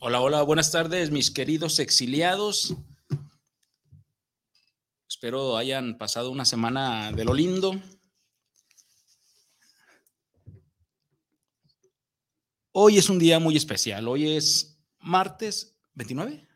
Hola, 0.00 0.20
hola, 0.20 0.42
buenas 0.42 0.70
tardes, 0.70 1.10
mis 1.10 1.32
queridos 1.32 1.80
exiliados. 1.80 2.76
Espero 5.08 5.56
hayan 5.56 5.98
pasado 5.98 6.30
una 6.30 6.44
semana 6.44 7.10
de 7.10 7.24
lo 7.24 7.34
lindo. 7.34 7.74
Hoy 12.70 12.98
es 12.98 13.08
un 13.08 13.18
día 13.18 13.40
muy 13.40 13.56
especial. 13.56 14.06
Hoy 14.06 14.36
es 14.36 14.78
martes 15.00 15.76
29. 15.94 16.46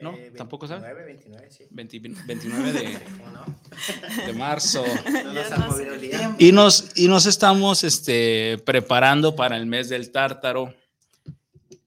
¿No? 0.00 0.14
Eh, 0.16 0.32
¿Tampoco 0.36 0.66
sabe? 0.66 0.80
29, 0.94 1.04
29, 1.04 1.50
sí. 1.50 1.64
20 1.70 2.00
29 2.26 2.72
de, 2.72 3.00
¿Cómo 3.04 3.30
no? 3.30 4.26
de 4.26 4.32
marzo. 4.32 4.84
No 5.12 5.32
nos 5.34 5.52
han 5.52 5.68
movido 5.68 5.94
el 5.94 6.00
día. 6.00 6.36
Y 6.38 6.52
nos, 6.52 6.92
y 6.96 7.08
nos 7.08 7.26
estamos 7.26 7.84
este, 7.84 8.58
preparando 8.64 9.36
para 9.36 9.56
el 9.56 9.66
mes 9.66 9.88
del 9.90 10.10
tártaro, 10.10 10.74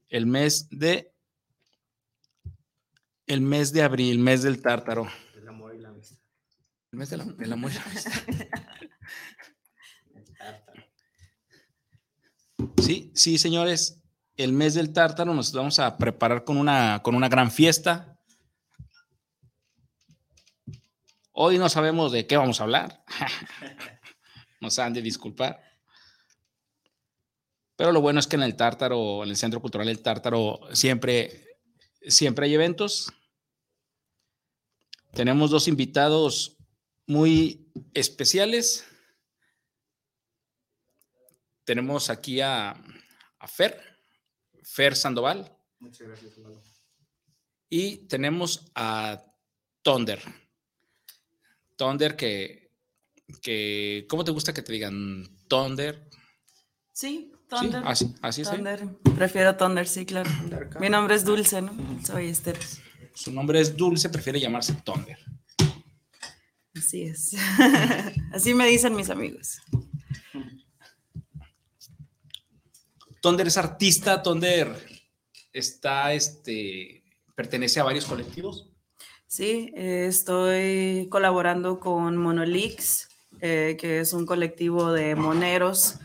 el 0.10 0.28
mes 0.28 0.68
de, 0.70 1.12
el 3.26 3.42
mes 3.42 3.74
de 3.74 3.82
abril, 3.82 4.20
mes 4.20 4.44
del 4.44 4.62
tártaro, 4.62 5.08
El 5.36 5.48
amor 5.48 5.74
y 5.76 5.80
la 5.80 5.90
amistad. 5.90 6.18
el 6.92 7.00
mes 7.00 7.10
de 7.10 7.18
del 7.18 7.54
amor 7.54 7.72
y 7.72 7.74
la 7.76 7.82
amistad. 7.84 8.12
El 10.14 10.26
tártaro. 10.38 10.84
Sí, 12.78 13.12
sí, 13.16 13.38
señores, 13.40 14.03
el 14.38 14.54
mes 14.54 14.74
del 14.74 14.94
tártaro 14.94 15.34
nos 15.34 15.52
vamos 15.52 15.80
a 15.80 15.98
preparar 15.98 16.44
con 16.44 16.58
una, 16.58 17.02
con 17.04 17.16
una 17.16 17.30
gran 17.30 17.52
fiesta. 17.52 18.18
Hoy 21.32 21.58
no 21.58 21.70
sabemos 21.70 22.12
de 22.12 22.26
qué 22.26 22.38
vamos 22.38 22.60
a 22.60 22.64
hablar. 22.64 23.04
Nos 24.62 24.78
han 24.80 24.94
de 24.94 25.02
disculpar. 25.02 25.62
Pero 27.76 27.92
lo 27.92 28.02
bueno 28.02 28.20
es 28.20 28.28
que 28.28 28.36
en 28.36 28.44
el 28.44 28.56
Tártaro, 28.56 29.24
en 29.24 29.30
el 29.30 29.36
Centro 29.36 29.60
Cultural 29.60 29.88
del 29.88 30.02
Tártaro, 30.02 30.60
siempre, 30.74 31.58
siempre 32.08 32.46
hay 32.46 32.54
eventos. 32.54 33.12
Tenemos 35.12 35.50
dos 35.50 35.68
invitados 35.68 36.56
muy 37.08 37.68
especiales. 37.94 38.86
Tenemos 41.66 42.10
aquí 42.12 42.42
a, 42.42 42.72
a 43.40 43.48
Fer, 43.48 43.93
Fer 44.64 44.96
Sandoval, 44.96 45.52
Muchas 45.80 46.08
gracias, 46.08 46.34
y 47.70 47.98
tenemos 48.08 48.72
a 48.76 49.24
Thunder. 49.82 50.22
Thunder 51.76 52.16
que, 52.16 52.72
que, 53.42 54.06
¿cómo 54.08 54.24
te 54.24 54.32
gusta 54.32 54.54
que 54.54 54.62
te 54.62 54.72
digan 54.74 55.28
Thunder? 55.48 56.08
Sí, 56.92 57.32
Sí, 57.34 57.34
Thunder. 57.50 57.82
así, 57.86 58.14
así 58.22 58.46
sí. 58.46 58.52
Thunder. 58.52 58.88
Prefiero 59.16 59.56
Thunder, 59.58 59.88
sí, 59.88 60.06
claro. 60.06 60.30
Mi 60.80 60.90
nombre 60.90 61.16
es 61.16 61.26
Dulce, 61.26 61.62
¿no? 61.62 61.74
Soy 62.06 62.30
Esther. 62.30 62.58
Su 63.16 63.32
nombre 63.32 63.60
es 63.60 63.76
Dulce, 63.76 64.10
prefiere 64.10 64.40
llamarse 64.40 64.74
Thunder. 64.74 65.18
Así 66.76 67.04
es. 67.04 67.36
Así 68.34 68.54
me 68.54 68.68
dicen 68.68 68.96
mis 68.96 69.10
amigos. 69.10 69.60
Thunder 73.24 73.48
es 73.48 73.56
artista, 73.56 74.22
Thunder 74.22 74.76
está, 75.54 76.12
este, 76.12 77.06
pertenece 77.36 77.80
a 77.80 77.86
varios 77.86 78.04
colectivos. 78.04 78.68
Sí, 79.28 79.72
eh, 79.78 80.08
estoy 80.10 81.08
colaborando 81.10 81.80
con 81.80 82.18
Monolix, 82.18 83.08
eh, 83.40 83.78
que 83.80 84.02
es 84.02 84.12
un 84.12 84.26
colectivo 84.26 84.92
de 84.92 85.16
moneros. 85.16 86.00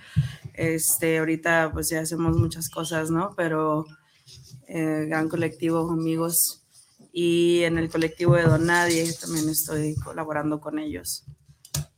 Este, 0.55 1.19
ahorita 1.19 1.73
pues 1.73 1.89
ya 1.89 1.99
hacemos 2.03 2.37
muchas 2.37 2.71
cosas, 2.71 3.11
¿no? 3.11 3.35
Pero 3.37 3.85
eh, 4.69 5.07
gran 5.09 5.29
colectivo, 5.29 5.91
amigos. 5.91 6.63
Y 7.13 7.65
en 7.65 7.79
el 7.79 7.91
colectivo 7.91 8.37
de 8.37 8.45
Donadie 8.45 9.13
también 9.15 9.49
estoy 9.49 9.97
colaborando 9.97 10.61
con 10.61 10.79
ellos 10.79 11.25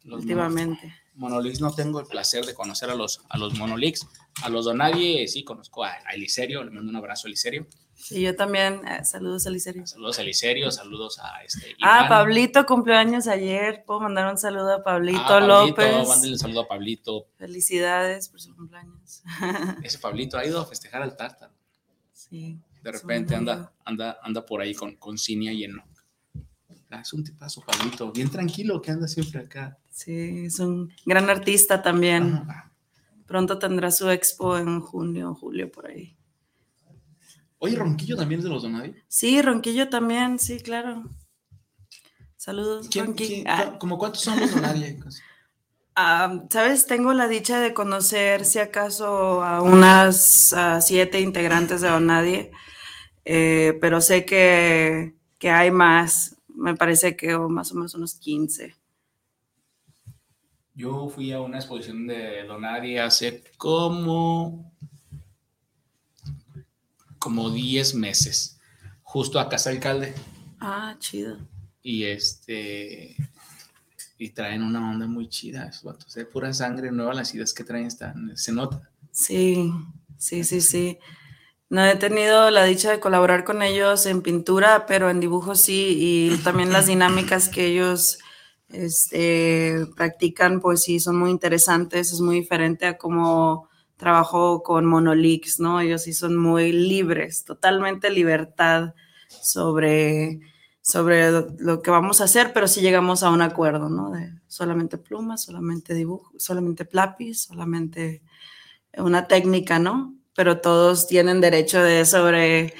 Los 0.03 0.23
últimamente. 0.23 0.95
Monolix 1.15 1.61
no 1.61 1.75
tengo 1.75 2.01
el 2.01 2.07
placer 2.07 2.47
de 2.47 2.55
conocer 2.55 2.89
a 2.89 2.95
los, 2.95 3.21
a 3.29 3.37
los 3.37 3.53
Monolix. 3.59 4.07
A 4.43 4.49
los 4.49 4.65
Donadie 4.65 5.27
sí 5.29 5.45
conozco 5.45 5.85
a, 5.85 5.91
a 6.07 6.15
Eliserio, 6.15 6.65
le 6.65 6.71
mando 6.71 6.91
un 6.91 6.97
abrazo 6.97 7.27
a 7.27 7.29
Eliserio. 7.29 7.67
Sí, 7.95 8.23
yo 8.23 8.35
también. 8.35 8.81
eh, 8.89 9.05
saludos 9.05 9.47
a 9.47 9.51
Licerio. 9.51 9.87
Saludos 9.87 10.19
a 10.19 10.23
Eliserio, 10.23 10.71
saludos 10.71 11.19
a 11.19 11.43
este. 11.45 11.77
Ah. 11.83 12.07
Pablito 12.09 12.65
cumpleaños 12.65 13.27
ayer. 13.29 13.85
Puedo 13.87 14.01
mandar 14.01 14.31
un 14.31 14.39
saludo 14.39 14.73
a 14.77 14.83
Pablito, 14.83 15.21
Ah, 15.23 15.29
Pablito, 15.29 15.83
López. 15.83 16.31
Un 16.31 16.39
saludo 16.39 16.61
a 16.63 16.69
Pablito. 16.69 17.27
Felicidades 17.37 18.31
por 18.31 18.41
su 18.41 18.57
cumpleaños. 18.57 19.23
Ese 19.83 19.99
Pablito 19.99 20.39
ha 20.39 20.47
ido 20.47 20.59
a 20.61 20.67
festejar 20.67 21.03
al 21.03 21.15
Tártaro. 21.17 21.53
sí. 22.15 22.59
De 22.83 22.91
repente 22.93 23.35
anda, 23.35 23.71
anda, 23.85 24.19
anda 24.23 24.47
por 24.47 24.63
ahí 24.63 24.73
con, 24.75 24.97
con 24.97 25.19
Cinia 25.19 25.53
y 25.53 25.65
Enoch. 25.65 25.85
Ah, 26.91 27.01
es 27.03 27.13
un 27.13 27.23
tipazo, 27.23 27.61
Pablito, 27.61 28.11
bien 28.11 28.31
tranquilo 28.31 28.81
que 28.81 28.91
anda 28.91 29.07
siempre 29.07 29.41
acá. 29.43 29.77
Sí, 29.91 30.47
es 30.47 30.59
un 30.61 30.91
gran 31.05 31.29
artista 31.29 31.83
también. 31.83 32.37
Ajá. 32.49 32.70
Pronto 33.31 33.61
tendrá 33.61 33.93
su 33.93 34.11
expo 34.11 34.59
en 34.59 34.81
junio 34.81 35.31
o 35.31 35.35
julio 35.37 35.71
por 35.71 35.87
ahí. 35.87 36.17
Oye, 37.61 37.77
Ronquillo 37.77 38.17
también 38.17 38.41
es 38.41 38.45
de 38.45 38.51
los 38.51 38.65
Donadi. 38.65 38.93
Sí, 39.07 39.41
Ronquillo 39.41 39.89
también, 39.89 40.41
sí, 40.41 40.59
claro. 40.59 41.05
Saludos, 42.37 42.89
¿Quién, 42.91 43.07
Ronqui. 43.07 43.27
quién- 43.29 43.49
Ah, 43.49 43.77
¿Cómo 43.79 43.99
cuántos 43.99 44.23
son 44.23 44.41
los 44.41 44.51
Donadi? 44.53 44.99
ah, 45.95 46.43
Sabes, 46.51 46.87
tengo 46.89 47.13
la 47.13 47.29
dicha 47.29 47.61
de 47.61 47.73
conocer, 47.73 48.45
si 48.45 48.59
acaso, 48.59 49.45
a 49.45 49.63
unas 49.63 50.53
siete 50.81 51.21
integrantes 51.21 51.83
de 51.83 51.89
Donadie, 51.89 52.51
eh, 53.25 53.79
pero 53.81 54.01
sé 54.01 54.25
que, 54.25 55.15
que 55.39 55.51
hay 55.51 55.71
más. 55.71 56.35
Me 56.49 56.75
parece 56.75 57.15
que 57.17 57.39
más 57.39 57.71
o 57.71 57.77
menos 57.77 57.95
unos 57.95 58.15
15. 58.17 58.75
Yo 60.81 61.11
fui 61.11 61.31
a 61.31 61.43
una 61.43 61.59
exposición 61.59 62.07
de 62.07 62.45
Donadi 62.45 62.97
hace 62.97 63.45
como, 63.59 64.73
como 67.19 67.51
10 67.51 67.97
meses, 67.97 68.59
justo 69.03 69.39
a 69.39 69.51
Casa 69.51 69.69
Alcalde. 69.69 70.15
Ah, 70.59 70.97
chido. 70.99 71.37
Y 71.83 72.05
este. 72.05 73.15
Y 74.17 74.31
traen 74.31 74.63
una 74.63 74.91
onda 74.91 75.07
muy 75.07 75.29
chida, 75.29 75.67
esos 75.67 75.83
vatos. 75.83 76.15
De 76.15 76.25
pura 76.25 76.51
sangre 76.55 76.91
nueva, 76.91 77.13
las 77.13 77.35
ideas 77.35 77.53
que 77.53 77.65
traen 77.65 77.85
están. 77.85 78.35
Se 78.39 78.51
nota. 78.51 78.91
Sí, 79.13 79.71
sí, 80.17 80.45
sí, 80.45 80.63
sí. 80.63 80.99
No 81.69 81.85
he 81.85 81.97
tenido 81.97 82.51
la 82.51 82.65
dicha 82.65 82.91
de 82.91 83.01
colaborar 83.01 83.45
con 83.45 83.61
ellos 83.61 84.07
en 84.07 84.23
pintura, 84.23 84.87
pero 84.87 85.11
en 85.11 85.21
dibujo 85.21 85.57
sí, 85.57 85.97
y 85.99 86.39
también 86.39 86.73
las 86.73 86.87
dinámicas 86.87 87.51
que 87.51 87.67
ellos 87.67 88.19
este, 88.73 89.87
practican, 89.97 90.61
pues 90.61 90.83
sí, 90.83 91.01
son 91.01 91.17
muy 91.19 91.31
interesantes, 91.31 92.13
es 92.13 92.21
muy 92.21 92.37
diferente 92.41 92.87
a 92.87 92.99
cómo 92.99 93.69
trabajo 93.97 94.63
con 94.63 94.87
Monolix, 94.87 95.61
¿no? 95.61 95.81
Ellos 95.81 96.03
sí 96.03 96.13
son 96.13 96.37
muy 96.37 96.73
libres, 96.73 97.45
totalmente 97.45 98.11
libertad 98.11 98.95
sobre, 99.29 100.41
sobre 100.83 101.31
lo- 101.59 101.83
que 101.83 101.91
vamos 101.91 102.21
a 102.21 102.25
hacer, 102.25 102.53
pero 102.55 102.67
sí 102.69 102.81
llegamos 102.81 103.23
a 103.23 103.31
un 103.31 103.43
acuerdo, 103.43 103.89
¿no? 103.91 104.11
De 104.11 104.33
solamente 104.47 104.99
plumas, 104.99 105.43
solamente 105.45 105.95
dibujo, 105.95 106.33
solamente 106.39 106.89
lápiz, 106.93 107.43
solamente 107.45 108.23
una 108.99 109.27
técnica, 109.29 109.79
¿no? 109.79 110.15
Pero 110.35 110.61
todos 110.61 111.07
tienen 111.07 111.41
derecho 111.41 111.83
de 111.83 112.05
sobre... 112.07 112.75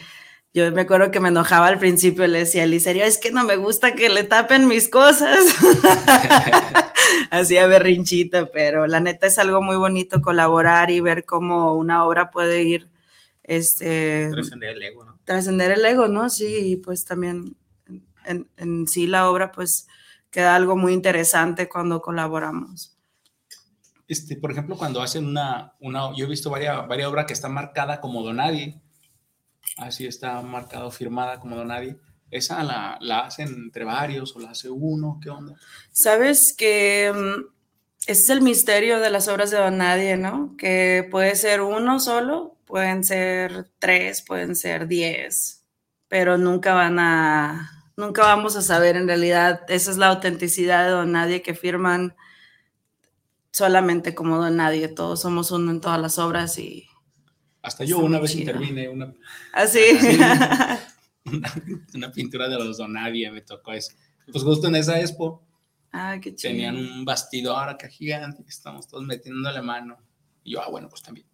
Yo 0.53 0.71
me 0.73 0.81
acuerdo 0.83 1.13
que 1.13 1.21
me 1.21 1.29
enojaba 1.29 1.69
al 1.69 1.79
principio, 1.79 2.27
le 2.27 2.41
decía 2.41 2.65
a 2.65 3.07
es 3.07 3.19
que 3.19 3.31
no 3.31 3.45
me 3.45 3.57
gusta 3.57 3.95
que 3.95 4.09
le 4.09 4.25
tapen 4.25 4.67
mis 4.67 4.89
cosas. 4.89 5.39
Hacía 7.31 7.69
berrinchito, 7.69 8.51
pero 8.51 8.89
la 8.89 8.99
neta 8.99 9.29
es 9.29 9.39
algo 9.39 9.63
muy 9.63 9.77
bonito 9.77 10.21
colaborar 10.21 10.91
y 10.91 11.01
ver 11.01 11.25
cómo 11.25 11.75
una 11.77 12.05
obra 12.05 12.33
puede 12.33 12.65
ir, 12.65 12.89
este... 13.45 14.29
Trascender 14.33 14.71
el 14.71 14.83
ego, 14.83 15.05
¿no? 15.05 15.19
Trascender 15.25 15.71
el 15.71 15.85
ego, 15.85 16.09
¿no? 16.09 16.29
Sí, 16.31 16.73
y 16.73 16.77
pues 16.77 17.05
también 17.05 17.57
en, 18.25 18.49
en 18.57 18.89
sí 18.89 19.07
la 19.07 19.31
obra 19.31 19.53
pues 19.53 19.87
queda 20.31 20.57
algo 20.57 20.77
muy 20.77 20.93
interesante 20.93 21.69
cuando 21.69 22.01
colaboramos. 22.01 22.97
Este, 24.09 24.37
por 24.37 24.51
ejemplo, 24.51 24.77
cuando 24.77 25.01
hacen 25.03 25.27
una, 25.27 25.75
una 25.79 26.13
yo 26.17 26.27
he 26.27 26.29
visto 26.29 26.51
varias, 26.51 26.87
varias 26.89 27.09
obras 27.09 27.27
que 27.27 27.33
está 27.33 27.49
marcada 27.49 28.01
como 28.01 28.25
Donadie, 28.25 28.81
así 29.77 30.07
está 30.07 30.41
marcada 30.43 30.87
o 30.87 30.91
firmada 30.91 31.41
como 31.41 31.57
Donadie. 31.57 31.97
¿Esa 32.31 32.63
la, 32.63 32.97
la 33.01 33.21
hacen 33.21 33.49
entre 33.49 33.85
varios 33.85 34.37
o 34.37 34.41
la 34.41 34.51
hace 34.51 34.71
uno? 34.71 35.19
¿Qué 35.23 35.31
onda? 35.31 35.57
Sabes 35.91 36.55
que 36.57 37.13
um, 37.13 37.45
ese 38.07 38.23
es 38.23 38.31
el 38.31 38.41
misterio 38.41 39.01
de 39.01 39.11
las 39.11 39.29
obras 39.29 39.51
de 39.51 39.59
Donadie, 39.59 40.17
¿no? 40.17 40.55
Que 40.57 41.07
puede 41.11 41.35
ser 41.35 41.61
uno 41.61 41.99
solo, 41.99 42.57
pueden 42.67 43.05
ser 43.05 43.69
tres, 43.79 44.23
pueden 44.23 44.55
ser 44.55 44.87
diez, 44.87 45.65
pero 46.09 46.39
nunca 46.39 46.75
van 46.75 46.99
a, 46.99 47.71
nunca 47.97 48.23
vamos 48.23 48.57
a 48.57 48.63
saber 48.63 48.97
en 48.97 49.09
realidad. 49.09 49.63
Esa 49.69 49.91
es 49.91 49.97
la 49.97 50.09
autenticidad 50.09 50.85
de 50.85 50.91
Donadie 50.91 51.43
que 51.43 51.55
firman 51.55 52.15
solamente 53.51 54.15
como 54.15 54.39
Donadie. 54.39 54.89
Todos 54.89 55.21
somos 55.23 55.51
uno 55.51 55.73
en 55.73 55.81
todas 55.81 56.01
las 56.01 56.19
obras 56.19 56.59
y 56.59 56.90
Hasta 57.63 57.85
yo 57.85 57.97
Está 57.97 58.07
una 58.07 58.19
vez 58.21 58.33
chido. 58.33 58.41
intervine 58.53 58.89
una, 58.89 59.13
así. 59.53 59.81
una, 60.15 60.81
una 61.95 62.13
pintura 62.13 62.49
de 62.49 62.57
los 62.59 62.79
Donadie, 62.79 63.31
me 63.31 63.43
tocó 63.43 63.73
eso. 63.73 63.93
Pues 64.33 64.45
justo 64.45 64.69
en 64.69 64.77
esa 64.77 64.99
expo 65.01 65.45
ah, 65.93 66.17
qué 66.23 66.35
chido. 66.35 66.53
tenían 66.53 66.77
un 66.77 67.05
bastidor 67.05 67.69
acá 67.69 67.89
gigante 67.89 68.43
que 68.45 68.51
estamos 68.51 68.87
todos 68.89 69.05
metiéndole 69.05 69.61
mano. 69.63 69.99
Y 70.45 70.53
yo, 70.53 70.63
ah, 70.63 70.69
bueno, 70.71 70.89
pues 70.89 71.03
también. 71.03 71.27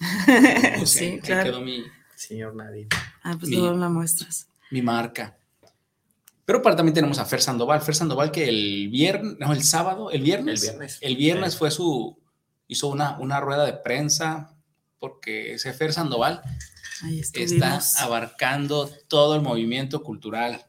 Pues, 0.78 0.90
sí, 0.90 1.04
ahí- 1.04 1.10
ahí 1.12 1.20
claro. 1.20 1.44
quedó 1.44 1.60
mi, 1.60 1.82
Señor 2.16 2.54
Nadie. 2.56 2.88
Ah, 3.22 3.36
pues 3.38 3.50
Mi- 3.50 3.56
luego 3.56 3.76
la 3.76 3.88
muestras. 3.88 4.48
mi 4.70 4.82
marca. 4.82 5.36
Pero 6.44 6.62
para, 6.62 6.74
también 6.76 6.94
tenemos 6.94 7.18
a 7.18 7.26
Fer 7.26 7.42
Sandoval. 7.42 7.80
Fer 7.82 7.94
Sandoval 7.94 8.30
que 8.30 8.48
el 8.48 8.88
viernes, 8.88 9.36
no, 9.38 9.52
el 9.52 9.62
sábado, 9.62 10.10
el 10.10 10.22
viernes. 10.22 10.62
El 10.62 10.68
viernes. 10.70 10.98
El 11.02 11.16
viernes 11.16 11.52
Sí. 11.52 11.58
fue 11.58 11.70
su, 11.70 12.18
hizo 12.68 12.88
una, 12.88 13.18
una 13.18 13.38
rueda 13.40 13.66
de 13.66 13.74
prensa 13.74 14.54
porque 14.98 15.54
ese 15.54 15.72
Fer 15.72 15.92
Sandoval 15.92 16.42
está 17.34 17.80
abarcando 17.98 18.90
todo 19.08 19.34
el 19.36 19.42
movimiento 19.42 20.02
cultural. 20.02 20.64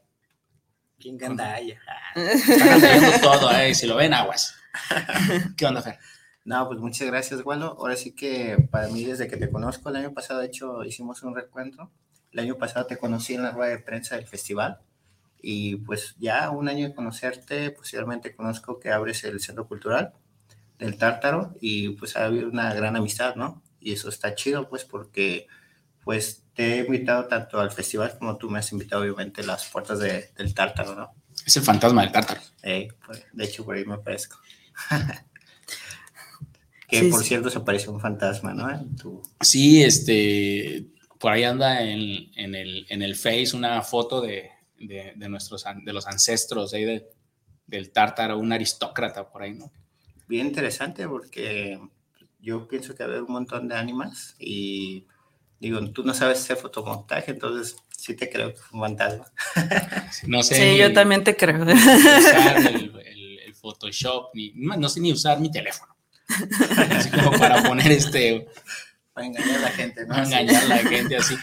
¿Quién 0.98 1.16
gandalla? 1.16 1.80
Está 2.14 2.74
abarcando 2.74 3.20
todo, 3.20 3.50
eh, 3.52 3.74
si 3.74 3.86
lo 3.86 3.96
ven, 3.96 4.12
aguas. 4.14 4.54
¿Qué 5.56 5.66
onda, 5.66 5.82
Fer? 5.82 5.98
No, 6.44 6.66
pues 6.66 6.80
muchas 6.80 7.06
gracias, 7.06 7.44
Waldo. 7.44 7.76
Ahora 7.78 7.96
sí 7.96 8.12
que 8.14 8.56
para 8.70 8.88
mí, 8.88 9.04
desde 9.04 9.28
que 9.28 9.36
te 9.36 9.50
conozco, 9.50 9.88
el 9.90 9.96
año 9.96 10.12
pasado, 10.12 10.40
de 10.40 10.46
hecho, 10.46 10.84
hicimos 10.84 11.22
un 11.22 11.34
recuento. 11.34 11.90
El 12.32 12.40
año 12.40 12.56
pasado 12.56 12.86
te 12.86 12.96
conocí 12.96 13.34
en 13.34 13.42
la 13.42 13.50
rueda 13.50 13.70
de 13.70 13.78
prensa 13.78 14.16
del 14.16 14.26
festival. 14.26 14.80
Y 15.42 15.76
pues 15.76 16.16
ya 16.18 16.50
un 16.50 16.68
año 16.68 16.88
de 16.88 16.94
conocerte, 16.94 17.70
posiblemente 17.70 18.34
conozco 18.34 18.78
que 18.78 18.90
abres 18.90 19.24
el 19.24 19.40
Centro 19.40 19.66
Cultural 19.66 20.12
del 20.78 20.96
Tártaro 20.96 21.54
y 21.60 21.90
pues 21.90 22.16
ha 22.16 22.24
habido 22.24 22.48
una 22.48 22.72
gran 22.74 22.96
amistad, 22.96 23.36
¿no? 23.36 23.62
Y 23.80 23.92
eso 23.92 24.08
está 24.08 24.34
chido, 24.34 24.68
pues, 24.68 24.84
porque 24.84 25.46
pues 26.04 26.44
te 26.54 26.74
he 26.74 26.78
invitado 26.86 27.26
tanto 27.26 27.60
al 27.60 27.70
festival 27.70 28.16
como 28.18 28.36
tú 28.38 28.50
me 28.50 28.58
has 28.58 28.72
invitado, 28.72 29.02
obviamente, 29.02 29.42
a 29.42 29.44
las 29.44 29.68
puertas 29.68 29.98
de- 29.98 30.30
del 30.36 30.54
Tártaro, 30.54 30.94
¿no? 30.94 31.14
Es 31.46 31.56
el 31.56 31.62
fantasma 31.62 32.02
del 32.02 32.12
tártaro. 32.12 32.40
Eh, 32.62 32.88
pues, 33.06 33.24
de 33.32 33.44
hecho, 33.44 33.64
por 33.64 33.76
ahí 33.76 33.84
me 33.84 33.94
aparezco. 33.94 34.38
que 36.88 37.00
Sí, 37.00 37.10
por 37.10 37.20
sí. 37.22 37.28
cierto 37.28 37.50
se 37.50 37.60
parece 37.60 37.88
un 37.90 38.00
fantasma, 38.00 38.52
¿no? 38.52 38.68
En 38.70 38.96
tu- 38.96 39.22
Sí, 39.40 39.82
este, 39.82 40.86
por 41.18 41.32
ahí 41.32 41.44
anda 41.44 41.82
en, 41.82 42.30
en 42.36 42.54
el, 42.54 42.86
en 42.88 43.02
el 43.02 43.14
Face 43.14 43.52
una 43.54 43.80
foto 43.82 44.20
de, 44.20 44.50
de, 44.78 45.12
de 45.16 45.28
nuestros, 45.28 45.64
de 45.84 45.92
los 45.92 46.06
ancestros 46.06 46.74
ahí 46.74 46.84
de- 46.84 47.08
del 47.66 47.92
tártaro, 47.92 48.38
un 48.38 48.52
aristócrata 48.52 49.30
por 49.30 49.42
ahí, 49.42 49.52
¿no? 49.54 49.70
Bien 50.26 50.46
interesante 50.48 51.06
porque 51.06 51.78
yo 52.42 52.66
pienso 52.68 52.94
que 52.94 53.02
había 53.02 53.22
un 53.22 53.32
montón 53.32 53.68
de 53.68 53.74
ánimas 53.76 54.34
y 54.38 55.06
digo, 55.58 55.80
tú 55.92 56.02
no 56.04 56.14
sabes 56.14 56.38
hacer 56.40 56.56
fotomontaje, 56.56 57.32
entonces 57.32 57.76
sí 57.96 58.14
te 58.16 58.30
creo 58.30 58.50
que 58.52 58.56
fue 58.58 58.78
un 58.80 58.86
fantasma. 58.86 59.26
No 60.26 60.42
sé. 60.42 60.54
Sí, 60.56 60.78
yo 60.78 60.92
también 60.92 61.22
te 61.22 61.36
creo. 61.36 61.64
ni 61.64 61.72
usar 61.72 62.56
el, 62.66 62.92
el- 63.06 63.38
el 63.46 63.54
Photoshop, 63.54 64.30
ni, 64.34 64.52
no 64.54 64.88
sé 64.88 65.00
ni 65.00 65.12
usar 65.12 65.38
mi 65.40 65.50
teléfono. 65.50 65.94
Así 66.90 67.10
como 67.10 67.32
para 67.32 67.62
poner 67.62 67.90
este, 67.92 68.46
Para 69.12 69.26
engañar 69.26 69.56
a 69.56 69.60
la 69.60 69.68
gente, 69.70 70.06
¿no? 70.06 70.16
no 70.16 70.22
engañar 70.24 70.62
a 70.64 70.66
la 70.68 70.78
gente 70.78 71.16
así. 71.16 71.34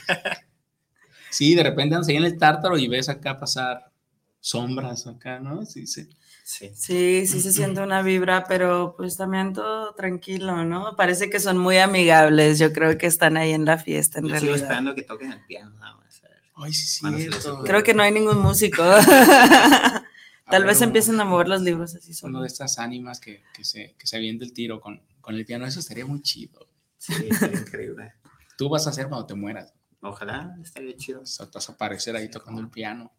Sí, 1.30 1.56
de 1.56 1.64
repente 1.64 1.96
andas 1.96 2.08
ahí 2.08 2.16
en 2.16 2.24
el 2.26 2.38
tártaro 2.38 2.78
y 2.78 2.88
ves 2.88 3.10
acá 3.10 3.40
pasar 3.40 3.92
sombras 4.40 5.06
acá, 5.08 5.40
¿no? 5.40 5.66
Sí, 5.66 5.86
sí. 5.86 6.08
Sí. 6.48 6.72
Sí, 6.74 7.28
sí 7.28 7.42
se 7.42 7.52
siente 7.52 7.82
una 7.82 8.02
vibra, 8.02 8.46
pero 8.48 8.94
pues 8.96 9.18
también 9.18 9.52
todo 9.52 9.94
tranquilo, 9.96 10.64
¿no? 10.64 10.96
Parece 10.96 11.30
que 11.30 11.42
son 11.42 11.58
muy 11.58 11.78
amigables. 11.78 12.58
Yo 12.58 12.72
creo 12.72 12.98
que 12.98 13.06
están 13.06 13.36
ahí 13.36 13.52
en 13.52 13.66
la 13.66 13.78
fiesta, 13.78 14.20
en 14.20 14.30
Yo 14.30 14.36
sigo 14.36 14.46
realidad. 14.46 14.64
esperando 14.64 14.96
que 14.96 15.02
toquen 15.02 15.34
el 15.34 15.46
piano, 15.46 15.72
nada 15.72 15.98
más. 15.98 16.22
Ay, 16.56 16.72
sí, 16.72 17.02
Bueno. 17.02 17.64
Creo 17.66 17.84
que 17.84 17.94
no 17.94 18.02
hay 18.02 18.14
ningún 18.14 18.40
músico. 18.40 18.82
Tal 20.50 20.64
vez 20.64 20.82
empiecen 20.82 21.20
a 21.20 21.26
mover 21.26 21.50
los 21.50 21.62
libros 21.62 21.94
así 21.96 22.14
Uno 22.24 22.40
de 22.42 22.48
estas 22.48 22.80
ánimas 22.80 23.20
que, 23.20 23.44
que 23.54 23.66
se, 23.66 23.96
que 24.00 24.08
se 24.08 24.16
avienta 24.16 24.46
el 24.46 24.54
tiro 24.54 24.80
con, 24.80 25.02
con 25.20 25.36
el 25.36 25.46
piano, 25.46 25.66
eso 25.66 25.82
estaría 25.82 26.06
muy 26.06 26.22
chido. 26.22 26.66
Sí, 26.98 27.14
increíble. 27.52 28.14
Tú 28.58 28.70
vas 28.70 28.88
a 28.88 28.92
hacer 28.92 29.10
cuando 29.10 29.28
te 29.28 29.34
mueras. 29.34 29.74
Ojalá, 30.10 30.56
estaría 30.62 30.96
chido. 30.96 31.24
A 31.40 31.72
aparecer 31.72 32.16
ahí 32.16 32.30
tocando 32.30 32.62
el 32.62 32.70
piano. 32.70 33.12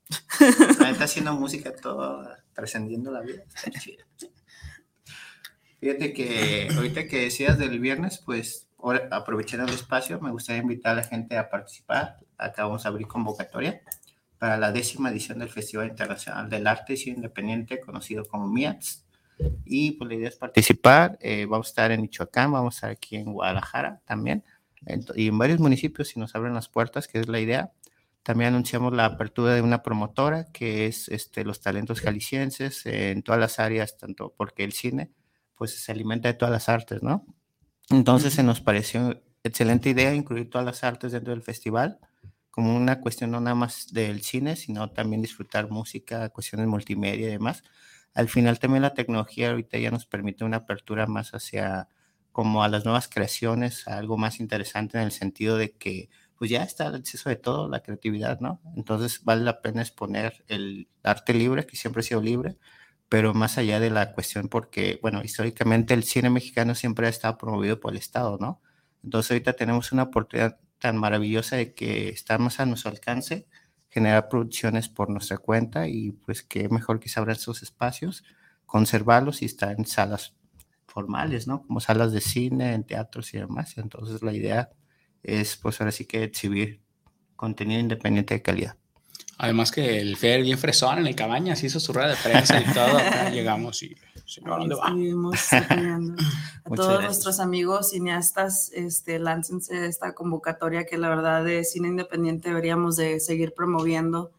Neta 0.81 1.05
haciendo 1.05 1.35
música 1.35 1.75
todo, 1.75 2.29
trascendiendo 2.53 3.11
la 3.11 3.21
vida. 3.21 3.43
Está 3.47 3.71
chido. 3.71 4.05
Fíjate 5.81 6.13
que 6.13 6.69
ahorita 6.75 7.07
que 7.07 7.21
decías 7.21 7.59
del 7.59 7.79
viernes, 7.79 8.19
pues 8.25 8.69
aprovechando 9.11 9.67
el 9.67 9.75
espacio, 9.75 10.21
me 10.21 10.31
gustaría 10.31 10.63
invitar 10.63 10.93
a 10.93 10.97
la 10.97 11.05
gente 11.05 11.37
a 11.37 11.49
participar. 11.49 12.19
Acá 12.37 12.65
vamos 12.65 12.85
a 12.85 12.89
abrir 12.89 13.07
convocatoria 13.07 13.81
para 14.39 14.57
la 14.57 14.73
décima 14.73 15.11
edición 15.11 15.39
del 15.39 15.49
Festival 15.49 15.89
Internacional 15.89 16.49
del 16.49 16.67
Arte 16.67 16.95
y 16.95 17.11
Independiente, 17.11 17.81
conocido 17.81 18.25
como 18.25 18.49
MIATS. 18.49 19.05
Y 19.65 19.93
pues 19.93 20.09
la 20.09 20.15
idea 20.17 20.29
es 20.29 20.37
participar. 20.37 21.17
eh, 21.21 21.47
vamos 21.47 21.69
a 21.69 21.71
estar 21.71 21.93
en 21.93 22.03
Michoacán, 22.03 22.53
vamos 22.53 22.75
a 22.75 22.77
estar 22.77 22.91
aquí 22.91 23.17
en 23.17 23.33
Guadalajara 23.33 24.01
también, 24.05 24.45
y 25.15 25.29
en 25.29 25.39
varios 25.39 25.61
municipios 25.61 26.09
si 26.09 26.21
nos 26.21 26.35
abren 26.35 26.55
las 26.55 26.69
puertas, 26.69 27.09
que 27.09 27.21
es 27.21 27.29
la 27.29 27.41
idea. 27.41 27.73
También 28.23 28.49
anunciamos 28.49 28.93
la 28.93 29.07
apertura 29.07 29.55
de 29.55 29.63
una 29.63 29.83
promotora 29.83 30.47
que 30.53 30.87
es 30.87 31.09
este, 31.09 31.45
los 31.45 31.61
talentos 31.61 32.01
jaliscienses 32.01 32.85
en 32.87 33.23
todas 33.23 33.41
las 33.41 33.59
áreas, 33.59 33.97
tanto 33.97 34.35
porque 34.37 34.65
el 34.65 34.73
cine 34.73 35.13
pues 35.55 35.75
se 35.75 35.93
alimenta 35.93 36.29
de 36.29 36.35
todas 36.35 36.53
las 36.53 36.69
artes, 36.69 37.03
¿no? 37.03 37.27
Entonces 37.91 38.35
se 38.35 38.43
nos 38.43 38.61
pareció 38.61 39.23
excelente 39.43 39.91
idea 39.91 40.15
incluir 40.15 40.51
todas 40.51 40.65
las 40.65 40.85
artes 40.85 41.13
dentro 41.13 41.33
del 41.33 41.43
festival 41.43 41.99
como 42.59 42.77
una 42.77 43.01
cuestión 43.01 43.31
no 43.31 43.41
nada 43.41 43.55
más 43.55 43.93
del 43.93 44.21
cine, 44.23 44.57
sino 44.57 44.91
también 44.91 45.23
disfrutar 45.23 45.71
música, 45.71 46.29
cuestiones 46.31 46.67
multimedia 46.67 47.29
y 47.29 47.31
demás. 47.31 47.63
Al 48.15 48.29
final 48.29 48.59
también 48.59 48.83
la 48.83 48.95
tecnología 48.95 49.51
ahorita 49.51 49.79
ya 49.79 49.93
nos 49.93 50.07
permite 50.07 50.45
una 50.45 50.57
apertura 50.57 51.07
más 51.07 51.35
hacia 51.35 51.89
como 52.39 52.63
a 52.63 52.69
las 52.69 52.85
nuevas 52.85 53.09
creaciones, 53.09 53.89
a 53.89 53.99
algo 53.99 54.17
más 54.17 54.39
interesante 54.39 54.97
en 54.97 55.03
el 55.03 55.11
sentido 55.11 55.57
de 55.57 55.73
que 55.73 56.09
pues 56.37 56.49
ya 56.53 56.63
está 56.63 56.87
el 56.87 56.95
acceso 56.95 57.29
de 57.29 57.35
todo, 57.35 57.69
la 57.69 57.81
creatividad, 57.81 58.39
¿no? 58.39 58.61
Entonces 58.77 59.25
vale 59.25 59.43
la 59.43 59.61
pena 59.61 59.83
exponer 59.83 60.45
el 60.47 60.87
arte 61.03 61.35
libre, 61.35 61.67
que 61.67 61.75
siempre 61.77 61.99
ha 61.99 62.05
sido 62.05 62.23
libre, 62.23 62.57
pero 63.09 63.35
más 63.35 63.59
allá 63.59 63.81
de 63.81 63.91
la 63.91 64.13
cuestión, 64.13 64.49
porque, 64.49 65.01
bueno, 65.03 65.21
históricamente 65.25 65.95
el 65.95 66.05
cine 66.05 66.31
mexicano 66.31 66.77
siempre 66.77 67.09
ha 67.09 67.11
estado 67.11 67.37
promovido 67.39 67.81
por 67.81 67.91
el 67.91 67.99
Estado, 67.99 68.39
¿no? 68.41 68.63
Entonces 69.03 69.33
ahorita 69.33 69.55
tenemos 69.55 69.91
una 69.91 70.05
oportunidad 70.05 70.61
tan 70.79 70.97
maravillosa 70.97 71.57
de 71.57 71.75
que 71.75 72.09
está 72.09 72.39
más 72.39 72.61
a 72.61 72.67
nuestro 72.67 72.93
alcance, 72.93 73.49
generar 73.89 74.29
producciones 74.29 74.89
por 74.89 75.11
nuestra 75.11 75.39
cuenta 75.39 75.89
y 75.89 76.13
pues 76.13 76.45
qué 76.45 76.69
mejor 76.69 77.01
que 77.01 77.09
se 77.09 77.19
abran 77.19 77.35
esos 77.35 77.65
espacios, 77.65 78.23
conservarlos 78.65 79.43
y 79.43 79.47
estar 79.47 79.73
en 79.77 79.87
salas 79.87 80.38
formales, 80.89 81.47
¿no? 81.47 81.63
Como 81.63 81.81
salas 81.81 82.13
de 82.13 82.21
cine, 82.21 82.73
en 82.73 82.83
teatros 82.83 83.33
y 83.35 83.39
demás. 83.39 83.79
Entonces 83.79 84.23
la 84.23 84.33
idea 84.33 84.71
es 85.23 85.57
pues 85.57 85.81
ahora 85.81 85.93
sí 85.93 86.07
que 86.07 86.25
exhibir 86.25 86.81
contenido 87.37 87.81
independiente 87.81 88.35
de 88.35 88.43
calidad. 88.43 88.77
Además 89.41 89.71
que 89.71 90.01
el 90.01 90.17
Fer 90.17 90.43
bien 90.43 90.59
fresón 90.59 90.99
en 90.99 91.07
el 91.07 91.15
cabaña, 91.15 91.55
se 91.55 91.67
hizo 91.67 91.79
su 91.79 91.93
rueda 91.93 92.09
de 92.09 92.17
prensa 92.17 92.61
y 92.61 92.65
todo. 92.75 92.99
Llegamos 93.33 93.85
y, 93.85 93.95
señor, 94.27 94.59
¿dónde 94.59 94.75
va? 94.75 94.89
A 96.65 96.71
todos 96.75 96.89
gracias. 96.89 97.05
nuestros 97.05 97.41
amigos 97.41 97.91
cineastas, 97.91 98.73
este, 98.75 99.21
láncense 99.21 99.87
esta 99.87 100.13
convocatoria 100.15 100.87
que 100.87 100.99
la 100.99 101.09
verdad 101.09 101.45
de 101.45 101.63
cine 101.65 101.89
independiente 101.89 102.49
deberíamos 102.49 102.97
de 102.97 103.21
seguir 103.21 103.55
promoviendo. 103.55 104.33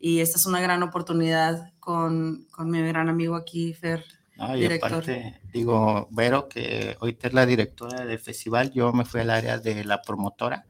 Y 0.00 0.18
esta 0.18 0.36
es 0.36 0.46
una 0.46 0.60
gran 0.60 0.82
oportunidad 0.82 1.72
con, 1.78 2.48
con 2.50 2.70
mi 2.70 2.82
gran 2.82 3.08
amigo 3.08 3.36
aquí, 3.36 3.72
Fer. 3.72 4.04
No, 4.40 4.56
y 4.56 4.60
Director. 4.62 4.92
aparte, 4.92 5.40
digo, 5.52 6.08
Vero, 6.10 6.48
que 6.48 6.96
ahorita 7.00 7.28
es 7.28 7.34
la 7.34 7.44
directora 7.46 8.06
del 8.06 8.18
festival, 8.18 8.72
yo 8.72 8.92
me 8.92 9.04
fui 9.04 9.20
al 9.20 9.30
área 9.30 9.58
de 9.58 9.84
la 9.84 10.00
promotora, 10.00 10.64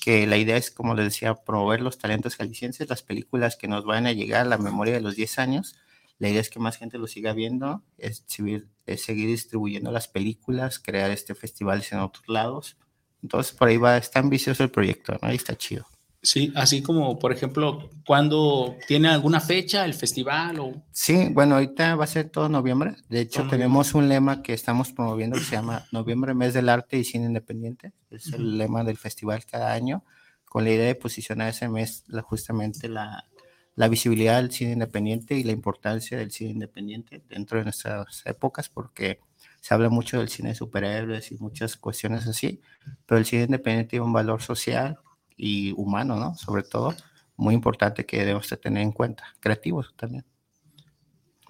que 0.00 0.26
la 0.26 0.36
idea 0.36 0.56
es, 0.58 0.70
como 0.70 0.94
les 0.94 1.06
decía, 1.06 1.34
promover 1.34 1.80
los 1.80 1.96
talentos 1.98 2.36
jaliscienses, 2.36 2.88
las 2.88 3.02
películas 3.02 3.56
que 3.56 3.66
nos 3.66 3.84
van 3.86 4.06
a 4.06 4.12
llegar 4.12 4.42
a 4.42 4.48
la 4.48 4.58
memoria 4.58 4.92
de 4.94 5.00
los 5.00 5.16
10 5.16 5.38
años. 5.38 5.74
La 6.18 6.28
idea 6.28 6.40
es 6.42 6.50
que 6.50 6.60
más 6.60 6.76
gente 6.76 6.98
lo 6.98 7.06
siga 7.06 7.32
viendo, 7.32 7.82
es, 7.98 8.24
seguir- 8.28 8.68
es 8.86 9.02
seguir 9.02 9.28
distribuyendo 9.28 9.90
las 9.90 10.06
películas, 10.06 10.78
crear 10.78 11.10
este 11.10 11.34
festivales 11.34 11.90
en 11.92 12.00
otros 12.00 12.28
lados. 12.28 12.76
Entonces, 13.22 13.54
por 13.54 13.68
ahí 13.68 13.78
va, 13.78 13.96
está 13.96 14.20
ambicioso 14.20 14.62
el 14.62 14.70
proyecto, 14.70 15.16
¿no? 15.22 15.32
Y 15.32 15.36
está 15.36 15.56
chido. 15.56 15.86
Sí, 16.24 16.50
así 16.56 16.82
como, 16.82 17.18
por 17.18 17.32
ejemplo, 17.32 17.90
cuando 18.06 18.76
tiene 18.88 19.08
alguna 19.08 19.40
fecha 19.40 19.84
el 19.84 19.92
festival 19.92 20.58
o 20.58 20.72
Sí, 20.90 21.28
bueno, 21.30 21.56
ahorita 21.56 21.96
va 21.96 22.04
a 22.04 22.06
ser 22.06 22.30
todo 22.30 22.48
noviembre. 22.48 22.96
De 23.10 23.20
hecho, 23.20 23.40
Todo 23.42 23.50
tenemos 23.50 23.94
un 23.94 24.08
lema 24.08 24.42
que 24.42 24.54
estamos 24.54 24.90
promoviendo 24.90 25.36
que 25.36 25.44
se 25.44 25.52
llama 25.56 25.84
Noviembre, 25.92 26.32
Mes 26.32 26.54
del 26.54 26.70
Arte 26.70 26.96
y 26.96 27.04
Cine 27.04 27.26
Independiente. 27.26 27.92
Es 28.10 28.32
el 28.32 28.56
lema 28.56 28.82
del 28.84 28.96
festival 28.96 29.44
cada 29.44 29.72
año, 29.74 30.02
con 30.46 30.64
la 30.64 30.70
idea 30.70 30.86
de 30.86 30.94
posicionar 30.94 31.50
ese 31.50 31.68
mes 31.68 32.04
la- 32.06 32.22
justamente 32.22 32.88
la, 32.88 33.26
la 33.74 33.88
visibilidad 33.88 34.36
del 34.40 34.50
cine 34.50 34.72
independiente 34.72 35.34
y 35.36 35.42
la 35.44 35.52
importancia 35.52 36.16
del 36.16 36.30
cine 36.30 36.52
independiente 36.52 37.22
dentro 37.28 37.58
de 37.58 37.64
nuestras 37.64 38.22
épocas, 38.24 38.70
porque 38.70 39.20
se 39.60 39.74
habla 39.74 39.90
mucho 39.90 40.18
del 40.20 40.30
cine 40.30 40.50
de 40.50 40.54
superhéroes 40.54 41.32
y 41.32 41.36
muchas 41.36 41.76
cuestiones 41.76 42.26
así, 42.26 42.62
pero 43.04 43.18
el 43.18 43.26
cine 43.26 43.42
independiente 43.44 43.90
tiene 43.90 44.06
un 44.06 44.12
valor 44.14 44.40
social 44.40 44.98
y 45.36 45.72
humano, 45.72 46.16
¿no? 46.16 46.34
Sobre 46.36 46.62
todo, 46.62 46.94
muy 47.36 47.54
importante 47.54 48.04
que 48.06 48.18
debemos 48.18 48.48
de 48.48 48.56
tener 48.56 48.82
en 48.82 48.92
cuenta. 48.92 49.24
Creativos 49.40 49.94
también. 49.96 50.24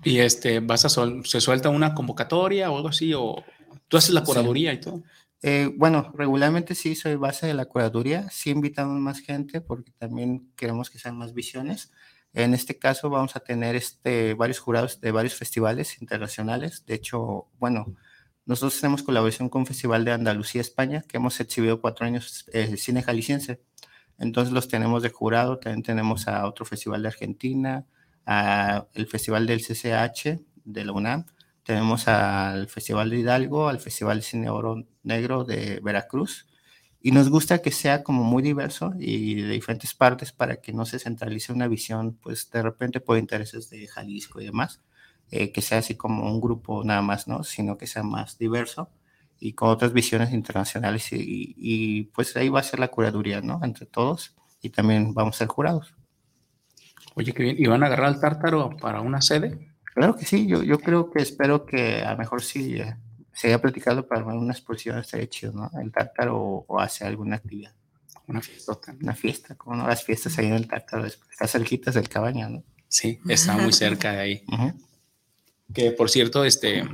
y 0.03 0.19
este 0.19 0.61
vas 0.61 0.85
a 0.85 0.89
sol- 0.91 1.25
se 1.25 1.41
suelta 1.41 1.71
una 1.71 1.95
convocatoria 1.95 2.71
o 2.71 2.77
algo 2.77 2.89
así 2.89 3.15
o 3.15 3.43
tú 3.89 3.97
haces 3.97 4.11
la 4.13 4.21
Sí. 4.21 4.27
curaduría 4.27 4.73
y 4.75 4.81
todo. 4.81 5.03
Eh, 5.43 5.71
bueno, 5.77 6.13
regularmente 6.15 6.75
sí 6.75 6.95
soy 6.95 7.15
base 7.17 7.47
de 7.47 7.55
la 7.55 7.65
curaduría, 7.67 8.29
sí 8.31 8.51
invitamos 8.51 8.99
más 9.01 9.21
gente 9.21 9.61
porque 9.63 9.93
también 9.93 10.51
queremos 10.57 10.91
que 10.91 10.99
sean 10.99 11.17
más 11.17 11.33
visiones. 11.33 11.91
En 12.35 12.53
este 12.53 12.79
caso 12.79 13.09
vamos 13.09 13.35
a 13.37 13.41
tener 13.41 13.77
este, 13.77 14.35
varios 14.35 14.59
jurados 14.59 15.01
de 15.01 15.11
varios 15.13 15.35
festivales 15.37 16.01
internacionales. 16.03 16.85
De 16.87 16.95
hecho, 16.95 17.47
bueno, 17.59 17.95
nosotros 18.47 18.81
tenemos 18.81 19.03
colaboración 19.03 19.49
con 19.49 19.61
un 19.61 19.67
festival 19.67 20.05
de 20.05 20.13
Andalucía, 20.13 20.61
España, 20.61 21.03
que 21.09 21.17
hemos 21.17 21.41
exhibido 21.41 21.81
cuatro 21.81 22.07
años 22.07 22.45
eh, 22.53 22.69
el 22.71 22.79
cine 22.79 23.03
jalisciense. 23.03 23.61
Entonces 24.19 24.53
los 24.53 24.69
tenemos 24.69 25.03
de 25.03 25.11
jurado, 25.11 25.59
también 25.59 25.83
tenemos 25.83 26.29
a 26.29 26.47
otro 26.47 26.65
festival 26.65 27.03
de 27.03 27.09
Argentina, 27.09 27.87
a 28.27 28.87
el 28.95 29.07
festival 29.07 29.47
del 29.47 29.61
CCH 29.61 30.41
de 30.65 30.85
la 30.85 30.93
UNAM, 30.93 31.27
tenemos 31.65 32.09
al 32.09 32.69
Festival 32.69 33.09
de 33.11 33.19
Hidalgo, 33.21 33.69
al 33.69 33.81
Festival 33.81 34.19
de 34.19 34.23
Cine 34.23 34.51
Oro 34.51 34.85
Negro 35.03 35.45
de 35.45 35.81
Veracruz. 35.83 36.47
Y 37.01 37.11
nos 37.11 37.31
gusta 37.31 37.63
que 37.63 37.71
sea 37.71 38.03
como 38.03 38.23
muy 38.23 38.43
diverso 38.43 38.93
y 38.99 39.43
de 39.43 39.49
diferentes 39.49 39.95
partes 39.95 40.33
para 40.33 40.57
que 40.57 40.73
no 40.73 40.85
se 40.87 40.99
centralice 40.99 41.53
una 41.53 41.67
visión, 41.69 42.19
pues 42.23 42.51
de 42.51 42.63
repente 42.63 43.01
por 43.01 43.19
intereses 43.19 43.71
de 43.71 43.87
Jalisco 43.87 44.41
y 44.41 44.47
demás, 44.47 44.81
eh, 45.43 45.53
que 45.53 45.63
sea 45.63 45.79
así 45.79 45.95
como 45.97 46.25
un 46.31 46.41
grupo 46.41 46.83
nada 46.85 47.03
más, 47.03 47.27
¿no? 47.29 47.43
Sino 47.45 47.77
que 47.77 47.87
sea 47.87 48.03
más 48.03 48.39
diverso 48.39 48.91
y 49.41 49.53
con 49.53 49.69
otras 49.69 49.93
visiones 49.93 50.33
internacionales 50.33 51.13
y, 51.13 51.17
y, 51.17 51.55
y, 51.59 52.03
pues 52.05 52.37
ahí 52.37 52.49
va 52.49 52.61
a 52.61 52.63
ser 52.63 52.81
la 52.81 52.89
curaduría, 52.89 53.41
¿no? 53.41 53.61
Entre 53.65 53.87
todos 53.87 54.35
y 54.63 54.71
también 54.71 55.13
vamos 55.15 55.37
a 55.37 55.39
ser 55.41 55.49
jurados. 55.49 55.95
Oye, 57.17 57.33
qué 57.33 57.43
bien. 57.43 57.57
¿Y 57.59 57.67
van 57.67 57.83
a 57.83 57.87
agarrar 57.87 58.07
al 58.07 58.21
tártaro 58.21 58.77
para 58.77 59.01
una 59.01 59.21
sede? 59.21 59.69
Claro 59.95 60.17
que 60.17 60.25
sí, 60.25 60.47
yo, 60.47 60.63
yo 60.63 60.79
creo 60.79 61.11
que 61.11 61.23
espero 61.23 61.65
que 61.67 62.03
a 62.03 62.13
lo 62.13 62.19
mejor 62.19 62.43
sí 62.43 62.75
eh, 62.77 62.97
se 63.33 63.49
haya 63.49 63.61
platicado 63.61 64.07
para 64.09 64.25
una 64.25 64.53
exposición, 64.53 64.99
estaría 64.99 65.29
chido, 65.29 65.53
¿no? 65.53 65.71
El 65.81 65.93
tártaro 65.93 66.37
o, 66.41 66.65
o 66.67 66.81
hacer 66.81 67.07
alguna 67.07 67.37
actividad, 67.37 67.73
Una 68.27 68.41
fiestota. 68.41 68.95
una 69.01 69.15
fiesta, 69.15 69.55
como 69.55 69.77
no 69.77 69.87
las 69.87 70.03
fiestas 70.03 70.37
ahí 70.39 70.47
en 70.47 70.55
el 70.55 70.67
tártaro, 70.67 71.05
es- 71.07 71.21
está 71.31 71.47
cerquitas 71.47 71.95
del 71.95 72.09
cabaña, 72.09 72.49
¿no? 72.49 72.65
Sí, 72.89 73.21
está 73.29 73.57
muy 73.57 73.73
cerca 73.73 74.13
de 74.13 74.21
ahí. 74.21 74.43
Ujú. 74.49 74.73
Que 75.75 75.91
por 75.91 76.09
cierto, 76.11 76.45
este 76.45 76.85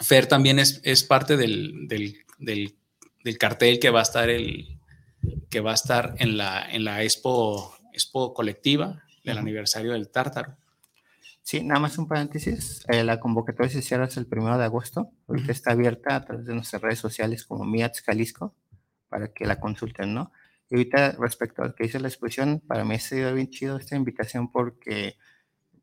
Fer 0.00 0.26
también 0.26 0.58
es, 0.58 0.80
es 0.84 1.04
parte 1.04 1.36
del, 1.36 1.86
del, 1.88 2.16
del- 2.38 2.76
del 3.22 3.38
cartel 3.38 3.78
que 3.78 3.90
va 3.90 4.00
a 4.00 4.02
estar 4.02 4.30
el 4.30 4.78
que 5.50 5.60
va 5.60 5.72
a 5.72 5.74
estar 5.74 6.14
en 6.18 6.38
la 6.38 6.66
en 6.70 6.84
la 6.84 7.02
expo 7.02 7.76
expo 7.92 8.32
colectiva 8.32 9.02
del 9.24 9.34
Ujú. 9.36 9.42
aniversario 9.42 9.92
del 9.92 10.08
Tártaro. 10.10 10.56
Sí, 11.42 11.62
nada 11.62 11.80
más 11.80 11.98
un 11.98 12.06
paréntesis, 12.08 12.84
eh, 12.88 13.02
la 13.04 13.18
convocatoria 13.20 13.70
se 13.70 13.82
cierra 13.82 14.04
hasta 14.04 14.20
el 14.20 14.26
primero 14.26 14.56
de 14.56 14.64
agosto, 14.64 15.10
ahorita 15.28 15.44
Ujú. 15.44 15.52
está 15.52 15.72
abierta 15.72 16.16
a 16.16 16.24
través 16.24 16.46
de 16.46 16.54
nuestras 16.54 16.80
redes 16.80 16.98
sociales 16.98 17.44
como 17.44 17.64
Miats 17.64 18.00
Jalisco, 18.02 18.54
para 19.08 19.28
que 19.32 19.44
la 19.44 19.58
consulten, 19.60 20.14
¿no? 20.14 20.32
Y 20.70 20.76
ahorita 20.76 21.12
respecto 21.18 21.62
a 21.62 21.66
lo 21.68 21.74
que 21.74 21.84
dice 21.84 21.98
la 22.00 22.08
exposición, 22.08 22.62
para 22.66 22.84
mí 22.84 22.94
ha 22.94 23.00
sido 23.00 23.34
bien 23.34 23.50
chido 23.50 23.76
esta 23.76 23.96
invitación 23.96 24.50
porque 24.52 25.16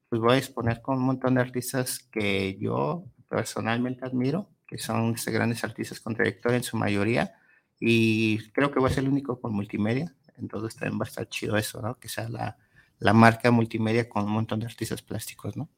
pues 0.09 0.21
voy 0.21 0.35
a 0.35 0.37
exponer 0.37 0.81
con 0.81 0.97
un 0.97 1.03
montón 1.03 1.35
de 1.35 1.41
artistas 1.41 1.99
que 2.11 2.57
yo 2.59 3.05
personalmente 3.29 4.05
admiro, 4.05 4.49
que 4.67 4.77
son 4.77 5.13
este, 5.15 5.31
grandes 5.31 5.63
artistas 5.63 5.99
con 5.99 6.15
trayectoria 6.15 6.57
en 6.57 6.63
su 6.63 6.77
mayoría, 6.77 7.35
y 7.79 8.39
creo 8.51 8.71
que 8.71 8.79
voy 8.79 8.89
a 8.89 8.93
ser 8.93 9.03
el 9.03 9.09
único 9.09 9.39
con 9.39 9.53
multimedia, 9.53 10.15
entonces 10.37 10.75
también 10.75 10.99
va 10.99 11.05
a 11.05 11.09
estar 11.09 11.27
chido 11.29 11.57
eso, 11.57 11.81
¿no? 11.81 11.99
Que 11.99 12.09
sea 12.09 12.29
la, 12.29 12.57
la 12.99 13.13
marca 13.13 13.51
multimedia 13.51 14.09
con 14.09 14.25
un 14.25 14.31
montón 14.31 14.59
de 14.59 14.65
artistas 14.65 15.01
plásticos, 15.01 15.55
¿no? 15.57 15.69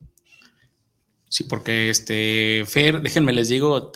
Sí, 1.28 1.44
porque 1.44 1.90
este 1.90 2.64
Fer, 2.66 3.02
déjenme 3.02 3.34
les 3.34 3.50
digo 3.50 3.92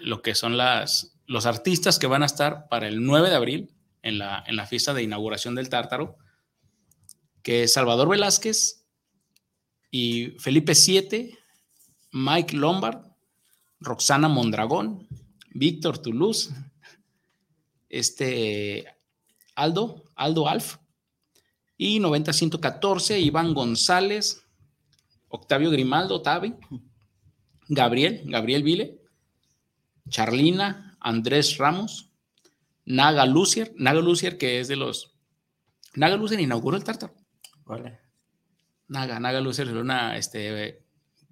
lo 0.00 0.22
que 0.22 0.34
son 0.34 0.56
las 0.56 1.12
los 1.26 1.46
artistas 1.46 1.98
que 1.98 2.06
van 2.06 2.22
a 2.22 2.26
estar 2.26 2.68
para 2.68 2.88
el 2.88 3.04
9 3.04 3.30
de 3.30 3.36
abril 3.36 3.74
en 4.02 4.18
la, 4.18 4.44
en 4.46 4.56
la 4.56 4.66
fiesta 4.66 4.92
de 4.92 5.02
inauguración 5.02 5.54
del 5.54 5.68
Tártaro, 5.68 6.18
que 7.42 7.62
es 7.62 7.72
Salvador 7.72 8.08
Velázquez 8.08 8.81
y 9.92 10.30
Felipe 10.38 10.72
VII, 10.72 11.38
Mike 12.12 12.56
Lombard, 12.56 13.04
Roxana 13.78 14.26
Mondragón, 14.26 15.06
Víctor 15.50 15.98
Toulouse, 15.98 16.50
este 17.90 18.86
Aldo, 19.54 20.02
Aldo 20.16 20.48
Alf, 20.48 20.78
y 21.76 22.00
90-114, 22.00 23.20
Iván 23.20 23.52
González, 23.52 24.42
Octavio 25.28 25.70
Grimaldo, 25.70 26.22
Tavi, 26.22 26.54
Gabriel, 27.68 28.22
Gabriel 28.24 28.62
Vile, 28.62 29.02
Charlina, 30.08 30.96
Andrés 31.00 31.58
Ramos, 31.58 32.10
Naga 32.86 33.26
Lucier, 33.26 33.74
Naga 33.76 34.00
Lucier 34.00 34.38
que 34.38 34.60
es 34.60 34.68
de 34.68 34.76
los... 34.76 35.12
Naga 35.94 36.16
Lucier 36.16 36.40
inauguró 36.40 36.78
el 36.78 36.84
Tártaro. 36.84 37.14
Naga, 38.92 39.18
Naga 39.18 39.40
Lucier 39.40 39.68
era 39.68 39.80
una, 39.80 40.18
este, 40.18 40.82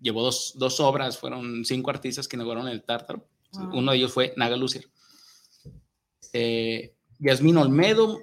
llevó 0.00 0.22
dos, 0.22 0.54
dos 0.56 0.80
obras, 0.80 1.18
fueron 1.18 1.62
cinco 1.66 1.90
artistas 1.90 2.26
que 2.26 2.36
inauguraron 2.36 2.68
el 2.68 2.82
Tártaro. 2.82 3.28
Wow. 3.52 3.78
Uno 3.78 3.92
de 3.92 3.98
ellos 3.98 4.12
fue 4.12 4.32
Naga 4.36 4.56
Lucier. 4.56 4.88
Eh, 6.32 6.94
Yasmín 7.18 7.58
Olmedo, 7.58 8.18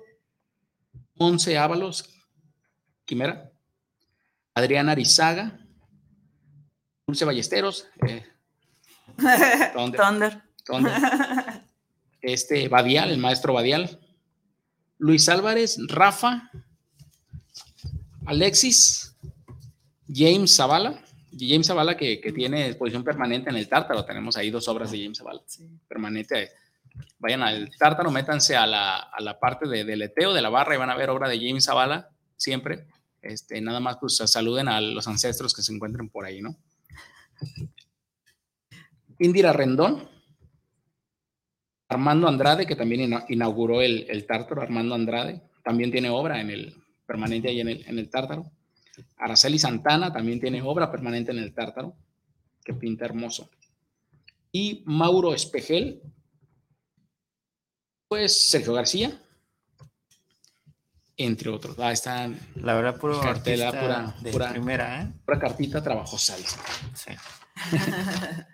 Monse 1.16 1.56
Ábalos, 1.58 2.10
Quimera, 3.06 3.52
Adriana 4.56 4.94
Arizaga, 4.94 5.60
Dulce 7.06 7.26
Ballesteros, 7.26 7.88
eh, 8.08 8.26
Thunder, 9.74 10.02
Thunder. 10.02 10.44
Thunder, 10.66 11.64
este 12.22 12.68
Badial, 12.70 13.12
el 13.12 13.20
maestro 13.20 13.54
Badial, 13.54 14.00
Luis 14.98 15.30
Álvarez, 15.30 15.78
Rafa, 15.88 16.50
Alexis, 18.26 19.16
James 20.14 20.56
Zavala, 20.56 21.04
James 21.38 21.68
Zavala 21.68 21.98
que, 21.98 22.20
que 22.22 22.32
tiene 22.32 22.68
exposición 22.68 23.04
permanente 23.04 23.50
en 23.50 23.58
el 23.58 23.68
Tártaro, 23.68 24.06
tenemos 24.06 24.38
ahí 24.38 24.50
dos 24.50 24.68
obras 24.68 24.92
de 24.92 25.02
James 25.04 25.18
Zavala 25.18 25.42
Sí. 25.46 25.68
permanente. 25.88 26.50
Vayan 27.20 27.44
al 27.44 27.70
Tártaro, 27.78 28.10
métanse 28.10 28.56
a 28.56 28.66
la, 28.66 28.98
a 28.98 29.22
la 29.22 29.40
parte 29.40 29.68
de 29.68 29.84
deleteo 29.84 30.34
de 30.34 30.42
la 30.42 30.50
barra 30.50 30.74
y 30.76 30.78
van 30.78 30.90
a 30.90 30.96
ver 30.96 31.10
obra 31.10 31.30
de 31.30 31.38
James 31.40 31.66
Zavala 31.66 32.10
siempre. 32.36 32.88
Este, 33.22 33.60
nada 33.62 33.80
más 33.80 33.98
pues 34.00 34.16
saluden 34.18 34.68
a 34.68 34.80
los 34.82 35.08
ancestros 35.08 35.54
que 35.54 35.62
se 35.62 35.74
encuentren 35.74 36.10
por 36.10 36.26
ahí, 36.26 36.42
¿no? 36.42 36.56
Indira 39.20 39.52
Rendón, 39.54 40.08
Armando 41.90 42.28
Andrade, 42.28 42.66
que 42.66 42.76
también 42.76 43.02
ina- 43.02 43.26
inauguró 43.30 43.82
el, 43.82 44.06
el 44.10 44.26
Tártaro, 44.26 44.62
Armando 44.62 44.96
Andrade, 44.96 45.42
también 45.64 45.92
tiene 45.92 46.10
obra 46.10 46.40
en 46.42 46.50
el, 46.52 46.76
permanente 47.06 47.50
ahí 47.50 47.60
en 47.62 47.70
el, 47.70 47.86
en 47.88 48.00
el 48.00 48.10
Tártaro. 48.10 48.52
Araceli 49.18 49.60
Santana 49.60 50.12
también 50.12 50.40
tiene 50.40 50.62
obra 50.62 50.92
permanente 50.92 51.32
en 51.32 51.40
el 51.40 51.54
Tártaro, 51.54 51.96
que 52.64 52.74
pinta 52.74 53.06
hermoso. 53.06 53.50
Y 54.52 54.84
Mauro 54.86 55.34
Espejel, 55.34 56.02
pues 58.08 58.50
Sergio 58.50 58.74
García, 58.74 59.22
entre 61.18 61.50
otros. 61.50 61.78
Ah, 61.80 61.92
están 61.92 62.40
La 62.56 62.74
verdad, 62.76 62.98
puro 63.00 63.20
Cartela, 63.20 63.70
pura- 63.72 64.16
de 64.22 64.32
pura- 64.32 64.52
primera, 64.52 65.02
¿eh? 65.04 65.12
pura 65.26 65.40
cartita 65.40 65.82
trabajosa. 65.84 66.36
Sí. 66.94 67.12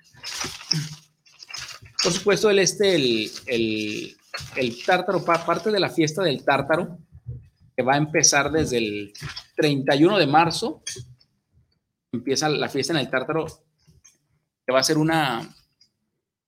Por 2.04 2.12
supuesto, 2.12 2.50
el 2.50 2.60
este, 2.60 2.96
el, 2.96 3.32
el, 3.46 4.18
el 4.58 4.84
tártaro, 4.86 5.24
pa- 5.24 5.46
parte 5.46 5.72
de 5.72 5.80
la 5.80 5.90
fiesta 5.90 6.22
del 6.24 6.44
tártaro, 6.44 6.98
que 7.76 7.84
va 7.84 7.94
a 7.96 7.98
empezar 7.98 8.52
desde 8.52 8.78
el 8.78 9.14
31 9.56 10.18
de 10.18 10.28
marzo, 10.28 10.84
empieza 12.12 12.50
la 12.50 12.70
fiesta 12.70 12.94
en 12.94 13.00
el 13.00 13.10
tártaro, 13.10 13.46
que 14.66 14.74
va 14.74 14.80
a 14.80 14.84
ser 14.84 14.98
una, 14.98 15.56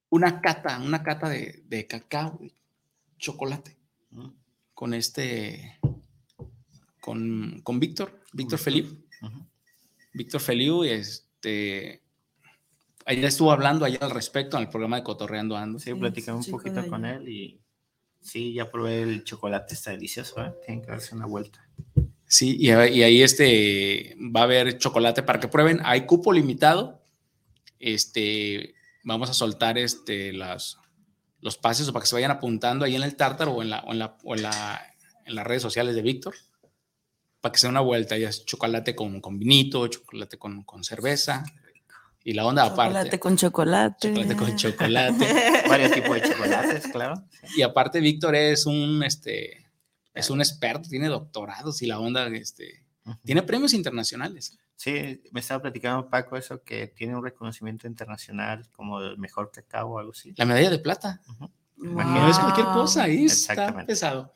una 0.09 0.41
cata, 0.41 0.79
una 0.79 1.03
cata 1.03 1.29
de, 1.29 1.63
de 1.67 1.87
cacao 1.87 2.39
y 2.41 2.53
chocolate, 3.17 3.75
con 4.73 4.93
este, 4.93 5.79
con, 7.01 7.61
con 7.63 7.79
Víctor, 7.79 8.21
Víctor 8.33 8.59
Felipe. 8.59 8.89
ujú. 9.21 9.45
Víctor 10.13 10.39
Feliu, 10.39 10.83
este, 10.85 12.01
ayer 13.05 13.25
estuvo 13.25 13.51
hablando 13.51 13.83
allá 13.83 13.97
al 14.01 14.11
respecto 14.11 14.55
en 14.55 14.63
el 14.63 14.69
programa 14.69 14.95
de 14.95 15.03
Cotorreando 15.03 15.57
Ando. 15.57 15.77
Sí, 15.77 15.91
Sí, 15.91 15.99
platicé 15.99 16.31
un 16.31 16.45
poquito 16.45 16.87
con 16.87 17.03
él 17.05 17.27
y 17.27 17.59
sí, 18.25 18.53
ya 18.53 18.69
probé 18.71 19.03
el 19.03 19.23
chocolate, 19.23 19.73
está 19.75 19.91
delicioso, 19.91 20.43
¿eh? 20.43 20.51
Tienen 20.65 20.83
que 20.83 20.91
darse 20.91 21.13
una 21.15 21.25
vuelta. 21.27 21.65
Sí, 22.27 22.57
y, 22.59 22.71
ahí 22.71 23.21
este, 23.21 24.17
va 24.19 24.41
a 24.41 24.43
haber 24.43 24.77
chocolate 24.79 25.21
para 25.23 25.39
que 25.39 25.47
prueben. 25.47 25.79
Hay 25.83 26.05
cupo 26.07 26.33
limitado. 26.33 27.01
Este, 27.79 28.73
vamos 29.03 29.29
a 29.29 29.33
soltar 29.33 29.77
este, 29.77 30.33
las, 30.33 30.77
los 31.39 31.57
pases 31.57 31.89
para 31.91 32.01
que 32.01 32.07
se 32.07 32.15
vayan 32.15 32.31
apuntando 32.31 32.83
ahí 32.83 32.95
en 32.95 33.03
el 33.03 33.15
tártaro 33.15 33.51
o 33.53 33.61
en, 33.61 33.69
la, 33.69 33.83
en, 33.87 33.99
la, 33.99 34.17
en, 34.23 34.41
la- 34.41 34.81
en 35.25 35.35
las 35.35 35.45
redes 35.47 35.61
sociales 35.61 35.95
de 35.95 36.01
Víctor. 36.01 36.35
Para 37.41 37.53
que 37.53 37.59
se 37.59 37.67
dé 37.67 37.71
una 37.71 37.81
vuelta. 37.81 38.17
Ya 38.17 38.29
es 38.29 38.43
chocolate 38.45 38.95
con, 38.95 39.21
con 39.21 39.37
vinito, 39.37 39.87
chocolate 39.87 40.37
con, 40.37 40.63
con 40.63 40.83
cerveza. 40.83 41.43
Y 42.27 42.33
la 42.33 42.43
onda 42.45 42.67
Chocolate 42.67 42.97
aparte. 42.97 43.19
con 43.19 43.37
chocolate. 43.37 44.09
Chocolate 44.09 44.35
con 44.35 44.55
chocolate. 44.57 45.63
Varios 45.69 45.91
tipos 45.91 46.15
de 46.15 46.21
chocolates, 46.27 46.87
claro. 46.87 47.23
Y 47.55 47.61
aparte, 47.61 47.99
Víctor 47.99 48.35
es 48.35 48.65
un, 48.65 49.03
este, 49.03 49.63
es 50.11 50.29
un 50.31 50.41
experto, 50.41 50.89
tiene 50.89 51.07
doctorados 51.07 51.83
y 51.83 51.85
la 51.85 51.99
onda, 51.99 52.25
este, 52.29 52.83
tiene 53.23 53.43
premios 53.43 53.73
internacionales. 53.75 54.57
Sí, 54.75 55.21
me 55.31 55.39
estaba 55.39 55.61
platicando 55.61 56.09
Paco 56.09 56.35
eso, 56.35 56.63
que 56.63 56.87
tiene 56.87 57.15
un 57.15 57.23
reconocimiento 57.23 57.87
internacional 57.87 58.67
como 58.71 58.99
el 58.99 59.17
mejor 59.19 59.51
cacao 59.51 59.91
o 59.91 59.99
algo 59.99 60.11
así. 60.11 60.33
La 60.35 60.45
medalla 60.45 60.71
de 60.71 60.79
plata. 60.79 61.21
Wow. 61.37 61.51
No 61.77 62.27
es 62.29 62.39
cualquier 62.39 62.65
cosa, 62.67 63.03
ahí 63.03 63.25
está 63.25 63.53
Exactamente. 63.53 63.85
pesado. 63.93 64.33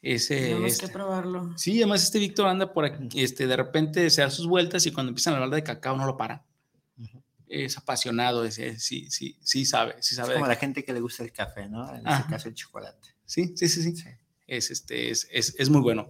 Ese, 0.00 0.36
Tenemos 0.40 0.72
este- 0.72 0.86
que 0.86 0.92
probarlo. 0.92 1.52
sí, 1.58 1.78
además 1.78 2.02
este 2.04 2.18
Víctor 2.18 2.46
anda 2.46 2.72
por 2.72 2.84
aquí, 2.84 3.08
este, 3.22 3.46
de 3.46 3.56
repente 3.56 4.08
se 4.08 4.22
da 4.22 4.30
sus 4.30 4.46
vueltas 4.46 4.86
y 4.86 4.92
cuando 4.92 5.10
empiezan 5.10 5.34
a 5.34 5.36
hablar 5.36 5.50
de 5.50 5.62
cacao 5.64 5.96
no 5.96 6.06
lo 6.06 6.16
para. 6.16 6.45
Es 7.48 7.76
apasionado, 7.78 8.44
es- 8.44 8.58
es- 8.58 8.82
sí, 8.82 9.08
sí, 9.10 9.36
sí 9.42 9.64
sabe, 9.64 9.94
sí 10.00 10.14
Es 10.14 10.16
sabe. 10.16 10.30
de 10.30 10.34
como 10.34 10.46
la 10.48 10.56
gente 10.56 10.84
que 10.84 10.92
le 10.92 11.00
gusta 11.00 11.22
el 11.22 11.32
café, 11.32 11.68
¿no? 11.68 11.94
En 11.94 12.06
Ajá. 12.06 12.18
este 12.20 12.30
caso 12.30 12.48
el 12.48 12.54
chocolate. 12.54 13.08
Sí, 13.24 13.54
sí, 13.56 13.68
sí, 13.68 13.82
sí. 13.82 13.96
Sí. 13.96 14.08
Es, 14.46 14.70
este, 14.70 15.10
es, 15.10 15.26
es, 15.32 15.54
es 15.58 15.68
muy 15.70 15.80
bueno. 15.80 16.08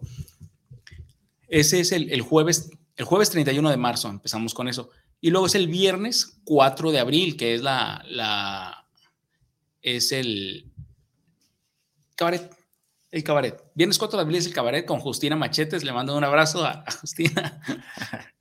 Ese 1.49 1.81
es 1.81 1.93
el, 1.93 2.11
el 2.11 2.21
jueves, 2.23 2.71
el 2.97 3.05
jueves 3.05 3.31
31 3.31 3.71
de 3.71 3.77
marzo, 3.77 4.09
empezamos 4.09 4.53
con 4.55 4.69
eso. 4.69 4.91
Y 5.21 5.31
luego 5.31 5.47
es 5.47 5.55
el 5.55 5.69
viernes 5.69 6.39
4 6.45 6.91
de 6.93 6.99
abril, 6.99 7.37
que 7.37 7.55
es 7.55 7.63
la, 7.63 8.05
la 8.09 8.87
es 9.81 10.13
el 10.13 10.71
cabaret, 12.17 12.51
el 13.11 13.25
cabaret. 13.25 13.63
Viernes 13.75 13.99
4 13.99 14.19
de 14.19 14.23
abril 14.23 14.37
es 14.39 14.47
el 14.47 14.53
cabaret 14.53 14.85
con 14.85 15.01
Justina 15.01 15.37
Machetes. 15.37 15.85
Le 15.85 15.93
mando 15.93 16.17
un 16.17 16.25
abrazo 16.25 16.65
a, 16.65 16.85
a 16.87 16.91
Justina. 16.93 17.63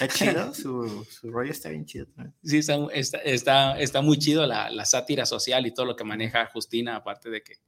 Está 0.00 0.08
chido, 0.48 0.54
su, 0.54 1.06
su 1.10 1.30
rollo 1.30 1.50
está 1.50 1.68
bien 1.70 1.84
chido 1.86 2.06
también. 2.06 2.34
Sí, 2.42 2.58
está, 2.58 2.76
está, 2.92 3.18
está, 3.18 3.80
está 3.80 4.00
muy 4.02 4.18
chido 4.18 4.46
la, 4.46 4.70
la 4.70 4.84
sátira 4.84 5.26
social 5.26 5.66
y 5.66 5.72
todo 5.74 5.86
lo 5.86 5.96
que 5.96 6.04
maneja 6.04 6.46
Justina, 6.52 6.96
aparte 6.96 7.30
de 7.30 7.42
que, 7.42 7.58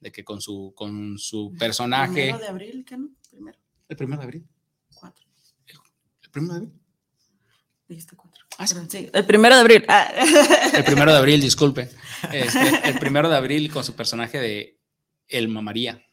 de 0.00 0.10
que 0.12 0.24
con 0.24 0.40
su, 0.40 0.72
con 0.76 1.18
su 1.18 1.54
personaje. 1.58 2.12
Primero 2.14 2.38
de 2.38 2.48
abril, 2.48 2.84
¿qué 2.86 2.96
no? 2.96 3.10
Primero, 3.30 3.58
El 3.88 3.96
primero 3.96 4.20
de 4.20 4.24
abril. 4.24 4.46
cuatro. 4.94 5.24
El 6.22 6.30
primero 6.30 6.54
de 6.54 6.58
abril. 6.66 6.80
Dijiste 7.88 8.16
cuatro. 8.16 8.44
Ah, 8.58 8.66
sí. 8.66 9.10
El 9.12 9.24
primero 9.26 9.54
de 9.56 9.60
abril. 9.62 9.84
Ah. 9.88 10.12
El 10.74 10.84
primero 10.84 11.12
de 11.12 11.18
abril, 11.18 11.40
disculpe. 11.40 11.88
Este, 12.32 12.86
el 12.86 12.98
primero 12.98 13.30
de 13.30 13.36
abril 13.36 13.72
con 13.72 13.82
su 13.82 13.94
personaje 13.96 14.38
de 14.38 14.78
Elma 15.26 15.62
María. 15.62 16.04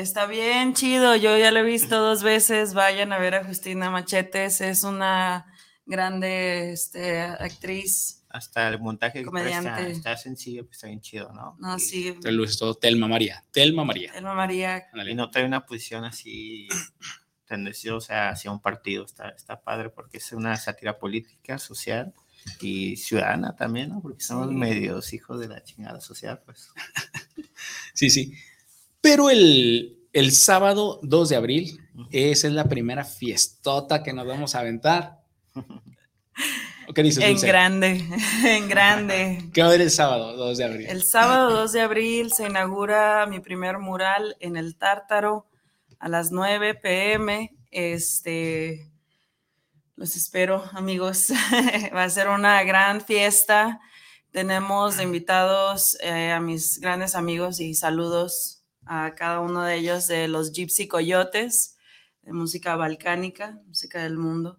Está 0.00 0.24
bien 0.24 0.72
chido, 0.72 1.14
yo 1.14 1.36
ya 1.36 1.50
lo 1.50 1.58
he 1.58 1.62
visto 1.62 2.00
dos 2.00 2.22
veces, 2.22 2.72
vayan 2.72 3.12
a 3.12 3.18
ver 3.18 3.34
a 3.34 3.44
Justina 3.44 3.90
Machetes, 3.90 4.62
es 4.62 4.82
una 4.82 5.44
grande 5.84 6.72
este, 6.72 7.20
actriz. 7.20 8.24
Hasta 8.30 8.68
el 8.68 8.80
montaje 8.80 9.22
Comediante. 9.22 9.90
está 9.90 10.16
sencillo, 10.16 10.64
pues 10.64 10.78
está 10.78 10.86
bien 10.86 11.02
chido, 11.02 11.30
¿no? 11.34 11.54
No, 11.58 11.76
Y- 11.76 11.80
sí, 11.80 12.16
luz 12.24 12.52
es 12.52 12.58
todo 12.58 12.74
Telma 12.76 13.08
María. 13.08 13.44
Telma 13.52 13.84
María. 13.84 14.10
Elma 14.14 14.32
María. 14.32 14.86
Y 15.06 15.14
no 15.14 15.30
trae 15.30 15.44
una 15.44 15.66
posición 15.66 16.04
así 16.06 16.66
tendenciosa 17.44 18.30
hacia 18.30 18.50
un 18.50 18.60
partido. 18.62 19.04
Está, 19.04 19.28
está 19.28 19.60
padre 19.60 19.90
porque 19.90 20.16
es 20.16 20.32
una 20.32 20.56
sátira 20.56 20.98
política, 20.98 21.58
social 21.58 22.14
y 22.58 22.96
ciudadana 22.96 23.54
también, 23.54 23.90
¿no? 23.90 24.00
Porque 24.00 24.24
somos 24.24 24.48
Sí. 24.48 24.54
medios 24.54 25.12
hijos 25.12 25.38
de 25.40 25.48
la 25.48 25.62
chingada 25.62 26.00
social, 26.00 26.40
pues. 26.46 26.70
Sí, 27.92 28.08
sí. 28.08 28.32
Pero 29.00 29.30
el, 29.30 29.98
el 30.12 30.32
sábado 30.32 31.00
2 31.02 31.28
de 31.28 31.36
abril, 31.36 31.80
esa 32.10 32.46
es 32.48 32.52
la 32.52 32.64
primera 32.64 33.04
fiestota 33.04 34.02
que 34.02 34.12
nos 34.12 34.26
vamos 34.26 34.54
a 34.54 34.60
aventar. 34.60 35.20
¿O 36.88 36.92
¿Qué 36.94 37.02
dices, 37.02 37.22
en 37.22 37.32
Dulce? 37.32 37.46
grande, 37.46 38.04
en 38.44 38.68
grande. 38.68 39.48
¿Qué 39.52 39.60
va 39.60 39.68
a 39.68 39.70
haber 39.70 39.82
el 39.82 39.90
sábado 39.90 40.36
2 40.36 40.58
de 40.58 40.64
abril? 40.64 40.86
El 40.86 41.02
sábado 41.04 41.50
2 41.50 41.72
de 41.72 41.80
abril 41.80 42.32
se 42.32 42.46
inaugura 42.46 43.26
mi 43.26 43.40
primer 43.40 43.78
mural 43.78 44.36
en 44.40 44.56
el 44.56 44.76
Tártaro 44.76 45.46
a 45.98 46.08
las 46.08 46.32
9 46.32 46.74
pm. 46.74 47.54
Este, 47.70 48.90
los 49.96 50.16
espero, 50.16 50.64
amigos. 50.72 51.28
Va 51.94 52.04
a 52.04 52.10
ser 52.10 52.28
una 52.28 52.62
gran 52.64 53.00
fiesta. 53.00 53.80
Tenemos 54.32 54.96
de 54.96 55.04
invitados 55.04 55.96
eh, 56.00 56.32
a 56.32 56.40
mis 56.40 56.80
grandes 56.80 57.14
amigos 57.14 57.60
y 57.60 57.74
saludos 57.74 58.59
a 58.86 59.14
cada 59.16 59.40
uno 59.40 59.62
de 59.64 59.76
ellos 59.76 60.06
de 60.06 60.28
los 60.28 60.52
Gypsy 60.52 60.88
Coyotes, 60.88 61.76
de 62.22 62.32
música 62.32 62.76
balcánica, 62.76 63.58
música 63.66 64.02
del 64.02 64.16
mundo. 64.18 64.58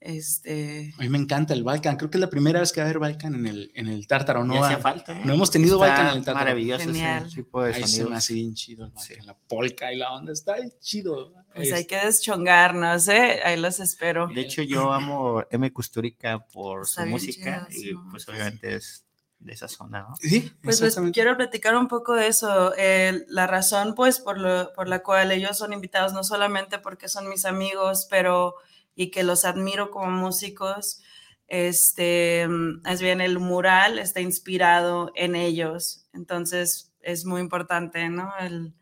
Este, 0.00 0.92
A 0.98 1.02
mí 1.02 1.08
me 1.08 1.16
encanta 1.16 1.54
el 1.54 1.64
Balkan. 1.64 1.96
Creo 1.96 2.10
que 2.10 2.18
es 2.18 2.20
la 2.20 2.28
primera 2.28 2.60
vez 2.60 2.72
que 2.72 2.80
va 2.80 2.84
a 2.84 2.90
haber 2.90 2.98
Balkan 2.98 3.34
en 3.36 3.46
el, 3.46 3.70
en 3.74 3.86
el 3.88 4.06
Tártaro. 4.06 4.44
No, 4.44 4.62
ha- 4.62 4.76
falta. 4.76 5.18
¿eh? 5.18 5.22
no 5.24 5.32
hemos 5.32 5.50
tenido 5.50 5.76
Está 5.76 5.86
Balkan 5.88 6.06
en 6.12 6.18
el 6.18 6.24
Tártaro. 6.26 6.44
Maravilloso 6.44 6.84
Genial. 6.84 7.24
ese 7.26 7.36
tipo 7.36 7.62
de 7.62 7.68
Ahí 7.68 7.74
se 7.74 7.80
me 7.80 7.86
sonidos. 7.88 8.12
hace 8.12 8.34
bien 8.34 8.54
chido 8.54 8.84
el 8.84 8.90
Balkan. 8.90 9.16
Sí. 9.16 9.26
La 9.26 9.34
polka 9.34 9.92
y 9.94 9.96
la 9.96 10.12
onda 10.12 10.32
está 10.34 10.56
chido. 10.78 11.32
pues 11.54 11.68
Es- 11.68 11.74
hay 11.74 11.86
que 11.86 11.96
deschongarnos, 12.04 13.08
¿eh? 13.08 13.40
Ahí 13.46 13.58
los 13.58 13.80
espero. 13.80 14.26
De 14.28 14.42
hecho, 14.42 14.60
yo 14.62 14.92
amo 14.92 15.42
M. 15.50 15.72
Custurica 15.72 16.44
por 16.52 16.82
Está 16.82 17.04
su 17.04 17.08
música 17.08 17.66
chido, 17.70 17.80
y 17.80 17.82
sí. 17.82 17.94
pues 18.10 18.28
obviamente 18.28 18.74
es 18.74 19.03
de 19.44 19.52
esa 19.52 19.68
zona, 19.68 20.02
¿no? 20.08 20.16
Sí, 20.16 20.50
Pues 20.62 20.80
les 20.80 20.88
exactamente. 20.88 21.14
quiero 21.14 21.36
platicar 21.36 21.76
un 21.76 21.86
poco 21.88 22.14
de 22.14 22.26
eso. 22.28 22.72
Eh, 22.76 23.24
la 23.28 23.46
razón, 23.46 23.94
pues, 23.94 24.18
por, 24.20 24.38
lo- 24.38 24.72
por 24.72 24.88
la 24.88 25.02
cual 25.02 25.30
ellos 25.32 25.56
son 25.58 25.72
invitados, 25.72 26.12
no 26.12 26.24
solamente 26.24 26.78
porque 26.78 27.08
son 27.08 27.28
mis 27.28 27.44
amigos, 27.44 28.06
pero 28.10 28.54
y 28.96 29.10
que 29.10 29.22
los 29.22 29.44
admiro 29.44 29.90
como 29.90 30.10
músicos, 30.10 31.00
este, 31.46 32.42
es 32.86 33.00
bien, 33.00 33.20
el 33.20 33.38
mural 33.38 33.98
está 33.98 34.20
inspirado 34.20 35.12
en 35.14 35.36
ellos. 35.36 36.06
Entonces, 36.12 36.92
es 37.00 37.24
muy 37.26 37.40
importante, 37.40 38.08
¿no? 38.08 38.32
El, 38.40 38.72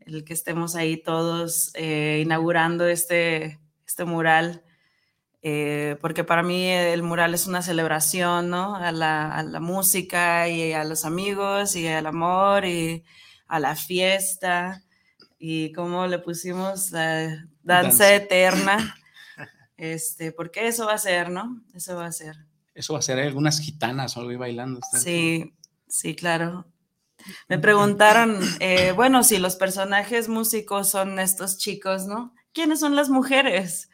el 0.00 0.24
que 0.24 0.34
estemos 0.34 0.76
ahí 0.76 0.96
todos 1.02 1.72
eh, 1.74 2.20
inaugurando 2.24 2.86
este, 2.86 3.58
este 3.86 4.04
mural. 4.04 4.62
Eh, 5.48 5.96
porque 6.00 6.24
para 6.24 6.42
mí 6.42 6.66
el 6.66 7.04
mural 7.04 7.32
es 7.32 7.46
una 7.46 7.62
celebración, 7.62 8.50
¿no? 8.50 8.74
A 8.74 8.90
la, 8.90 9.32
a 9.32 9.44
la 9.44 9.60
música 9.60 10.48
y 10.48 10.72
a 10.72 10.82
los 10.82 11.04
amigos 11.04 11.76
y 11.76 11.86
al 11.86 12.06
amor 12.06 12.64
y 12.64 13.04
a 13.46 13.60
la 13.60 13.76
fiesta 13.76 14.82
y 15.38 15.72
cómo 15.72 16.08
le 16.08 16.18
pusimos 16.18 16.90
la 16.90 17.46
danza 17.62 18.12
eterna, 18.12 18.96
este, 19.76 20.32
porque 20.32 20.66
eso 20.66 20.86
va 20.86 20.94
a 20.94 20.98
ser, 20.98 21.30
¿no? 21.30 21.62
Eso 21.72 21.94
va 21.94 22.06
a 22.06 22.12
ser. 22.12 22.34
Eso 22.74 22.94
va 22.94 22.98
a 22.98 23.02
ser 23.02 23.20
hay 23.20 23.28
algunas 23.28 23.60
gitanas 23.60 24.16
o 24.16 24.20
algo 24.22 24.32
ahí 24.32 24.36
bailando. 24.36 24.80
Sí, 25.00 25.54
sí, 25.86 26.16
claro. 26.16 26.66
Me 27.48 27.60
preguntaron, 27.60 28.40
eh, 28.58 28.90
bueno, 28.96 29.22
si 29.22 29.38
los 29.38 29.54
personajes 29.54 30.28
músicos 30.28 30.90
son 30.90 31.20
estos 31.20 31.56
chicos, 31.56 32.06
¿no? 32.06 32.34
¿Quiénes 32.52 32.80
son 32.80 32.96
las 32.96 33.10
mujeres? 33.10 33.90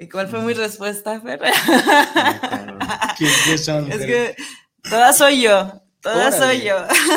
¿Y 0.00 0.08
cuál 0.08 0.26
fue 0.28 0.40
mi 0.40 0.54
respuesta, 0.54 1.20
Fer? 1.20 1.40
¿Quién- 3.18 3.30
quién 3.44 3.58
son? 3.58 3.92
Es 3.92 4.06
que 4.06 4.34
todas 4.82 5.18
soy 5.18 5.42
yo, 5.42 5.82
todas 6.00 6.36
soy 6.36 6.62
yo. 6.62 6.76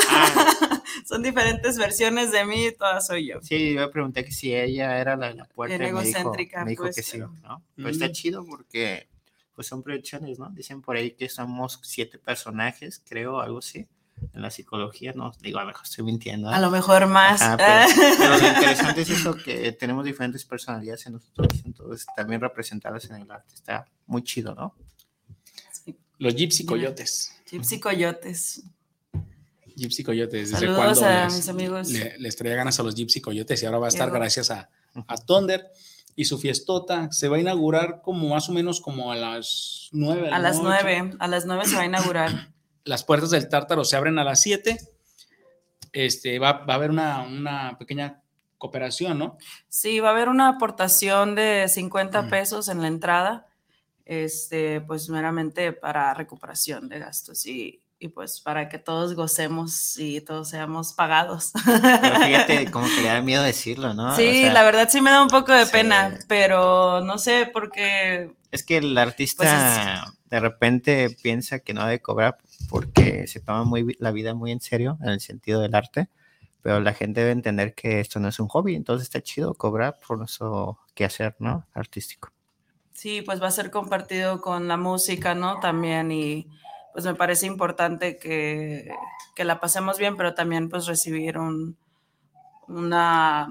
Ah, 0.10 0.82
Son 1.06 1.22
diferentes 1.22 1.78
versiones 1.78 2.32
de 2.32 2.46
mí, 2.46 2.72
todas 2.78 3.08
soy 3.08 3.28
yo. 3.28 3.42
sí, 3.42 3.74
yo 3.74 3.82
me 3.82 3.88
pregunté 3.90 4.24
que 4.24 4.32
si 4.32 4.54
ella 4.56 5.00
era 5.00 5.16
la, 5.18 5.34
la 5.34 5.46
puerta. 5.46 5.78
Me 5.78 5.86
dijo, 5.88 6.00
egocéntrica, 6.02 6.64
me 6.64 6.72
dijo 6.72 6.84
pues, 6.84 6.96
que 6.96 7.04
sí, 7.04 7.12
pero- 7.18 7.34
¿no? 7.42 7.64
Pero 7.76 7.90
está 7.90 8.08
Mm. 8.08 8.12
chido 8.12 8.46
porque 8.46 9.08
pues 9.56 9.68
son 9.68 9.84
proyecciones, 9.84 10.40
¿no? 10.40 10.50
Dicen 10.50 10.82
por 10.82 10.96
ahí 10.96 11.12
que 11.12 11.30
somos 11.30 11.80
siete 11.84 12.18
personajes, 12.20 13.02
creo, 13.08 13.40
algo 13.42 13.60
así. 13.60 13.86
En 14.34 14.42
la 14.42 14.50
psicología, 14.50 15.14
no, 15.16 15.32
digo, 15.42 15.60
a 15.60 15.62
lo 15.64 15.68
mejor 15.68 15.84
estoy 15.86 16.04
mintiendo. 16.06 16.50
¿eh? 16.50 16.54
A 16.56 16.60
lo 16.60 16.70
mejor 16.72 17.08
más. 17.08 17.42
Ajá, 17.42 17.58
pero, 17.58 18.18
pero 18.18 18.38
lo 18.42 18.48
interesante 18.48 19.02
es 19.02 19.10
eso, 19.10 19.36
que 19.36 19.72
tenemos 19.74 20.06
diferentes 20.06 20.46
personalidades 20.46 21.06
en 21.08 21.14
nosotros, 21.14 21.48
entonces 21.66 22.06
también 22.16 22.42
representadas 22.42 23.06
en 23.10 23.18
el 23.18 23.32
arte. 23.32 23.54
Está 23.56 23.86
muy 24.06 24.24
chido, 24.24 24.56
¿no? 24.56 24.76
Los 26.20 26.36
Gypsy 26.36 26.66
Coyotes. 26.66 27.34
Gypsy 27.50 27.80
Coyotes. 27.80 28.64
Gypsy 29.76 30.04
Coyotes. 30.04 30.52
¿Desde 30.52 30.60
Saludos 30.68 30.78
cuándo 31.00 31.06
a 31.06 31.26
les, 31.26 31.34
mis 31.36 31.50
amigos. 31.50 31.90
le- 31.90 32.18
les 32.20 32.36
traía 32.36 32.56
ganas 32.56 32.80
a 32.80 32.84
los 32.84 32.96
Gypsy 32.96 33.20
Coyotes 33.22 33.62
y 33.62 33.66
ahora 33.66 33.80
va 33.80 33.88
a 33.88 33.90
estar 33.90 34.10
gracias 34.12 34.52
a, 34.52 34.70
a 35.08 35.18
Thunder 35.18 35.68
y 36.16 36.26
su 36.26 36.38
fiestota 36.38 37.12
se 37.12 37.28
va 37.28 37.38
a 37.38 37.40
inaugurar 37.40 38.02
como 38.04 38.30
más 38.30 38.48
o 38.48 38.54
menos 38.54 38.80
como 38.80 39.12
a 39.12 39.16
las 39.16 39.90
nueve. 39.92 40.28
A 40.28 40.32
la 40.32 40.40
las 40.40 40.60
nueve, 40.62 41.12
a 41.20 41.28
las 41.28 41.46
nueve 41.46 41.66
se 41.66 41.76
va 41.76 41.82
a 41.82 41.86
inaugurar. 41.86 42.53
Las 42.86 43.04
puertas 43.04 43.30
del 43.32 43.48
Tártaro 43.50 43.86
se 43.86 43.96
abren 43.96 44.20
a 44.20 44.24
las 44.24 44.42
7. 44.42 44.78
Este, 45.92 46.40
va, 46.40 46.54
va 46.66 46.74
a 46.74 46.78
haber 46.78 46.90
una, 46.90 47.22
una 47.22 47.78
pequeña 47.78 48.22
cooperación, 48.58 49.20
¿no? 49.20 49.38
Sí, 49.70 50.00
va 50.00 50.10
a 50.10 50.12
haber 50.12 50.30
una 50.30 50.48
aportación 50.50 51.36
de 51.36 51.68
50 51.70 52.24
Mm. 52.24 52.30
pesos 52.30 52.68
en 52.70 52.82
la 52.82 52.88
entrada, 52.88 53.48
este, 54.06 54.82
pues 54.82 55.10
meramente 55.10 55.72
para 55.74 56.14
recuperación 56.14 56.90
de 56.90 57.00
gastos 57.00 57.46
y, 57.46 57.83
y 58.04 58.10
pues 58.10 58.42
para 58.42 58.70
que 58.70 58.78
todos 58.80 59.16
gocemos 59.16 59.98
y 59.98 60.22
todos 60.22 60.50
seamos 60.50 60.94
pagados. 60.94 61.52
Pero 62.02 62.20
fíjate, 62.20 62.66
como 62.72 62.92
que 62.94 63.02
le 63.02 63.08
da 63.10 63.22
miedo 63.22 63.44
decirlo, 63.44 63.94
¿no? 63.94 64.14
O 64.14 64.16
Sí, 64.16 64.24
sea, 64.42 64.52
la 64.52 64.64
verdad 64.64 64.90
sí 64.90 65.02
me 65.02 65.10
da 65.12 65.22
un 65.24 65.30
poco 65.30 65.54
de 65.54 65.66
sí. 65.66 65.72
pena, 65.72 66.18
pero 66.28 67.02
no 67.02 67.18
sé 67.18 67.46
por 67.52 67.72
qué. 67.72 68.36
Es 68.52 68.64
que 68.64 68.78
el 68.78 68.98
artista 68.98 69.44
Pues 70.04 70.18
de 70.30 70.40
repente 70.40 71.10
piensa 71.22 71.60
que 71.60 71.74
no 71.74 71.82
debe 71.86 72.02
cobrar 72.02 72.38
porque 72.70 73.28
se 73.28 73.40
toma 73.40 73.64
muy, 73.64 73.96
la 74.00 74.12
vida 74.12 74.34
muy 74.34 74.52
en 74.52 74.62
serio 74.62 74.98
en 75.02 75.10
el 75.10 75.20
sentido 75.22 75.62
del 75.62 75.76
arte, 75.76 76.10
pero 76.62 76.80
la 76.80 76.94
gente 76.94 77.22
debe 77.22 77.32
entender 77.34 77.74
que 77.76 78.00
esto 78.00 78.20
no 78.20 78.30
es 78.30 78.40
un 78.40 78.48
hobby, 78.50 78.76
entonces 78.76 79.06
está 79.08 79.22
chido 79.22 79.54
cobrar 79.56 80.00
por 80.08 80.18
nuestro 80.20 80.80
quehacer, 80.96 81.36
¿no? 81.40 81.68
Artístico. 81.74 82.32
Sí, 82.92 83.22
pues 83.22 83.42
va 83.42 83.48
a 83.48 83.52
ser 83.52 83.72
compartido 83.72 84.40
con 84.42 84.68
la 84.68 84.78
música, 84.78 85.34
¿no? 85.36 85.60
También 85.60 86.12
y 86.12 86.48
pues 86.94 87.06
me 87.06 87.16
parece 87.16 87.46
importante 87.48 88.18
que, 88.18 88.90
que 89.36 89.44
la 89.44 89.60
pasemos 89.60 89.98
bien, 89.98 90.16
pero 90.16 90.34
también 90.34 90.70
pues 90.70 90.86
recibir 90.86 91.38
un, 91.38 91.76
una 92.68 93.50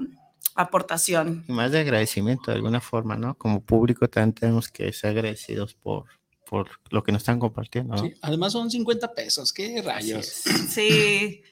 aportación. 0.54 1.44
Y 1.48 1.52
más 1.52 1.72
de 1.72 1.80
agradecimiento 1.80 2.50
de 2.50 2.56
alguna 2.56 2.80
forma, 2.80 3.16
¿no? 3.16 3.34
Como 3.34 3.60
público 3.60 4.08
también 4.08 4.32
tenemos 4.34 4.68
que 4.68 4.92
ser 4.92 5.10
agradecidos 5.10 5.74
por, 5.74 6.04
por 6.48 6.68
lo 6.90 7.02
que 7.02 7.12
nos 7.12 7.22
están 7.22 7.38
compartiendo, 7.40 7.96
¿no? 7.96 8.02
Sí, 8.02 8.14
Además 8.22 8.52
son 8.52 8.70
50 8.70 9.12
pesos, 9.14 9.52
qué 9.52 9.82
rayos. 9.82 10.26
Sí, 10.26 11.42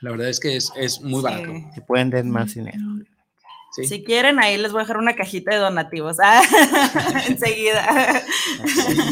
La 0.00 0.10
verdad 0.10 0.28
es 0.28 0.40
que 0.40 0.56
es, 0.56 0.72
es 0.76 1.00
muy 1.00 1.22
barato. 1.22 1.52
sí. 1.74 1.80
Pueden 1.86 2.10
den 2.10 2.30
más 2.30 2.54
dinero. 2.54 2.78
Sí. 3.76 3.84
Si 3.84 4.04
quieren, 4.04 4.38
ahí 4.38 4.56
les 4.56 4.72
voy 4.72 4.80
a 4.80 4.84
dejar 4.84 4.96
una 4.96 5.14
cajita 5.14 5.50
de 5.52 5.58
donativos. 5.60 6.16
Ah, 6.22 6.42
enseguida. 7.28 8.24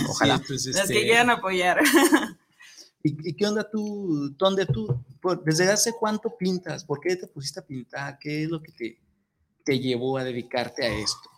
Ojalá. 0.08 0.38
Sí, 0.38 0.44
pues, 0.48 0.66
Los 0.66 0.76
este, 0.76 0.94
que 0.94 1.02
quieran 1.02 1.30
apoyar. 1.30 1.80
¿Y, 3.02 3.28
y 3.28 3.36
qué 3.36 3.46
onda 3.46 3.68
tú, 3.70 4.34
dónde 4.38 4.64
tú, 4.64 5.04
por- 5.20 5.44
desde 5.44 5.70
hace 5.70 5.92
cuánto 5.92 6.34
pintas? 6.38 6.84
¿Por 6.84 7.00
qué 7.00 7.16
te 7.16 7.26
pusiste 7.26 7.60
a 7.60 7.66
pintar? 7.66 8.18
¿Qué 8.18 8.44
es 8.44 8.48
lo 8.48 8.62
que 8.62 8.72
te, 8.72 8.98
te 9.64 9.78
llevó 9.78 10.16
a 10.16 10.24
dedicarte 10.24 10.86
a 10.86 10.88
esto? 10.94 11.28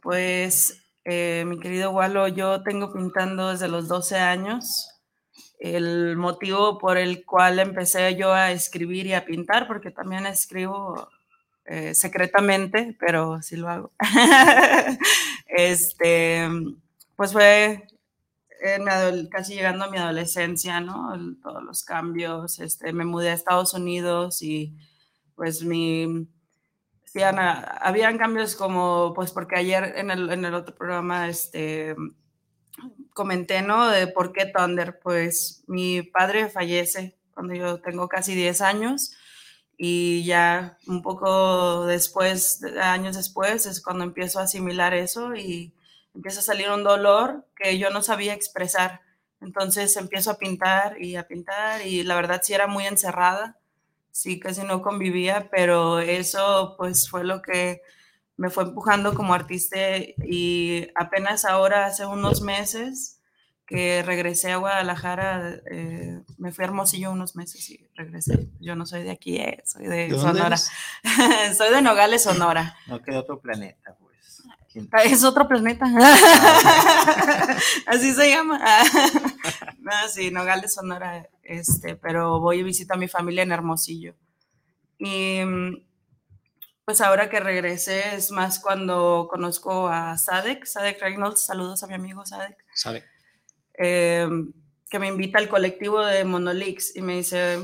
Pues, 0.00 0.80
eh, 1.04 1.44
mi 1.46 1.58
querido 1.58 1.90
Walo, 1.90 2.28
yo 2.28 2.62
tengo 2.62 2.92
pintando 2.92 3.50
desde 3.50 3.66
los 3.68 3.88
12 3.88 4.16
años. 4.16 4.88
El 5.58 6.16
motivo 6.16 6.78
por 6.78 6.96
el 6.98 7.24
cual 7.24 7.58
empecé 7.58 8.14
yo 8.14 8.32
a 8.32 8.52
escribir 8.52 9.06
y 9.08 9.14
a 9.14 9.24
pintar, 9.24 9.66
porque 9.66 9.90
también 9.90 10.24
escribo 10.26 11.08
eh, 11.70 11.94
secretamente, 11.94 12.96
pero 12.98 13.42
sí 13.42 13.56
lo 13.56 13.68
hago. 13.68 13.92
este, 15.46 16.48
pues 17.14 17.32
fue 17.32 17.86
en 18.62 19.28
casi 19.28 19.54
llegando 19.54 19.84
a 19.84 19.90
mi 19.90 19.98
adolescencia, 19.98 20.80
¿no? 20.80 21.12
Todos 21.42 21.62
los 21.62 21.84
cambios. 21.84 22.58
Este, 22.58 22.94
me 22.94 23.04
mudé 23.04 23.28
a 23.28 23.34
Estados 23.34 23.74
Unidos 23.74 24.40
y 24.40 24.74
pues 25.34 25.62
mi, 25.62 26.26
sí, 27.04 27.22
Ana, 27.22 27.60
habían 27.82 28.16
cambios 28.16 28.56
como, 28.56 29.12
pues 29.14 29.32
porque 29.32 29.56
ayer 29.56 29.92
en 29.98 30.10
el, 30.10 30.30
en 30.30 30.46
el 30.46 30.54
otro 30.54 30.74
programa, 30.74 31.28
este, 31.28 31.94
comenté, 33.12 33.60
¿no? 33.60 33.90
De 33.90 34.06
por 34.06 34.32
qué 34.32 34.46
Thunder, 34.46 35.00
pues 35.00 35.64
mi 35.66 36.00
padre 36.00 36.48
fallece 36.48 37.18
cuando 37.34 37.54
yo 37.54 37.82
tengo 37.82 38.08
casi 38.08 38.34
10 38.34 38.62
años 38.62 39.12
y 39.78 40.24
ya 40.26 40.78
un 40.88 41.02
poco 41.02 41.86
después, 41.86 42.60
de- 42.60 42.80
años 42.82 43.16
después, 43.16 43.66
es 43.66 43.82
cuando 43.82 44.04
empiezo 44.04 44.40
a 44.40 44.44
asimilar 44.44 44.94
eso 44.94 45.36
y 45.36 45.72
empieza 46.14 46.40
a 46.40 46.44
salir 46.44 46.70
un 46.70 46.84
dolor 46.84 47.46
que 47.56 47.78
yo 47.78 47.90
no 47.90 48.02
sabía 48.02 48.34
expresar. 48.34 49.02
Entonces 49.40 49.96
empiezo 49.96 50.32
a 50.32 50.38
pintar 50.38 51.00
y 51.02 51.16
a 51.16 51.28
pintar 51.28 51.86
y 51.86 52.02
la 52.04 52.16
verdad 52.16 52.42
sí 52.44 52.54
era 52.54 52.66
muy 52.66 52.86
encerrada, 52.86 53.58
sí 54.10 54.40
casi 54.40 54.62
no 54.64 54.82
convivía, 54.82 55.48
pero 55.50 56.00
eso 56.00 56.74
pues 56.78 57.08
fue 57.08 57.24
lo 57.24 57.42
que 57.42 57.82
me 58.36 58.50
fue 58.50 58.64
empujando 58.64 59.14
como 59.14 59.34
artista 59.34 59.76
y 59.98 60.88
apenas 60.94 61.44
ahora, 61.44 61.86
hace 61.86 62.06
unos 62.06 62.40
meses 62.42 63.17
que 63.68 64.02
regresé 64.02 64.50
a 64.50 64.56
Guadalajara, 64.56 65.56
eh, 65.70 66.22
me 66.38 66.52
fui 66.52 66.64
a 66.64 66.68
Hermosillo 66.68 67.12
unos 67.12 67.36
meses 67.36 67.68
y 67.68 67.86
regresé. 67.94 68.48
Yo 68.60 68.74
no 68.74 68.86
soy 68.86 69.02
de 69.02 69.10
aquí, 69.10 69.36
eh, 69.36 69.62
soy 69.66 69.86
de, 69.86 69.96
¿De 69.96 70.08
dónde 70.08 70.38
Sonora. 70.40 70.56
soy 71.56 71.70
de 71.74 71.82
Nogales, 71.82 72.22
Sonora. 72.22 72.76
No 72.86 73.02
queda 73.02 73.20
otro 73.20 73.40
planeta, 73.40 73.94
pues. 74.00 74.42
¿Quién- 74.72 74.88
Ah, 74.92 75.02
Es 75.04 75.22
otro 75.22 75.46
planeta. 75.46 75.84
Así 77.86 78.12
se 78.14 78.30
llama. 78.30 78.58
no, 79.80 79.92
sí, 80.12 80.30
Nogales, 80.30 80.74
Sonora. 80.74 81.28
Este, 81.42 81.96
pero 81.96 82.40
voy 82.40 82.60
y 82.60 82.62
visito 82.62 82.94
a 82.94 82.98
mi 82.98 83.08
familia 83.08 83.42
en 83.42 83.52
Hermosillo. 83.52 84.14
Y 84.98 85.40
mm, 85.44 85.82
pues 86.84 87.00
ahora 87.00 87.30
que 87.30 87.40
regresé 87.40 88.14
es 88.16 88.30
más 88.30 88.58
cuando 88.60 89.28
conozco 89.30 89.88
a 89.88 90.16
Sadek, 90.18 90.64
Sadek 90.64 91.00
Reynolds, 91.00 91.44
saludos 91.44 91.82
a 91.82 91.86
mi 91.86 91.94
amigo 91.94 92.24
Sadek, 92.26 92.56
¿Sabe? 92.74 93.04
Eh, 93.78 94.28
que 94.90 94.98
me 94.98 95.08
invita 95.08 95.38
al 95.38 95.48
colectivo 95.48 96.04
de 96.04 96.24
Monolix 96.24 96.94
y 96.96 97.02
me 97.02 97.16
dice, 97.16 97.58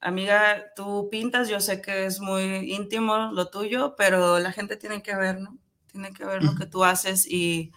amiga, 0.00 0.72
tú 0.74 1.08
pintas, 1.10 1.48
yo 1.48 1.60
sé 1.60 1.80
que 1.80 2.06
es 2.06 2.20
muy 2.20 2.72
íntimo 2.72 3.30
lo 3.32 3.48
tuyo, 3.48 3.94
pero 3.96 4.38
la 4.38 4.52
gente 4.52 4.76
tiene 4.76 5.02
que 5.02 5.14
ver, 5.14 5.40
¿no? 5.40 5.56
Tiene 5.92 6.12
que 6.12 6.24
ver 6.24 6.42
lo 6.42 6.54
que 6.54 6.66
tú 6.66 6.84
haces 6.84 7.26
y 7.26 7.72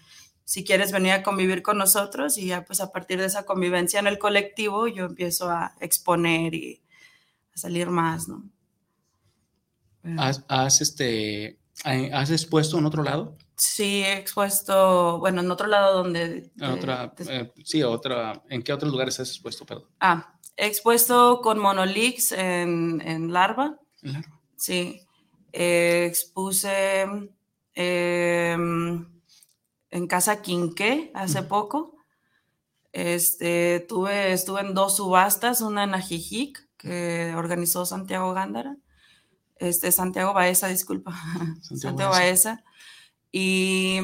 si 0.45 0.63
quieres 0.63 0.91
venir 0.91 1.13
a 1.13 1.23
convivir 1.23 1.61
con 1.61 1.77
nosotros 1.77 2.37
y 2.37 2.47
ya 2.47 2.65
pues 2.65 2.79
a 2.81 2.91
partir 2.91 3.19
de 3.19 3.25
esa 3.25 3.45
convivencia 3.45 3.99
en 3.99 4.07
el 4.07 4.19
colectivo 4.19 4.87
yo 4.87 5.05
empiezo 5.05 5.49
a 5.49 5.73
exponer 5.79 6.53
y 6.53 6.81
a 7.55 7.57
salir 7.57 7.89
más, 7.89 8.27
¿no? 8.27 8.43
¿Has, 10.17 10.43
has, 10.49 10.81
este, 10.81 11.59
has 11.83 12.29
expuesto 12.29 12.77
en 12.77 12.85
otro 12.85 13.03
lado? 13.03 13.37
Sí, 13.65 14.03
he 14.03 14.17
expuesto, 14.17 15.19
bueno, 15.19 15.39
en 15.41 15.49
otro 15.49 15.67
lado 15.67 16.03
donde... 16.03 16.51
En 16.59 16.71
otra, 16.71 17.13
de- 17.17 17.37
eh, 17.39 17.53
sí, 17.63 17.81
otra, 17.81 18.43
¿en 18.49 18.61
qué 18.61 18.73
otros 18.73 18.91
lugares 18.91 19.19
has 19.19 19.29
expuesto, 19.29 19.65
perdón? 19.65 19.85
ah, 20.01 20.37
he 20.57 20.65
expuesto 20.67 21.39
con 21.41 21.59
Monolix 21.59 22.31
en, 22.33 23.01
en 23.05 23.31
Larva, 23.31 23.77
Claro. 24.01 24.27
sí. 24.57 25.01
Eh, 25.53 26.05
expuse 26.09 27.05
em, 27.75 29.07
en 29.91 30.07
Casa 30.07 30.41
Quinqué 30.41 31.11
hace 31.13 31.43
poco. 31.43 31.95
Este, 32.91 33.85
tuve, 33.87 34.33
estuve 34.33 34.61
en 34.61 34.73
dos 34.73 34.97
subastas, 34.97 35.61
una 35.61 35.83
en 35.83 35.93
Ajijic, 35.95 36.67
que 36.77 37.33
organizó 37.35 37.85
Santiago 37.85 38.33
Gándara, 38.33 38.75
este, 39.55 39.91
Santiago 39.91 40.33
Baeza, 40.33 40.67
disculpa, 40.67 41.11
Santiago, 41.61 42.11
Baeza. 42.11 42.49
Baeza. 42.55 42.63
Y 43.33 43.97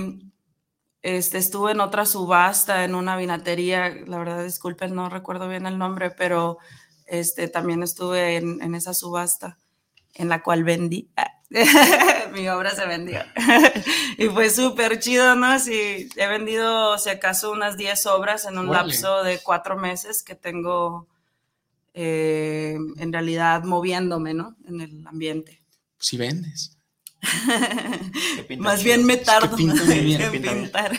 este, 1.04 1.38
estuve 1.38 1.72
en 1.72 1.80
otra 1.80 2.06
subasta, 2.06 2.84
en 2.84 2.96
una 2.96 3.16
vinatería, 3.16 3.90
la 4.08 4.18
verdad, 4.18 4.44
disculpen, 4.44 4.96
no 4.96 5.08
recuerdo 5.08 5.48
bien 5.48 5.68
el 5.68 5.78
nombre, 5.78 6.10
pero 6.10 6.58
este, 7.06 7.48
también 7.48 7.84
estuve 7.84 8.38
en, 8.38 8.62
en 8.62 8.74
esa 8.74 8.94
subasta 8.94 9.58
en 10.16 10.30
la 10.30 10.42
cual 10.42 10.64
vendí. 10.64 11.10
Mi 12.34 12.48
obra 12.50 12.76
se 12.76 12.86
vendió. 12.86 13.22
y 14.18 14.26
fue 14.28 14.50
súper 14.50 15.00
chido, 15.00 15.36
¿no? 15.36 15.60
Sí, 15.60 16.10
he 16.16 16.28
vendido, 16.28 16.98
si 16.98 17.10
acaso, 17.10 17.52
unas 17.52 17.78
10 17.78 18.06
obras 18.08 18.46
en 18.46 18.58
un 18.58 18.72
lapso 18.72 19.24
de 19.24 19.40
cuatro 19.40 19.78
meses 19.78 20.24
que 20.24 20.36
tengo 20.36 21.08
eh, 21.94 22.78
en 22.98 23.14
realidad 23.14 23.64
moviéndome, 23.64 24.34
¿no? 24.34 24.56
En 24.66 24.82
el 24.82 25.08
ambiente. 25.08 25.64
Si 26.00 26.18
vendes. 26.18 26.79
Que 28.48 28.58
Más 28.58 28.84
bien 28.84 29.06
me 29.06 29.20
que 29.20 29.26
tardo 29.26 29.58
muy 29.58 29.80
bien, 30.04 30.32
bien. 30.32 30.44
pintar. 30.64 30.92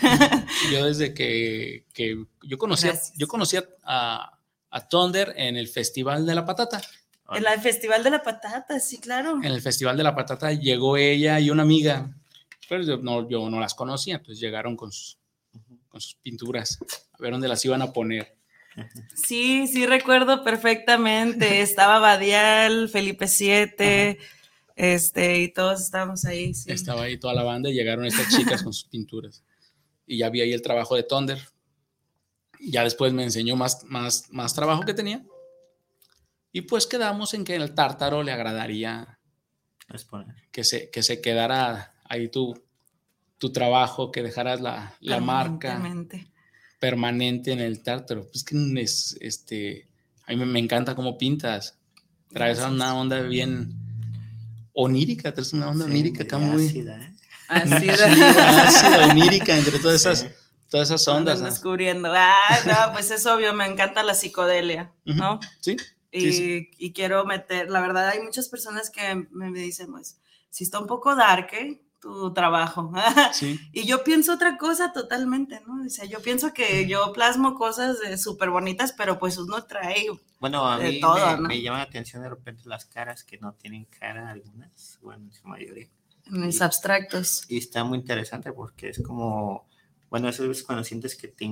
Yo 0.70 0.86
desde 0.86 1.14
que, 1.14 1.86
que 1.94 2.24
yo 2.42 2.58
conocía, 2.58 2.90
Gracias. 2.92 3.16
yo 3.16 3.26
conocía 3.26 3.64
a, 3.84 4.38
a 4.70 4.88
Thunder 4.88 5.32
en 5.36 5.56
el 5.56 5.68
Festival 5.68 6.26
de 6.26 6.34
la 6.34 6.44
Patata. 6.44 6.80
En 7.32 7.46
el 7.46 7.60
Festival 7.60 8.02
de 8.02 8.10
la 8.10 8.22
Patata, 8.22 8.80
sí, 8.80 8.98
claro. 8.98 9.36
En 9.42 9.52
el 9.52 9.60
Festival 9.62 9.96
de 9.96 10.02
la 10.02 10.14
Patata 10.14 10.52
llegó 10.52 10.96
ella 10.96 11.38
y 11.40 11.48
una 11.50 11.62
amiga, 11.62 12.10
pero 12.68 12.82
yo 12.82 12.96
no, 12.98 13.28
yo 13.28 13.48
no 13.48 13.60
las 13.60 13.74
conocía, 13.74 14.16
entonces 14.16 14.40
llegaron 14.40 14.76
con 14.76 14.90
sus, 14.92 15.18
con 15.88 16.00
sus 16.00 16.16
pinturas 16.16 16.78
a 17.12 17.22
ver 17.22 17.32
dónde 17.32 17.48
las 17.48 17.64
iban 17.64 17.82
a 17.82 17.92
poner. 17.92 18.36
Sí, 19.14 19.66
sí, 19.66 19.86
recuerdo 19.86 20.42
perfectamente. 20.44 21.60
Estaba 21.60 21.98
Badial, 21.98 22.88
Felipe 22.88 23.26
VII, 23.26 24.18
este, 24.80 25.40
y 25.40 25.52
todos 25.52 25.82
estábamos 25.82 26.24
ahí. 26.24 26.54
Sí. 26.54 26.72
Estaba 26.72 27.02
ahí 27.02 27.18
toda 27.18 27.34
la 27.34 27.42
banda 27.42 27.68
y 27.68 27.74
llegaron 27.74 28.06
estas 28.06 28.34
chicas 28.34 28.62
con 28.62 28.72
sus 28.72 28.84
pinturas. 28.88 29.44
Y 30.06 30.16
ya 30.16 30.30
vi 30.30 30.40
ahí 30.40 30.54
el 30.54 30.62
trabajo 30.62 30.96
de 30.96 31.02
Thunder. 31.02 31.38
Ya 32.58 32.82
después 32.82 33.12
me 33.12 33.22
enseñó 33.22 33.56
más, 33.56 33.84
más, 33.84 34.28
más 34.30 34.54
trabajo 34.54 34.82
que 34.86 34.94
tenía. 34.94 35.22
Y 36.50 36.62
pues 36.62 36.86
quedamos 36.86 37.34
en 37.34 37.44
que 37.44 37.56
el 37.56 37.74
tártaro 37.74 38.22
le 38.22 38.32
agradaría 38.32 39.18
Exponer. 39.90 40.34
que 40.50 40.64
se, 40.64 40.88
que 40.88 41.02
se 41.02 41.20
quedara 41.20 41.92
ahí 42.04 42.28
tu, 42.28 42.58
tu 43.36 43.52
trabajo, 43.52 44.10
que 44.10 44.22
dejaras 44.22 44.62
la, 44.62 44.96
la 45.00 45.20
marca 45.20 45.78
permanente 46.78 47.52
en 47.52 47.60
el 47.60 47.82
tártaro. 47.82 48.26
Pues 48.30 48.44
que 48.44 48.56
es, 48.80 49.18
este, 49.20 49.90
a 50.24 50.30
mí 50.30 50.38
me, 50.38 50.46
me 50.46 50.58
encanta 50.58 50.94
cómo 50.94 51.18
pintas. 51.18 51.78
Traes 52.30 52.56
Gracias. 52.56 52.72
una 52.72 52.98
onda 52.98 53.20
bien 53.20 53.89
onírica, 54.72 55.32
traes 55.32 55.52
una 55.52 55.68
onda 55.70 55.84
Sí, 55.86 55.90
onírica 55.90 56.24
acá 56.24 56.38
muy 56.38 56.66
ácida, 56.66 56.96
¿eh? 57.00 57.12
Así 57.48 57.86
de- 57.86 57.92
ácida, 57.92 59.06
onírica 59.10 59.56
entre 59.56 59.78
todas 59.78 59.96
esas, 60.00 60.26
todas 60.68 60.88
esas 60.88 61.06
ondas. 61.08 61.42
Descubriendo. 61.42 62.12
Ah, 62.14 62.34
no, 62.66 62.92
pues 62.92 63.10
es 63.10 63.26
obvio, 63.26 63.52
me 63.54 63.66
encanta 63.66 64.02
la 64.02 64.14
psicodelia, 64.14 64.92
¿no? 65.04 65.40
Sí, 65.60 65.76
Y, 66.12 66.20
Sí, 66.20 66.32
sí. 66.32 66.70
y 66.78 66.92
quiero 66.92 67.24
meter, 67.24 67.70
la 67.70 67.80
verdad, 67.80 68.08
hay 68.08 68.20
muchas 68.20 68.48
personas 68.48 68.90
que 68.90 69.14
me, 69.30 69.50
me 69.50 69.58
dicen, 69.60 69.90
pues, 69.90 70.18
si 70.50 70.64
está 70.64 70.78
un 70.80 70.86
poco 70.86 71.14
dark, 71.14 71.48
¿eh? 71.54 71.80
Tu 72.00 72.32
trabajo. 72.32 72.90
sí. 73.32 73.58
Y 73.72 73.86
yo 73.86 74.02
pienso 74.04 74.32
otra 74.34 74.56
cosa 74.56 74.92
totalmente, 74.92 75.60
¿no? 75.66 75.84
O 75.84 75.88
sea, 75.90 76.06
yo 76.06 76.20
pienso 76.22 76.52
que 76.54 76.88
yo 76.88 77.12
plasmo 77.12 77.54
cosas 77.54 77.98
súper 78.22 78.50
bonitas, 78.50 78.92
pero 78.96 79.18
pues 79.18 79.36
uno 79.38 79.62
trae 79.64 80.06
Bueno, 80.40 80.66
a 80.66 80.78
De 80.78 80.92
mí 80.92 81.00
todo, 81.00 81.36
me, 81.36 81.42
¿no? 81.42 81.48
me 81.48 81.60
llama 81.62 81.78
la 81.78 81.84
atención 81.84 82.22
de 82.22 82.30
repente 82.30 82.62
las 82.66 82.86
caras 82.86 83.22
que 83.24 83.36
no 83.38 83.52
tienen 83.52 83.84
cara 83.84 84.30
algunas, 84.30 84.98
bueno, 85.02 85.24
en 85.26 85.32
su 85.32 85.46
mayoría. 85.46 85.88
mis 86.30 86.62
abstractos. 86.62 87.44
Y 87.48 87.58
está 87.58 87.84
muy 87.84 87.98
interesante 87.98 88.52
porque 88.52 88.88
es 88.88 89.02
como, 89.02 89.66
bueno, 90.08 90.28
eso 90.28 90.50
es 90.50 90.62
cuando 90.62 90.84
sientes 90.84 91.16
que 91.16 91.28
te 91.28 91.44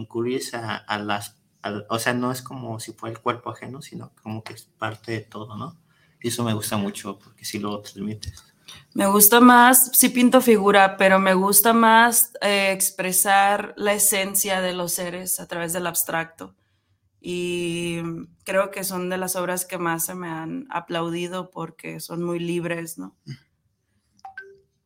a, 0.54 0.76
a 0.76 0.98
las, 0.98 1.36
a- 1.62 1.82
o 1.90 1.98
sea, 1.98 2.14
no 2.14 2.32
es 2.32 2.40
como 2.42 2.80
si 2.80 2.92
fuera 2.92 3.14
el 3.14 3.20
cuerpo 3.22 3.50
ajeno, 3.50 3.82
sino 3.82 4.12
como 4.22 4.42
que 4.42 4.54
es 4.54 4.62
parte 4.78 5.12
de 5.12 5.20
todo, 5.20 5.56
¿no? 5.56 5.76
Y 6.22 6.28
eso 6.28 6.42
me 6.44 6.54
gusta 6.54 6.76
mucho 6.76 7.18
porque 7.18 7.44
sí 7.44 7.58
lo 7.58 7.80
transmites. 7.80 8.44
Me 8.94 9.06
gusta 9.06 9.40
más, 9.40 9.90
sí 9.94 10.08
pinto 10.08 10.40
figura, 10.40 10.96
pero 10.96 11.18
me 11.18 11.34
gusta 11.34 11.72
más 11.72 12.32
eh, 12.40 12.72
expresar 12.72 13.74
la 13.76 13.92
esencia 13.94 14.60
de 14.60 14.72
los 14.72 14.92
seres 14.92 15.40
a 15.40 15.46
través 15.46 15.72
del 15.72 15.86
abstracto. 15.86 16.54
Y 17.20 17.98
creo 18.44 18.70
que 18.70 18.84
son 18.84 19.08
de 19.10 19.18
las 19.18 19.36
obras 19.36 19.66
que 19.66 19.78
más 19.78 20.06
se 20.06 20.14
me 20.14 20.28
han 20.28 20.66
aplaudido 20.70 21.50
porque 21.50 22.00
son 22.00 22.22
muy 22.22 22.38
libres, 22.38 22.96
¿no? 22.98 23.16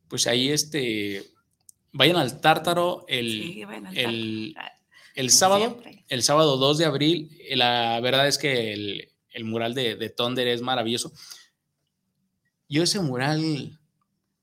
Pues 0.07 0.27
ahí 0.27 0.49
este, 0.49 1.23
vayan 1.91 2.17
al 2.17 2.41
tártaro 2.41 3.05
el, 3.07 3.29
Sí, 3.29 3.61
el 3.93 4.55
el, 5.15 5.29
sábado, 5.29 5.61
siempre. 5.61 6.05
el 6.07 6.23
sábado 6.23 6.57
2 6.57 6.77
de 6.79 6.85
abril. 6.85 7.37
La 7.51 7.99
verdad 8.01 8.27
es 8.27 8.37
que 8.37 8.73
el, 8.73 9.09
el 9.31 9.45
mural 9.45 9.73
de, 9.73 9.95
de 9.95 10.09
Thunder 10.09 10.47
es 10.47 10.61
maravilloso. 10.61 11.13
Yo 12.73 12.83
ese 12.83 12.99
mural 12.99 13.79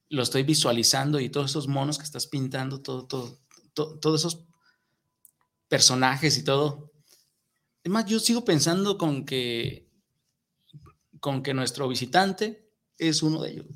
lo 0.09 0.23
estoy 0.23 0.43
visualizando 0.43 1.19
y 1.21 1.29
todos 1.31 1.51
esos 1.51 1.69
monos 1.69 1.99
que 1.99 2.05
estás 2.05 2.27
pintando, 2.27 2.81
todo, 2.81 3.07
todo, 3.07 3.39
to- 3.75 3.99
todos 3.99 4.21
esos 4.21 4.45
personajes 5.69 6.37
y 6.39 6.45
todo. 6.45 6.93
Es 7.83 7.91
más, 7.91 8.07
yo 8.07 8.19
sigo 8.21 8.45
pensando 8.45 8.99
con 8.99 9.25
que, 9.25 9.89
con 11.21 11.43
que 11.43 11.55
nuestro 11.55 11.89
visitante 11.89 12.69
es 12.99 13.23
uno 13.23 13.43
de 13.43 13.51
ellos. 13.53 13.67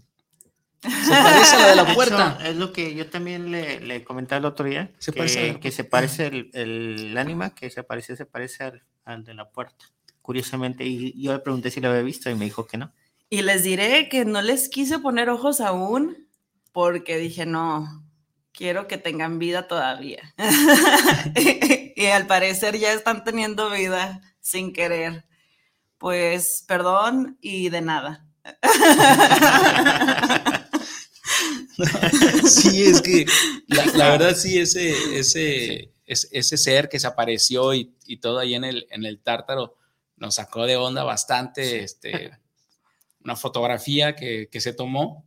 Se 0.83 0.91
parece 1.11 1.57
a 1.57 1.61
la 1.61 1.69
de 1.71 1.77
la 1.77 1.95
puerta. 1.95 2.37
Eso 2.41 2.51
es 2.51 2.57
lo 2.57 2.73
que 2.73 2.95
yo 2.95 3.09
también 3.09 3.51
le, 3.51 3.81
le 3.81 4.05
comenté 4.05 4.37
el 4.37 4.45
otro 4.45 4.67
día, 4.67 4.93
Se 4.99 5.13
que, 5.13 5.19
parece 5.19 5.61
que 5.61 5.71
se 5.71 5.85
parece 5.85 6.27
el, 6.27 6.51
el 6.53 7.17
ánima, 7.17 7.55
que 7.55 7.71
se 7.71 7.83
parece, 7.83 8.17
se 8.17 8.27
parece 8.27 8.65
al, 8.65 8.83
al 9.05 9.25
de 9.25 9.35
la 9.35 9.49
puerta, 9.51 9.87
curiosamente. 10.21 10.85
Y 10.85 11.21
yo 11.23 11.33
le 11.33 11.39
pregunté 11.39 11.71
si 11.71 11.81
lo 11.81 11.89
había 11.89 12.03
visto 12.03 12.29
y 12.29 12.35
me 12.35 12.45
dijo 12.45 12.67
que 12.67 12.77
no. 12.77 12.93
Y 13.35 13.43
les 13.43 13.65
diré 13.65 14.09
que 14.09 14.25
no 14.25 14.43
les 14.43 14.69
quise 14.69 15.01
poner 15.01 15.29
ojos 15.29 15.61
aún 15.61 16.29
porque 16.71 17.17
dije, 17.17 17.47
no, 17.47 18.07
quiero 18.53 18.87
que 18.87 18.97
tengan 18.97 19.41
vida 19.41 19.67
todavía. 19.67 20.33
y 21.97 22.07
al 22.07 22.29
parecer 22.29 22.79
ya 22.79 22.93
están 22.93 23.25
teniendo 23.25 23.71
vida 23.71 24.21
sin 24.41 24.73
querer. 24.73 25.25
Pues 25.99 26.65
perdón 26.69 27.37
y 27.41 27.71
de 27.71 27.81
nada. 27.81 28.25
Sí, 32.47 32.85
es 32.85 33.03
que 33.03 33.27
la, 33.67 33.85
la 33.87 34.11
verdad 34.11 34.37
sí, 34.37 34.61
ese, 34.61 35.19
ese, 35.19 35.91
es- 36.07 36.29
ese 36.31 36.57
ser 36.57 36.89
que 36.89 37.01
se 37.01 37.09
apareció 37.09 37.75
y, 37.75 37.97
y 38.07 38.19
todo 38.19 38.39
ahí 38.39 38.55
en 38.55 38.63
el, 38.63 38.87
en 38.91 39.05
el 39.05 39.19
tártaro 39.21 39.77
nos 40.17 40.37
sacó 40.37 40.67
de 40.67 40.77
onda 40.77 41.03
bastante, 41.03 41.83
este, 41.83 42.31
una 43.25 43.37
fotografía 43.37 44.15
que, 44.15 44.49
que 44.51 44.61
se 44.61 44.73
tomó 44.73 45.25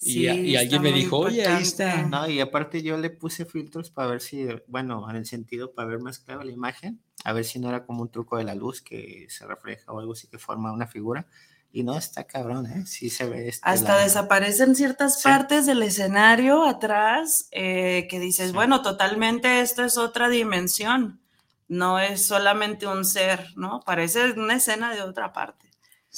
y, 0.00 0.26
a- 0.28 0.34
Sí, 0.34 0.40
y 0.40 0.56
alguien 0.56 0.80
está 0.80 0.80
me 0.80 0.92
dijo, 0.92 1.18
oye, 1.18 1.46
ahí 1.46 1.62
está. 1.62 2.02
No, 2.02 2.28
y 2.28 2.40
aparte 2.40 2.82
yo 2.82 2.96
le 2.98 3.10
puse 3.10 3.44
filtros 3.44 3.90
para 3.90 4.08
ver 4.08 4.20
si, 4.20 4.46
bueno, 4.66 5.08
en 5.10 5.16
el 5.16 5.26
sentido 5.26 5.72
para 5.72 5.88
ver 5.88 6.00
más 6.00 6.18
claro 6.18 6.42
la 6.44 6.52
imagen, 6.52 7.00
a 7.24 7.32
ver 7.32 7.44
si 7.44 7.58
no 7.58 7.68
era 7.68 7.84
como 7.84 8.02
un 8.02 8.10
truco 8.10 8.36
de 8.36 8.44
la 8.44 8.54
luz 8.54 8.82
que 8.82 9.26
se 9.28 9.46
refleja 9.46 9.90
o 9.92 9.98
algo 10.00 10.12
así 10.12 10.28
que 10.28 10.38
forma 10.38 10.72
una 10.72 10.86
figura. 10.86 11.26
Y 11.70 11.82
no 11.82 11.98
está 11.98 12.24
cabrón, 12.24 12.64
¿eh? 12.66 12.86
Sí 12.86 13.10
se 13.10 13.26
ve. 13.28 13.48
este, 13.48 13.60
Hasta 13.68 13.96
la- 13.96 14.02
desaparecen 14.04 14.74
ciertas 14.74 15.18
Sí. 15.20 15.24
partes 15.24 15.66
del 15.66 15.82
escenario 15.82 16.64
atrás 16.64 17.46
eh, 17.52 18.06
que 18.08 18.18
dices, 18.18 18.48
Sí. 18.48 18.54
bueno, 18.54 18.80
totalmente 18.80 19.60
esto 19.60 19.84
es 19.84 19.98
otra 19.98 20.28
dimensión. 20.30 21.20
No 21.68 21.98
es 22.00 22.24
solamente 22.24 22.86
un 22.86 23.04
ser, 23.04 23.48
¿no? 23.56 23.80
Parece 23.84 24.32
una 24.32 24.54
escena 24.54 24.94
de 24.94 25.02
otra 25.02 25.34
parte. 25.34 25.67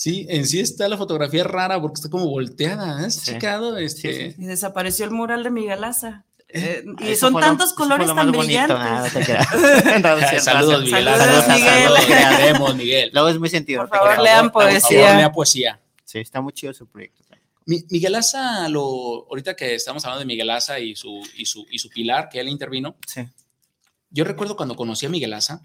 Sí, 0.03 0.25
en 0.31 0.47
sí 0.47 0.61
está 0.61 0.89
la 0.89 0.97
fotografía 0.97 1.45
rara 1.45 1.79
porque 1.79 1.97
está 1.97 2.09
como 2.09 2.27
volteada, 2.27 3.03
¿eh? 3.03 3.05
¿Has 3.05 3.17
Sí. 3.17 3.33
checado? 3.33 3.77
Este, 3.77 4.31
sí, 4.31 4.37
Y 4.39 4.47
desapareció 4.47 5.05
el 5.05 5.11
mural 5.11 5.43
de 5.43 5.51
Miguel 5.51 5.85
Asa. 5.85 6.25
Eh, 6.49 6.83
y 7.01 7.09
Eso 7.09 7.27
son 7.27 7.35
lo- 7.35 7.41
tantos 7.41 7.75
colores 7.75 8.07
tan 8.07 8.33
bonito. 8.33 8.39
brillantes. 8.39 9.13
Saludos, 10.43 10.85
Miguel. 10.85 11.05
Saludos, 11.05 11.45
Saludos, 11.45 11.49
Miguel. 11.49 11.91
saludos, 12.49 12.77
Miguel. 12.77 13.11
Luego 13.13 13.29
es 13.29 13.39
muy 13.39 13.49
sentido. 13.51 13.81
Por 13.83 13.91
favor, 13.91 14.23
lean 14.23 14.51
Por 14.51 14.63
favor, 14.63 14.81
poesía. 14.81 15.17
lea 15.17 15.33
poesía. 15.33 15.81
Sí, 16.05 16.19
está 16.19 16.41
muy 16.41 16.55
chido 16.55 16.73
su 16.73 16.87
proyecto. 16.87 17.23
Mi- 17.67 17.85
Miguel 17.91 18.15
Asa, 18.15 18.71
lo, 18.71 19.27
ahorita 19.29 19.55
que 19.55 19.75
estamos 19.75 20.03
hablando 20.07 20.21
de 20.21 20.25
Miguel 20.27 20.49
Asa 20.49 20.81
y 20.81 20.97
su, 20.97 21.21
y 21.37 21.45
su, 21.45 21.67
y 21.71 21.79
su 21.79 21.91
pilar, 21.91 22.31
que 22.31 22.41
él 22.41 22.49
intervino, 22.49 22.97
Sí. 23.07 23.21
yo 24.11 24.25
recuerdo 24.25 24.57
cuando 24.57 24.75
conocí 24.75 25.05
a 25.05 25.11
Miguel 25.11 25.35
Asa, 25.35 25.61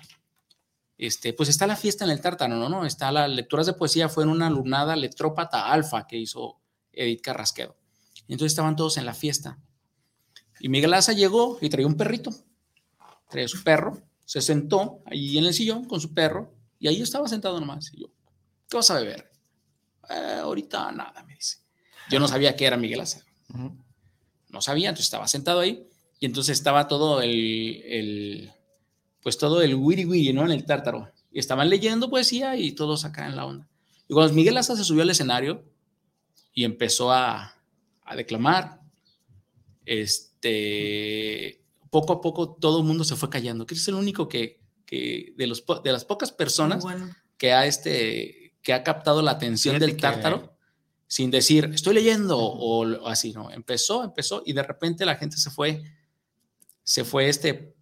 este, 0.97 1.33
pues 1.33 1.49
está 1.49 1.67
la 1.67 1.75
fiesta 1.75 2.05
en 2.05 2.11
el 2.11 2.21
Tártaro, 2.21 2.55
¿no? 2.55 2.69
¿no? 2.69 2.85
Está 2.85 3.11
las 3.11 3.29
lecturas 3.29 3.65
de 3.65 3.73
poesía, 3.73 4.09
fue 4.09 4.23
en 4.23 4.29
una 4.29 4.49
lunada 4.49 4.95
letrópata 4.95 5.71
alfa 5.71 6.07
que 6.07 6.17
hizo 6.17 6.59
Edith 6.91 7.21
Carrasquedo. 7.21 7.75
Y 8.27 8.33
entonces 8.33 8.53
estaban 8.53 8.75
todos 8.75 8.97
en 8.97 9.05
la 9.05 9.13
fiesta. 9.13 9.59
Y 10.59 10.69
Miguel 10.69 10.93
Asa 10.93 11.13
llegó 11.13 11.57
y 11.61 11.69
traía 11.69 11.87
un 11.87 11.95
perrito. 11.95 12.31
Traía 13.29 13.47
su 13.47 13.63
perro, 13.63 14.01
se 14.23 14.41
sentó 14.41 15.01
ahí 15.05 15.37
en 15.37 15.45
el 15.45 15.53
sillón 15.53 15.85
con 15.85 15.99
su 15.99 16.13
perro 16.13 16.53
y 16.79 16.87
ahí 16.87 17.01
estaba 17.01 17.27
sentado 17.27 17.59
nomás. 17.59 17.91
Y 17.93 18.01
yo, 18.01 18.07
¿qué 18.69 18.77
vas 18.77 18.89
a 18.91 18.95
beber? 18.99 19.31
"Eh, 20.09 20.39
ahorita 20.41 20.91
nada, 20.91 21.23
me 21.23 21.35
dice. 21.35 21.57
Yo 22.09 22.19
no 22.19 22.27
sabía 22.27 22.55
que 22.55 22.65
era 22.65 22.77
Miguel 22.77 23.01
Asa 23.01 23.23
no 24.55 24.61
sabía, 24.61 24.89
entonces 24.89 25.07
estaba 25.07 25.27
sentado 25.27 25.59
ahí 25.59 25.85
y 26.19 26.25
entonces 26.25 26.57
estaba 26.57 26.87
todo 26.87 27.21
el, 27.21 27.83
el 27.85 28.53
pues 29.25 29.39
todo 29.39 29.63
el 29.63 29.73
wiri 29.73 30.05
wiri, 30.05 30.33
¿no? 30.33 30.45
En 30.45 30.51
el 30.51 30.65
tártaro. 30.65 31.11
y 31.31 31.39
estaban 31.39 31.67
leyendo 31.67 32.11
poesía 32.11 32.55
y 32.57 32.73
todos 32.73 33.05
acá 33.05 33.25
en 33.25 33.35
la 33.35 33.45
onda. 33.47 33.67
Y 34.07 34.13
cuando 34.13 34.31
Miguel 34.35 34.55
Asa 34.55 34.75
se 34.75 34.83
subió 34.83 35.01
al 35.01 35.09
escenario 35.09 35.63
y 36.53 36.63
empezó 36.63 37.11
a, 37.11 37.55
a 38.03 38.15
declamar, 38.15 38.81
este, 40.35 41.61
poco 41.89 42.13
a 42.13 42.21
poco 42.21 42.53
todo 42.55 42.79
el 42.79 42.85
mundo 42.85 43.03
se 43.03 43.15
fue 43.15 43.29
callando. 43.29 43.65
Que 43.65 43.73
es 43.75 43.87
el 43.87 43.95
único 43.95 44.27
que, 44.27 44.61
que 44.85 45.33
de, 45.37 45.47
los, 45.47 45.63
de 45.83 45.91
las 45.91 46.05
pocas 46.05 46.31
personas 46.31 46.83
Bueno, 46.83 47.09
que 47.37 47.51
ha, 47.53 47.65
este, 47.65 48.53
que 48.61 48.73
ha 48.73 48.83
captado 48.83 49.21
la 49.21 49.31
atención 49.31 49.73
Fíjate 49.75 49.85
del 49.87 49.95
que- 49.95 50.01
tártaro 50.01 50.51
sin 51.07 51.29
decir, 51.29 51.69
estoy 51.73 51.93
leyendo 51.93 52.37
o, 52.37 52.79
o 52.83 53.07
así, 53.07 53.31
¿no? 53.31 53.51
Empezó, 53.51 54.03
empezó 54.03 54.41
y 54.45 54.53
de 54.53 54.63
repente 54.63 55.05
la 55.05 55.15
gente 55.15 55.37
se 55.37 55.51
fue, 55.51 55.83
se 56.83 57.03
fue 57.05 57.29
este, 57.29 57.74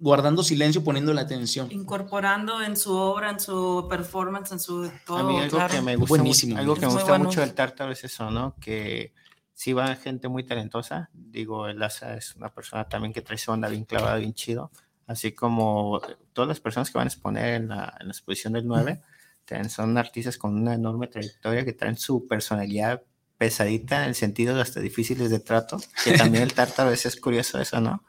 guardando 0.00 0.42
silencio, 0.42 0.82
poniendo 0.82 1.12
la 1.12 1.20
atención. 1.20 1.70
incorporando 1.70 2.62
en 2.62 2.76
su 2.76 2.96
obra, 2.96 3.30
en 3.30 3.38
su 3.38 3.86
performance, 3.88 4.50
en 4.52 4.58
su 4.58 4.90
todo. 5.06 5.18
A 5.18 5.22
mí 5.22 5.38
algo 5.38 5.58
claro. 5.58 5.74
que 5.74 5.80
me 5.82 5.94
gusta, 5.94 6.08
Buenísimo, 6.08 6.52
mucho, 6.52 6.60
algo 6.60 6.74
que 6.74 6.86
me 6.86 6.92
gusta 6.92 7.08
bueno. 7.10 7.24
mucho 7.26 7.40
del 7.40 7.54
Tártaro 7.54 7.92
es 7.92 8.02
eso, 8.02 8.30
¿no? 8.30 8.56
Que 8.60 9.12
sí 9.52 9.74
va 9.74 9.94
gente 9.94 10.28
muy 10.28 10.44
talentosa. 10.44 11.10
Digo, 11.12 11.68
el 11.68 11.82
Asa 11.82 12.16
es 12.16 12.34
una 12.34 12.48
persona 12.48 12.88
también 12.88 13.12
que 13.12 13.20
trae 13.20 13.36
su 13.36 13.52
onda 13.52 13.68
bien 13.68 13.84
clavada, 13.84 14.16
bien 14.16 14.32
chido. 14.32 14.70
Así 15.06 15.32
como 15.32 16.00
todas 16.32 16.48
las 16.48 16.60
personas 16.60 16.90
que 16.90 16.96
van 16.96 17.06
a 17.06 17.10
exponer 17.10 17.54
en 17.54 17.68
la, 17.68 17.94
en 18.00 18.06
la 18.06 18.12
exposición 18.12 18.54
del 18.54 18.66
9, 18.66 19.02
también 19.44 19.68
son 19.68 19.98
artistas 19.98 20.38
con 20.38 20.54
una 20.54 20.74
enorme 20.74 21.08
trayectoria 21.08 21.64
que 21.64 21.72
traen 21.72 21.98
su 21.98 22.26
personalidad 22.26 23.02
pesadita 23.36 24.02
en 24.02 24.10
el 24.10 24.14
sentido 24.14 24.54
de 24.54 24.62
hasta 24.62 24.80
difíciles 24.80 25.30
de 25.30 25.40
trato, 25.40 25.78
que 26.04 26.12
también 26.12 26.44
el 26.44 26.52
Tártaro 26.54 26.88
a 26.88 26.90
veces 26.92 27.14
es 27.14 27.20
curioso 27.20 27.60
eso, 27.60 27.80
¿no? 27.80 28.04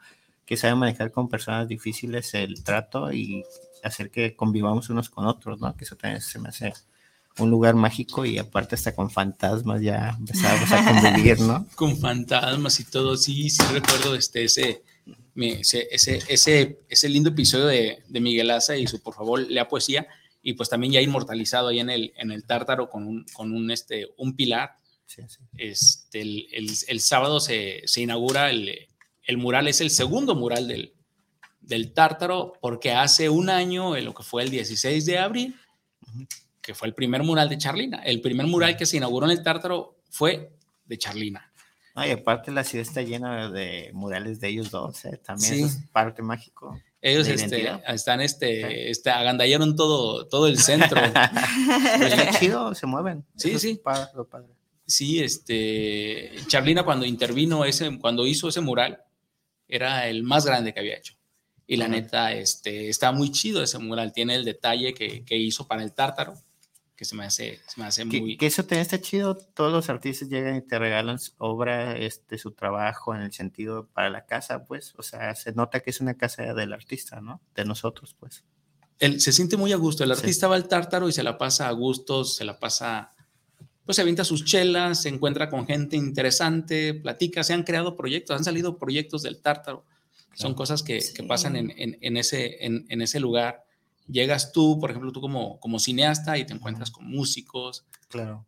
Que 0.52 0.58
sabe 0.58 0.74
manejar 0.74 1.10
con 1.10 1.30
personas 1.30 1.66
difíciles 1.66 2.34
el 2.34 2.62
trato 2.62 3.10
y 3.10 3.42
hacer 3.82 4.10
que 4.10 4.36
convivamos 4.36 4.90
unos 4.90 5.08
con 5.08 5.24
otros, 5.24 5.58
¿no? 5.62 5.74
Que 5.74 5.84
eso 5.84 5.96
también 5.96 6.20
se 6.20 6.38
me 6.38 6.50
hace 6.50 6.74
un 7.38 7.48
lugar 7.48 7.74
mágico 7.74 8.26
y 8.26 8.36
aparte 8.36 8.74
hasta 8.74 8.94
con 8.94 9.10
fantasmas 9.10 9.80
ya 9.80 10.14
empezamos 10.18 10.70
a 10.70 10.84
convivir, 10.84 11.40
¿no? 11.40 11.66
Con 11.74 11.96
fantasmas 11.96 12.78
y 12.80 12.84
todo, 12.84 13.16
sí, 13.16 13.48
sí 13.48 13.62
recuerdo 13.72 14.14
este, 14.14 14.44
ese, 14.44 14.82
ese, 15.34 15.88
ese, 16.28 16.80
ese, 16.86 17.08
lindo 17.08 17.30
episodio 17.30 17.64
de, 17.64 18.02
de 18.06 18.20
Miguel 18.20 18.50
Asa 18.50 18.76
y 18.76 18.86
su 18.86 19.02
Por 19.02 19.14
favor, 19.14 19.40
lea 19.40 19.68
poesía, 19.68 20.06
y 20.42 20.52
pues 20.52 20.68
también 20.68 20.92
ya 20.92 21.00
inmortalizado 21.00 21.68
ahí 21.68 21.80
en 21.80 21.88
el, 21.88 22.12
en 22.18 22.30
el 22.30 22.44
tártaro 22.44 22.90
con 22.90 23.06
un, 23.06 23.24
con 23.32 23.54
un, 23.54 23.70
este, 23.70 24.10
un 24.18 24.36
pilar. 24.36 24.76
Sí, 25.06 25.22
sí. 25.28 25.38
Este, 25.56 26.20
el, 26.20 26.46
el, 26.52 26.70
el 26.88 27.00
sábado 27.00 27.40
se, 27.40 27.80
se 27.86 28.02
inaugura 28.02 28.50
el, 28.50 28.90
el 29.26 29.38
mural, 29.38 29.68
es 29.68 29.80
el 29.80 29.90
segundo 29.90 30.34
mural 30.34 30.68
del, 30.68 30.94
del 31.60 31.92
tártaro, 31.92 32.54
porque 32.60 32.92
hace 32.92 33.28
un 33.28 33.50
año, 33.50 33.96
en 33.96 34.04
lo 34.04 34.14
que 34.14 34.22
fue 34.22 34.42
el 34.42 34.50
16 34.50 35.06
de 35.06 35.18
abril, 35.18 35.56
que 36.60 36.74
fue 36.74 36.88
el 36.88 36.94
primer 36.94 37.22
mural 37.22 37.48
de 37.48 37.58
Charlina. 37.58 37.98
El 38.02 38.20
primer 38.20 38.46
mural 38.46 38.76
que 38.76 38.86
se 38.86 38.96
inauguró 38.96 39.26
en 39.26 39.32
el 39.32 39.42
tártaro 39.42 39.96
fue 40.10 40.52
de 40.84 40.98
Charlina. 40.98 41.52
No, 41.94 42.06
y 42.06 42.10
aparte 42.10 42.50
la 42.50 42.64
ciudad 42.64 42.86
está 42.86 43.02
llena 43.02 43.50
de 43.50 43.90
murales 43.92 44.40
de 44.40 44.48
ellos 44.48 44.70
dos, 44.70 45.04
¿eh? 45.04 45.20
también 45.22 45.54
Sí. 45.54 45.62
es 45.64 45.78
parte 45.92 46.22
mágico. 46.22 46.80
Ellos 47.02 47.26
¿De 47.26 47.34
este, 47.34 47.80
están, 47.88 48.20
este, 48.20 48.88
este, 48.90 49.10
agandallaron 49.10 49.74
todo, 49.76 50.26
todo 50.28 50.46
el 50.46 50.56
centro. 50.58 51.00
Pero 51.98 52.06
está 52.06 52.38
chido, 52.38 52.74
se 52.74 52.86
mueven. 52.86 53.26
Sí, 53.36 53.48
Eso 53.48 53.56
es 53.56 53.62
sí. 53.62 53.80
padre, 53.82 54.10
lo 54.14 54.24
padre. 54.26 54.48
Sí, 54.86 55.20
este, 55.22 56.30
Charlina 56.46 56.84
cuando 56.84 57.04
intervino 57.04 57.64
ese, 57.64 57.98
cuando 57.98 58.26
hizo 58.26 58.48
ese 58.48 58.60
mural, 58.60 59.02
era 59.74 60.08
el 60.08 60.22
más 60.22 60.44
grande 60.46 60.72
que 60.72 60.80
había 60.80 60.96
hecho. 60.98 61.14
Y 61.66 61.76
la 61.76 61.88
neta, 61.88 62.32
este, 62.32 62.88
está 62.88 63.12
muy 63.12 63.30
chido 63.30 63.62
ese 63.62 63.78
mural. 63.78 64.12
Tiene 64.12 64.34
el 64.34 64.44
detalle 64.44 64.92
que, 64.94 65.24
que 65.24 65.36
hizo 65.36 65.66
para 65.66 65.82
el 65.82 65.92
tártaro, 65.92 66.34
que 66.96 67.04
se 67.06 67.14
me 67.16 67.24
hace, 67.24 67.60
se 67.66 67.80
me 67.80 67.86
hace 67.86 68.06
Que, 68.08 68.20
muy... 68.20 68.36
que 68.36 68.46
eso 68.46 68.62
también 68.62 68.82
está 68.82 69.00
chido. 69.00 69.36
Todos 69.36 69.72
los 69.72 69.88
artistas 69.88 70.28
llegan 70.28 70.56
y 70.56 70.60
te 70.62 70.78
regalan 70.78 71.18
obra, 71.38 71.96
este, 71.96 72.36
su 72.36 72.50
trabajo 72.52 73.14
en 73.14 73.22
el 73.22 73.32
sentido 73.32 73.88
para 73.94 74.10
la 74.10 74.26
casa, 74.26 74.64
pues. 74.64 74.92
O 74.98 75.02
sea, 75.02 75.34
se 75.34 75.52
nota 75.52 75.80
que 75.80 75.90
es 75.90 76.00
una 76.00 76.14
casa 76.14 76.52
del 76.52 76.72
artista, 76.72 77.20
¿no? 77.20 77.40
De 77.54 77.64
nosotros, 77.64 78.14
pues. 78.18 78.44
él 78.98 79.20
se 79.20 79.32
siente 79.32 79.56
muy 79.56 79.72
a 79.72 79.76
gusto. 79.76 80.04
El 80.04 80.14
Sí. 80.14 80.20
artista 80.20 80.46
va 80.48 80.56
al 80.56 80.68
tártaro 80.68 81.08
y 81.08 81.12
se 81.12 81.22
la 81.22 81.38
pasa 81.38 81.68
a 81.68 81.72
gustos, 81.72 82.36
se 82.36 82.44
la 82.44 82.58
pasa, 82.60 83.10
pues 83.84 83.96
se 83.96 84.02
avienta 84.02 84.24
sus 84.24 84.44
chelas, 84.44 85.02
se 85.02 85.08
encuentra 85.08 85.48
con 85.50 85.66
gente 85.66 85.96
interesante, 85.96 86.94
platica, 86.94 87.42
se 87.42 87.52
han 87.52 87.62
creado 87.64 87.96
proyectos, 87.96 88.36
han 88.36 88.44
salido 88.44 88.78
proyectos 88.78 89.22
del 89.22 89.40
tártaro. 89.40 89.84
Son 90.34 90.52
Claro. 90.52 90.54
cosas 90.56 90.82
que, 90.82 90.94
que 90.94 91.00
Sí. 91.02 91.22
pasan 91.24 91.56
en, 91.56 91.70
en- 91.76 91.98
en 92.00 92.16
ese, 92.16 92.64
en, 92.64 92.86
en 92.88 93.02
ese 93.02 93.20
lugar. 93.20 93.64
Llegas 94.08 94.52
tú, 94.52 94.78
por 94.80 94.90
ejemplo, 94.90 95.12
tú 95.12 95.20
como, 95.20 95.58
como 95.60 95.78
cineasta 95.78 96.38
y 96.38 96.46
te 96.46 96.54
encuentras 96.54 96.90
con 96.90 97.06
músicos, 97.06 97.84
Claro. 98.08 98.46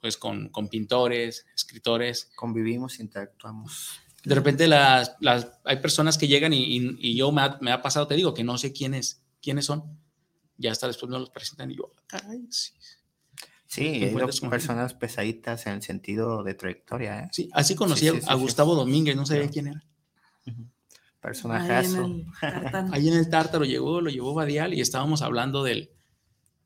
pues 0.00 0.16
con, 0.16 0.48
con 0.50 0.68
pintores, 0.68 1.46
escritores. 1.56 2.30
Convivimos, 2.36 3.00
interactuamos. 3.00 3.98
De 4.24 4.34
repente 4.34 4.68
las, 4.68 5.16
las, 5.20 5.48
hay 5.64 5.78
personas 5.78 6.18
que 6.18 6.28
llegan 6.28 6.52
y, 6.52 6.64
y- 6.64 6.96
y 7.00 7.16
yo 7.16 7.32
me 7.32 7.42
ha, 7.42 7.58
me 7.60 7.72
ha 7.72 7.82
pasado, 7.82 8.06
te 8.06 8.14
digo, 8.14 8.34
que 8.34 8.44
no 8.44 8.58
sé 8.58 8.72
quiénes, 8.72 9.22
quiénes 9.40 9.64
son. 9.66 9.98
Ya 10.58 10.70
hasta 10.70 10.86
después 10.86 11.10
me 11.10 11.18
los 11.18 11.30
presentan 11.30 11.70
y 11.70 11.76
yo, 11.76 11.92
"Ah, 11.96 12.02
caray, 12.06 12.46
sí. 12.50 12.72
Sí, 13.74 14.14
personas 14.50 14.92
pesaditas 14.92 15.66
en 15.66 15.72
el 15.74 15.82
sentido 15.82 16.42
de 16.42 16.52
trayectoria, 16.52 17.20
¿eh? 17.20 17.28
Sí, 17.32 17.48
así 17.54 17.74
conocí 17.74 18.02
Sí, 18.02 18.08
a- 18.08 18.12
sí, 18.12 18.20
sí, 18.20 18.26
a 18.28 18.34
sí. 18.34 18.40
Gustavo 18.40 18.74
Domínguez, 18.74 19.16
no 19.16 19.24
sabía 19.24 19.48
quién 19.48 19.68
era. 19.68 19.82
Personajazo. 21.20 22.04
en 22.04 22.12
el 22.12 22.26
Tartán. 22.40 22.90
Ahí 22.94 23.08
en 23.08 23.14
el 23.14 23.30
Tártaro 23.30 23.64
llegó, 23.64 24.00
lo 24.00 24.10
llevó 24.10 24.34
Badial 24.34 24.74
y 24.74 24.80
estábamos 24.80 25.22
hablando 25.22 25.62
del, 25.62 25.90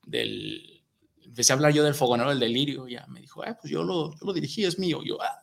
del, 0.07 0.83
empecé 1.25 1.53
a 1.53 1.57
hablar 1.57 1.73
yo 1.73 1.85
del 1.85 1.95
fogonero 1.95 2.31
del 2.31 2.41
delirio, 2.41 2.89
ya 2.89 3.07
me 3.09 3.21
dijo, 3.21 3.43
ah, 3.47 3.57
pues 3.61 3.71
yo 3.71 3.83
lo, 3.85 4.13
yo 4.13 4.27
lo 4.27 4.33
dirigí, 4.33 4.65
es 4.65 4.79
mío. 4.79 5.01
Yo, 5.05 5.19
ah, 5.23 5.43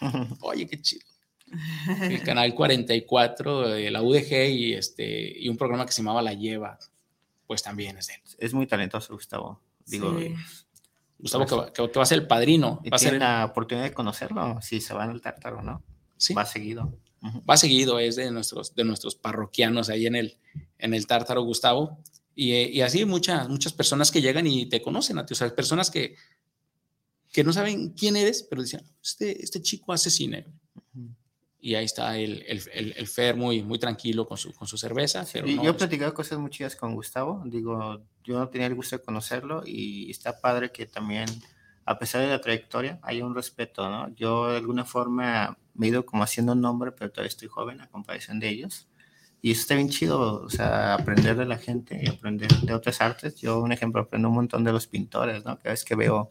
oye, 0.40 0.66
qué 0.66 0.80
chido. 0.80 1.04
El 2.00 2.22
canal 2.22 2.54
44 2.54 3.68
de 3.68 3.90
la 3.90 4.02
UDG 4.02 4.48
y, 4.50 4.72
este, 4.74 5.38
y 5.38 5.48
un 5.48 5.56
programa 5.56 5.84
que 5.84 5.92
se 5.92 6.00
llamaba 6.02 6.22
La 6.22 6.32
Lleva, 6.32 6.78
pues 7.46 7.62
también 7.62 7.98
es 7.98 8.06
de 8.06 8.14
él. 8.14 8.20
es 8.38 8.54
muy 8.54 8.66
talentoso, 8.66 9.12
Gustavo. 9.14 9.60
Digo, 9.86 10.18
Sí. 10.18 10.34
Gustavo, 11.24 11.46
que 11.46 11.54
va, 11.56 11.72
que- 11.72 11.90
que 11.90 11.98
va 11.98 12.02
a 12.02 12.06
ser 12.06 12.18
el 12.18 12.26
padrino. 12.26 12.80
y 12.84 12.90
Va 12.90 12.96
a, 12.96 12.98
ser, 12.98 13.18
la 13.18 13.44
oportunidad 13.46 13.84
de 13.86 13.92
conocerlo 13.94 14.58
si 14.60 14.80
se 14.80 14.92
van 14.94 15.10
al 15.10 15.20
tártaro, 15.20 15.62
¿no? 15.62 15.82
sí, 16.16 16.34
Va 16.34 16.44
seguido. 16.44 16.96
Va 17.48 17.56
seguido, 17.56 17.98
es 17.98 18.16
de 18.16 18.30
nuestros, 18.30 18.74
de 18.74 18.84
nuestros 18.84 19.14
parroquianos 19.16 19.88
ahí 19.88 20.06
en 20.06 20.14
el, 20.14 20.38
en 20.78 20.92
el 20.92 21.06
Tártaro, 21.06 21.42
Gustavo. 21.42 21.98
Y, 22.34 22.52
y 22.54 22.82
así 22.82 23.04
muchas, 23.06 23.48
muchas 23.48 23.72
personas 23.72 24.10
que 24.10 24.20
llegan 24.20 24.46
y 24.46 24.66
te 24.66 24.82
conocen 24.82 25.18
a 25.18 25.24
ti, 25.24 25.32
o 25.32 25.36
sea, 25.36 25.54
personas 25.56 25.90
que, 25.90 26.16
que 27.32 27.42
no 27.42 27.52
saben 27.54 27.90
quién 27.94 28.16
eres, 28.16 28.42
pero 28.42 28.60
dicen, 28.62 28.82
este, 29.02 29.42
este 29.42 29.62
chico 29.62 29.92
hace 29.94 30.10
cine. 30.10 30.46
Y 31.64 31.76
ahí 31.76 31.86
está 31.86 32.18
el, 32.18 32.44
el, 32.46 32.60
el, 32.74 32.92
el 32.94 33.06
Fer 33.06 33.36
muy, 33.36 33.62
muy 33.62 33.78
tranquilo 33.78 34.26
con 34.26 34.36
su, 34.36 34.52
con 34.52 34.68
su 34.68 34.76
cerveza. 34.76 35.24
Pero 35.32 35.48
Y 35.48 35.54
no, 35.54 35.62
yo 35.62 35.68
he 35.70 35.72
es- 35.72 35.78
platicado 35.78 36.12
cosas 36.12 36.38
muy 36.38 36.50
chidas 36.50 36.76
con 36.76 36.94
Gustavo. 36.94 37.42
Digo, 37.46 38.02
yo 38.22 38.38
no 38.38 38.48
tenía 38.50 38.66
el 38.66 38.74
gusto 38.74 38.98
de 38.98 39.02
conocerlo 39.02 39.62
y 39.64 40.10
está 40.10 40.38
padre 40.40 40.70
que 40.72 40.84
también, 40.84 41.24
a 41.86 41.98
pesar 41.98 42.20
de 42.20 42.28
la 42.28 42.40
trayectoria, 42.40 42.98
hay 43.02 43.22
un 43.22 43.34
respeto, 43.34 43.88
¿no? 43.88 44.14
Yo 44.14 44.50
de 44.50 44.58
alguna 44.58 44.84
forma 44.84 45.56
me 45.72 45.86
he 45.86 45.88
ido 45.88 46.04
como 46.04 46.22
haciendo 46.22 46.52
un 46.52 46.60
nombre, 46.60 46.92
pero 46.92 47.10
todavía 47.10 47.28
estoy 47.28 47.48
joven 47.48 47.80
a 47.80 47.88
comparación 47.88 48.38
de 48.40 48.50
ellos. 48.50 48.86
Y 49.40 49.52
eso 49.52 49.62
está 49.62 49.74
bien 49.74 49.88
chido, 49.88 50.42
o 50.42 50.50
sea, 50.50 50.92
aprender 50.94 51.34
de 51.36 51.46
la 51.46 51.56
gente 51.56 51.98
y 52.02 52.08
aprender 52.10 52.50
de 52.60 52.74
otras 52.74 53.00
artes. 53.00 53.36
Yo, 53.36 53.60
un 53.60 53.72
ejemplo, 53.72 54.02
aprendo 54.02 54.28
un 54.28 54.34
montón 54.34 54.64
de 54.64 54.72
los 54.72 54.86
pintores, 54.86 55.44
¿no? 55.46 55.56
Cada 55.58 55.70
vez 55.70 55.82
que 55.84 55.94
veo 55.94 56.30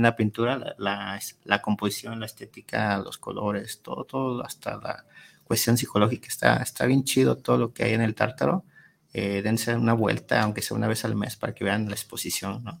una 0.00 0.16
pintura, 0.16 0.58
la, 0.58 0.74
la, 0.78 1.20
la 1.44 1.62
composición, 1.62 2.18
la 2.20 2.26
estética, 2.26 2.98
los 2.98 3.18
colores, 3.18 3.80
todo, 3.82 4.04
todo, 4.04 4.44
hasta 4.44 4.76
la 4.76 5.04
cuestión 5.44 5.76
psicológica, 5.76 6.28
está, 6.28 6.56
está 6.62 6.86
bien 6.86 7.04
chido 7.04 7.36
todo 7.36 7.56
lo 7.58 7.72
que 7.72 7.84
hay 7.84 7.92
en 7.94 8.02
el 8.02 8.14
tártaro. 8.14 8.64
Eh, 9.12 9.42
dense 9.42 9.74
una 9.74 9.92
vuelta, 9.94 10.40
aunque 10.42 10.62
sea 10.62 10.76
una 10.76 10.86
vez 10.88 11.04
al 11.04 11.16
mes, 11.16 11.36
para 11.36 11.52
que 11.54 11.64
vean 11.64 11.86
la 11.88 11.94
exposición, 11.94 12.62
¿no? 12.64 12.80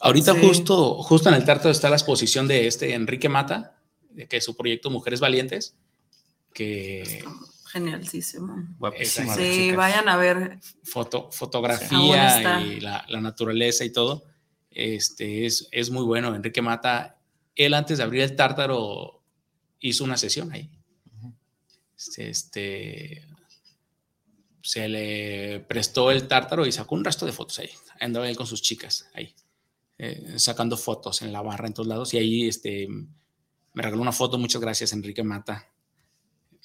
Ahorita 0.00 0.34
Sí. 0.34 0.40
justo, 0.46 1.02
justo 1.02 1.28
en 1.30 1.36
el 1.36 1.44
Tártaro 1.44 1.70
está 1.70 1.88
la 1.88 1.96
exposición 1.96 2.46
de 2.46 2.66
este 2.66 2.92
Enrique 2.92 3.28
Mata, 3.28 3.78
de 4.10 4.26
que 4.28 4.36
es 4.36 4.44
su 4.44 4.54
proyecto 4.54 4.90
Mujeres 4.90 5.20
Valientes, 5.20 5.76
que 6.52 7.24
Genialísimo. 7.72 8.54
Sí, 9.36 9.72
vayan 9.72 10.08
a 10.08 10.16
ver. 10.16 10.58
foto, 10.82 11.30
fotografía 11.32 12.60
y 12.60 12.80
la, 12.80 13.04
la 13.08 13.20
naturaleza 13.20 13.84
y 13.84 13.90
todo, 13.90 14.24
este, 14.74 15.46
es, 15.46 15.68
es 15.70 15.90
muy 15.90 16.04
bueno. 16.04 16.34
Enrique 16.34 16.62
Mata, 16.62 17.18
él 17.56 17.74
antes 17.74 17.98
de 17.98 18.04
abrir 18.04 18.22
el 18.22 18.36
tártaro 18.36 19.22
hizo 19.80 20.04
una 20.04 20.16
sesión 20.16 20.52
ahí. 20.52 20.70
Este, 21.96 22.28
este, 22.30 23.26
se 24.62 24.88
le 24.88 25.60
prestó 25.60 26.10
el 26.10 26.26
tártaro 26.26 26.66
y 26.66 26.72
sacó 26.72 26.94
un 26.94 27.04
resto 27.04 27.26
de 27.26 27.32
fotos 27.32 27.58
ahí. 27.58 27.70
Andaba 28.00 28.28
él 28.28 28.36
con 28.36 28.46
sus 28.46 28.62
chicas 28.62 29.08
ahí, 29.14 29.34
eh, 29.98 30.34
sacando 30.38 30.76
fotos 30.76 31.22
en 31.22 31.32
la 31.32 31.42
barra 31.42 31.66
en 31.66 31.74
todos 31.74 31.86
lados. 31.86 32.14
Y 32.14 32.18
ahí 32.18 32.48
este, 32.48 32.88
me 32.88 33.82
regaló 33.82 34.02
una 34.02 34.12
foto. 34.12 34.38
Muchas 34.38 34.60
gracias, 34.60 34.92
Enrique 34.92 35.22
Mata. 35.22 35.70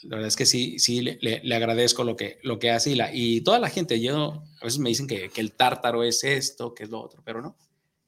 La 0.03 0.15
verdad 0.15 0.29
es 0.29 0.37
que 0.37 0.45
sí, 0.45 0.79
sí, 0.79 1.01
le, 1.01 1.17
le- 1.21 1.41
le 1.43 1.55
agradezco 1.55 2.05
lo 2.05 2.15
que, 2.15 2.39
lo 2.43 2.57
que 2.57 2.71
hace 2.71 2.91
y, 2.91 2.95
la, 2.95 3.13
y 3.13 3.41
toda 3.41 3.59
la 3.59 3.69
gente. 3.69 3.99
Yo, 3.99 4.43
a 4.61 4.65
veces 4.65 4.79
me 4.79 4.87
dicen 4.89 5.07
que, 5.07 5.29
que 5.29 5.41
el 5.41 5.51
tártaro 5.51 6.03
es 6.03 6.23
esto, 6.23 6.73
que 6.73 6.85
es 6.85 6.89
lo 6.89 7.01
otro, 7.01 7.21
pero 7.25 7.41
no. 7.41 7.57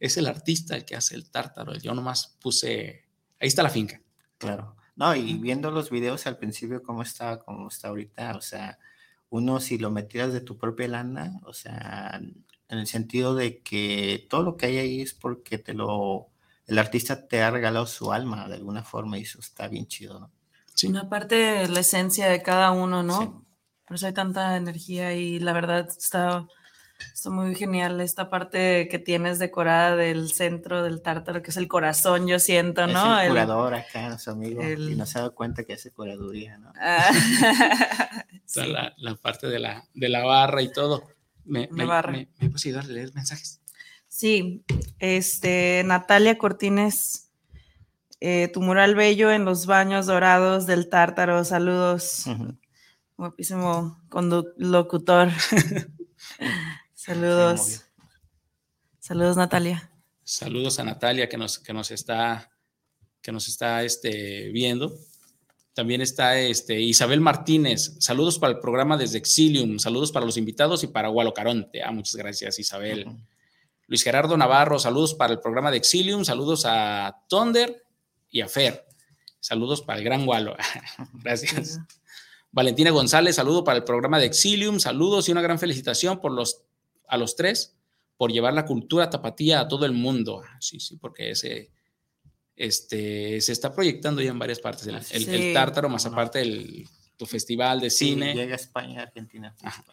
Es 0.01 0.17
el 0.17 0.27
artista 0.27 0.75
el 0.75 0.83
que 0.83 0.97
hace 0.97 1.15
el 1.15 1.29
tártaro. 1.29 1.75
Yo 1.75 1.93
nomás 1.93 2.35
puse, 2.41 3.05
ahí 3.39 3.47
está 3.47 3.63
la 3.63 3.69
finca. 3.69 4.01
Claro. 4.37 4.75
No, 4.95 5.15
y 5.15 5.35
viendo 5.35 5.71
los 5.71 5.89
videos 5.89 6.27
al 6.27 6.37
principio, 6.37 6.83
cómo 6.83 7.03
estaba, 7.03 7.39
cómo 7.39 7.69
está 7.69 7.87
ahorita, 7.87 8.35
o 8.35 8.41
sea, 8.41 8.77
uno 9.29 9.59
si 9.59 9.77
lo 9.77 9.91
metieras 9.91 10.33
de 10.33 10.41
tu 10.41 10.57
propia 10.57 10.87
lana, 10.89 11.39
o 11.45 11.53
sea, 11.53 12.19
en 12.19 12.77
el 12.77 12.87
sentido 12.87 13.35
de 13.35 13.61
que 13.61 14.27
todo 14.29 14.43
lo 14.43 14.57
que 14.57 14.65
hay 14.65 14.77
ahí 14.77 15.01
es 15.01 15.13
porque 15.13 15.57
te 15.57 15.73
lo, 15.73 16.29
el 16.67 16.79
artista 16.79 17.27
te 17.27 17.41
ha 17.41 17.51
regalado 17.51 17.85
su 17.85 18.11
alma 18.11 18.47
de 18.47 18.55
alguna 18.55 18.83
forma 18.83 19.17
y 19.17 19.21
eso 19.21 19.39
está 19.39 19.67
bien 19.67 19.87
chido, 19.87 20.19
¿no? 20.19 20.31
Sí. 20.73 20.87
Una 20.87 21.09
parte 21.09 21.35
de 21.35 21.67
la 21.67 21.81
esencia 21.81 22.27
de 22.27 22.41
cada 22.41 22.71
uno, 22.71 23.03
¿no? 23.03 23.21
Sí. 23.21 23.29
Por 23.85 23.95
eso 23.95 24.07
hay 24.07 24.13
tanta 24.13 24.55
energía 24.55 25.13
y 25.13 25.39
la 25.39 25.53
verdad 25.53 25.87
está, 25.87 26.47
está 27.13 27.29
muy 27.29 27.55
genial 27.55 27.99
esta 28.01 28.29
parte 28.29 28.87
que 28.89 28.99
tienes 28.99 29.39
decorada 29.39 29.95
del 29.95 30.31
centro 30.31 30.83
del 30.83 31.01
tártaro, 31.01 31.41
que 31.41 31.51
es 31.51 31.57
el 31.57 31.67
corazón, 31.67 32.27
yo 32.27 32.39
siento, 32.39 32.87
¿no? 32.87 33.17
Es 33.19 33.21
el 33.21 33.25
El- 33.27 33.31
curador 33.45 33.73
acá, 33.75 34.09
nuestro 34.09 34.33
amigo, 34.33 34.61
y 34.61 34.65
el- 34.65 34.97
no 34.97 35.05
se 35.05 35.17
ha 35.17 35.21
dado 35.21 35.35
cuenta 35.35 35.63
que 35.63 35.73
hace 35.73 35.91
curaduría, 35.91 36.57
¿no? 36.57 36.71
Ah, 36.79 37.09
la, 38.55 38.93
la 38.97 39.15
parte 39.15 39.47
de 39.47 39.59
la, 39.59 39.83
de 39.93 40.09
la 40.09 40.23
barra 40.25 40.61
y 40.61 40.71
todo. 40.71 41.03
Me, 41.45 41.67
me, 41.71 41.85
barra. 41.85 42.11
me, 42.11 42.29
me 42.39 42.51
ayudar 42.55 42.83
a 42.85 42.87
leer 42.87 43.13
mensajes. 43.13 43.59
Sí, 44.07 44.63
este, 44.99 45.81
Natalia 45.85 46.37
Cortines, 46.37 47.29
eh, 48.19 48.49
tu 48.53 48.61
mural 48.61 48.93
bello 48.93 49.31
en 49.31 49.45
los 49.45 49.65
baños 49.65 50.05
dorados 50.05 50.65
del 50.67 50.89
tártaro, 50.89 51.43
saludos. 51.45 52.27
Ujú. 52.27 52.57
Guapísimo 53.17 53.99
condu- 54.09 54.53
locutor. 54.57 55.29
Saludos. 57.03 57.81
Saludos, 58.99 59.35
Natalia. 59.35 59.89
Saludos 60.23 60.77
a 60.77 60.83
Natalia 60.83 61.27
que 61.27 61.35
nos, 61.35 61.57
que 61.57 61.73
nos 61.73 61.89
está, 61.89 62.51
que 63.23 63.31
nos 63.31 63.47
está 63.47 63.81
este, 63.81 64.49
viendo. 64.49 64.95
También 65.73 66.01
está 66.01 66.37
este, 66.37 66.79
Isabel 66.79 67.19
Martínez. 67.19 67.95
Saludos 67.99 68.37
para 68.37 68.53
el 68.53 68.59
programa 68.59 68.97
desde 68.97 69.17
Exilium. 69.17 69.79
Saludos 69.79 70.11
para 70.11 70.27
los 70.27 70.37
invitados 70.37 70.83
y 70.83 70.87
para 70.89 71.07
Gualocaronte. 71.07 71.81
Ah, 71.81 71.91
muchas 71.91 72.17
gracias, 72.17 72.59
Isabel. 72.59 73.07
Luis 73.87 74.03
Gerardo 74.03 74.37
Navarro, 74.37 74.77
saludos 74.77 75.15
para 75.15 75.33
el 75.33 75.39
programa 75.39 75.71
de 75.71 75.77
Exilium. 75.77 76.23
Saludos 76.23 76.67
a 76.67 77.23
Thunder 77.27 77.83
y 78.29 78.41
a 78.41 78.47
Fer. 78.47 78.85
Saludos 79.39 79.81
para 79.81 79.97
el 79.97 80.05
gran 80.05 80.23
Gualo. 80.23 80.55
gracias. 81.13 81.79
Valentina 82.51 82.91
González, 82.91 83.37
saludo 83.37 83.63
para 83.63 83.77
el 83.77 83.85
programa 83.85 84.19
de 84.19 84.27
Exilium, 84.27 84.79
saludos 84.79 85.27
y 85.27 85.31
una 85.31 85.41
gran 85.41 85.57
felicitación 85.57 86.19
por 86.19 86.33
los, 86.33 86.65
a 87.11 87.17
los 87.17 87.35
tres 87.35 87.75
por 88.17 88.31
llevar 88.31 88.53
la 88.53 88.65
cultura 88.65 89.09
tapatía 89.09 89.59
a 89.59 89.67
todo 89.67 89.85
el 89.85 89.91
mundo. 89.91 90.41
Ah, 90.45 90.57
Sí, 90.59 90.79
sí, 90.79 90.97
porque 90.97 91.31
ese 91.31 91.69
este, 92.55 93.39
se 93.41 93.51
está 93.51 93.73
proyectando 93.73 94.21
ya 94.21 94.29
en 94.31 94.39
varias 94.39 94.59
partes. 94.59 94.85
El, 94.87 94.95
el- 94.95 95.29
el 95.35 95.53
tártaro, 95.53 95.89
más 95.89 96.05
no. 96.05 96.11
aparte 96.11 96.41
el 96.41 96.87
tu 97.17 97.25
festival 97.25 97.79
de 97.79 97.89
Sí, 97.89 98.09
cine. 98.09 98.33
llega 98.33 98.53
a 98.53 98.55
España, 98.55 99.01
Argentina. 99.03 99.55
Ajá. 99.61 99.83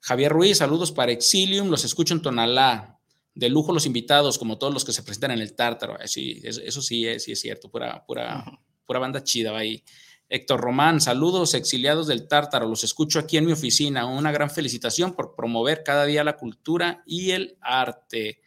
Javier 0.00 0.32
Ruiz, 0.32 0.58
saludos 0.58 0.92
para 0.92 1.12
Exilium, 1.12 1.68
los 1.68 1.84
escucho 1.84 2.14
en 2.14 2.22
Tonalá. 2.22 2.98
De 3.34 3.48
lujo 3.48 3.72
los 3.72 3.84
invitados, 3.86 4.38
como 4.38 4.58
todos 4.58 4.72
los 4.72 4.84
que 4.84 4.92
se 4.92 5.02
presentan 5.02 5.32
en 5.32 5.40
el 5.40 5.54
Tártaro. 5.54 5.98
Eh, 6.00 6.06
Sí, 6.06 6.40
eso, 6.44 6.60
eso 6.60 6.80
sí 6.82 7.06
es, 7.06 7.24
sí 7.24 7.32
es 7.32 7.40
cierto, 7.40 7.68
pura, 7.68 8.04
pura, 8.06 8.44
pura 8.86 8.98
banda 9.00 9.24
chida 9.24 9.50
va 9.50 9.58
ahí. 9.58 9.82
Héctor 10.28 10.60
Román, 10.60 11.00
saludos 11.00 11.54
exiliados 11.54 12.06
del 12.06 12.26
Tártaro, 12.26 12.66
los 12.66 12.82
escucho 12.82 13.18
aquí 13.18 13.36
en 13.36 13.46
mi 13.46 13.52
oficina. 13.52 14.06
Una 14.06 14.32
gran 14.32 14.50
felicitación 14.50 15.12
por 15.14 15.34
promover 15.34 15.82
cada 15.84 16.04
día 16.06 16.24
la 16.24 16.36
cultura 16.36 17.02
y 17.06 17.30
el 17.32 17.56
arte. 17.60 18.40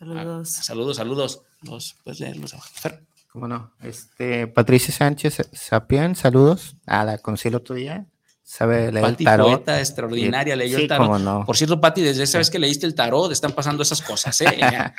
Ah, 0.00 0.06
Saludos. 0.06 0.48
saludos, 0.48 0.96
saludos. 0.96 1.42
Los, 1.62 1.96
puedes 2.02 2.20
leerlos 2.20 2.54
abajo. 2.54 2.68
Fer. 2.72 3.02
¿Cómo 3.32 3.48
no? 3.48 3.72
Este, 3.82 4.46
Patricia 4.46 4.92
Sánchez 4.92 5.48
Sapien, 5.52 6.14
saludos. 6.14 6.76
A 6.86 7.04
la 7.04 7.18
conocí 7.18 7.48
el 7.48 7.54
otro 7.54 7.74
día. 7.74 8.06
Sabe 8.42 8.92
leer 8.92 9.06
el 9.06 9.16
tarot. 9.16 9.46
poeta 9.46 9.78
extraordinaria, 9.78 10.54
leyó 10.56 10.76
sí, 10.76 10.82
el 10.82 10.88
tarot. 10.88 11.06
cómo 11.06 11.18
no. 11.18 11.46
Por 11.46 11.56
cierto, 11.56 11.80
Pati, 11.80 12.02
desde 12.02 12.24
esa 12.24 12.38
vez 12.38 12.50
que 12.50 12.58
leíste 12.58 12.84
el 12.84 12.94
tarot, 12.94 13.32
están 13.32 13.52
pasando 13.52 13.82
esas 13.82 14.02
cosas, 14.02 14.38
¿eh? 14.42 14.46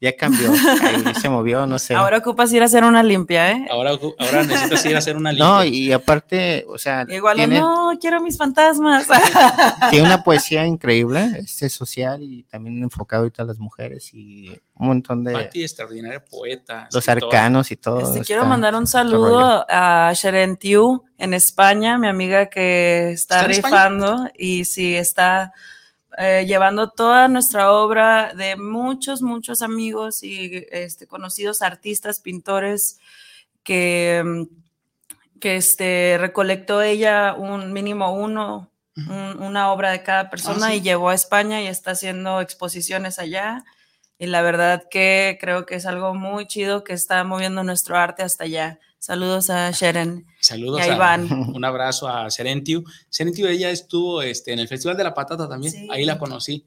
Ya. 0.00 0.16
Cambió. 0.16 0.52
Ahí 0.82 1.14
se 1.20 1.28
movió, 1.28 1.66
no 1.66 1.78
sé. 1.78 1.94
Ahora 1.94 2.18
ocupas 2.18 2.52
ir 2.52 2.62
a 2.62 2.66
hacer 2.66 2.84
una 2.84 3.02
limpia, 3.02 3.52
¿eh? 3.52 3.66
Ahora, 3.70 3.92
ahora 3.92 4.42
necesitas 4.42 4.84
ir 4.84 4.94
a 4.94 4.98
hacer 4.98 5.16
una 5.16 5.32
limpia. 5.32 5.46
no, 5.46 5.64
y 5.64 5.92
aparte, 5.92 6.64
o 6.68 6.76
sea, 6.76 7.06
Igual, 7.08 7.36
tiene, 7.36 7.58
no, 7.58 7.92
quiero 8.00 8.20
mis 8.20 8.36
fantasmas. 8.36 9.06
tiene 9.90 10.06
una 10.06 10.22
poesía 10.22 10.66
increíble, 10.66 11.38
este 11.38 11.68
social 11.70 12.22
y 12.22 12.42
también 12.44 12.82
enfocado 12.82 13.22
ahorita 13.22 13.42
a 13.42 13.46
las 13.46 13.58
mujeres 13.58 14.12
y 14.12 14.50
un 14.74 14.88
montón 14.88 15.24
de 15.24 15.32
Pati, 15.32 15.62
extraordinaria 15.62 16.22
poeta. 16.22 16.88
los 16.92 17.08
arcanos 17.08 17.70
y 17.70 17.76
todo. 17.76 18.00
Este, 18.00 18.24
quiero 18.24 18.44
mandar 18.44 18.74
un 18.74 18.86
saludo 18.86 19.64
a 19.68 20.12
Sharon 20.14 20.56
Tiu 20.56 21.04
en 21.18 21.34
España, 21.34 21.98
mi 21.98 22.08
amiga 22.08 22.46
que 22.46 23.12
está, 23.12 23.44
rifando 23.44 24.28
y 24.36 24.64
sí 24.64 24.94
está 24.96 25.52
eh, 26.18 26.44
llevando 26.46 26.90
toda 26.90 27.28
nuestra 27.28 27.72
obra 27.72 28.34
de 28.34 28.56
muchos, 28.56 29.22
muchos 29.22 29.62
amigos 29.62 30.22
y 30.22 30.66
este, 30.70 31.06
conocidos 31.06 31.62
artistas, 31.62 32.20
pintores 32.20 32.98
que, 33.62 34.22
mm, 34.24 34.42
que 35.40 35.56
este, 35.56 36.16
recolectó 36.20 36.82
ella 36.82 37.34
un 37.36 37.72
mínimo 37.72 38.12
uno, 38.14 38.70
un- 38.96 39.42
una 39.42 39.72
obra 39.72 39.90
de 39.90 40.02
cada 40.02 40.30
persona 40.30 40.66
Ah, 40.68 40.70
sí. 40.70 40.76
y 40.76 40.80
llevó 40.82 41.08
a 41.08 41.14
España 41.14 41.60
y 41.60 41.66
está 41.66 41.90
haciendo 41.92 42.40
exposiciones 42.40 43.18
allá. 43.18 43.64
Y 44.18 44.26
la 44.26 44.42
verdad 44.42 44.84
que 44.90 45.36
creo 45.40 45.66
que 45.66 45.74
es 45.74 45.86
algo 45.86 46.14
muy 46.14 46.46
chido 46.46 46.84
que 46.84 46.92
está 46.92 47.24
moviendo 47.24 47.64
nuestro 47.64 47.96
arte 47.98 48.22
hasta 48.22 48.44
allá. 48.44 48.78
Saludos 49.04 49.50
a 49.50 49.70
Sharon 49.70 50.24
Saludos 50.40 50.80
y 50.80 50.88
a 50.88 50.94
Iván. 50.94 51.28
un 51.54 51.62
abrazo 51.62 52.08
a 52.08 52.30
Serentiu. 52.30 52.84
Serentiu, 53.10 53.46
ella 53.46 53.68
estuvo 53.68 54.22
este, 54.22 54.54
en 54.54 54.60
el 54.60 54.66
Festival 54.66 54.96
de 54.96 55.04
la 55.04 55.12
Patata 55.12 55.46
también, 55.46 55.74
Sí. 55.74 55.86
ahí 55.90 56.06
la 56.06 56.18
conocí. 56.18 56.64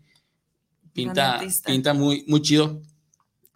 Pinta, 0.93 1.41
pinta 1.65 1.95
muy, 1.95 2.23
muy 2.27 2.43
chido. 2.43 2.79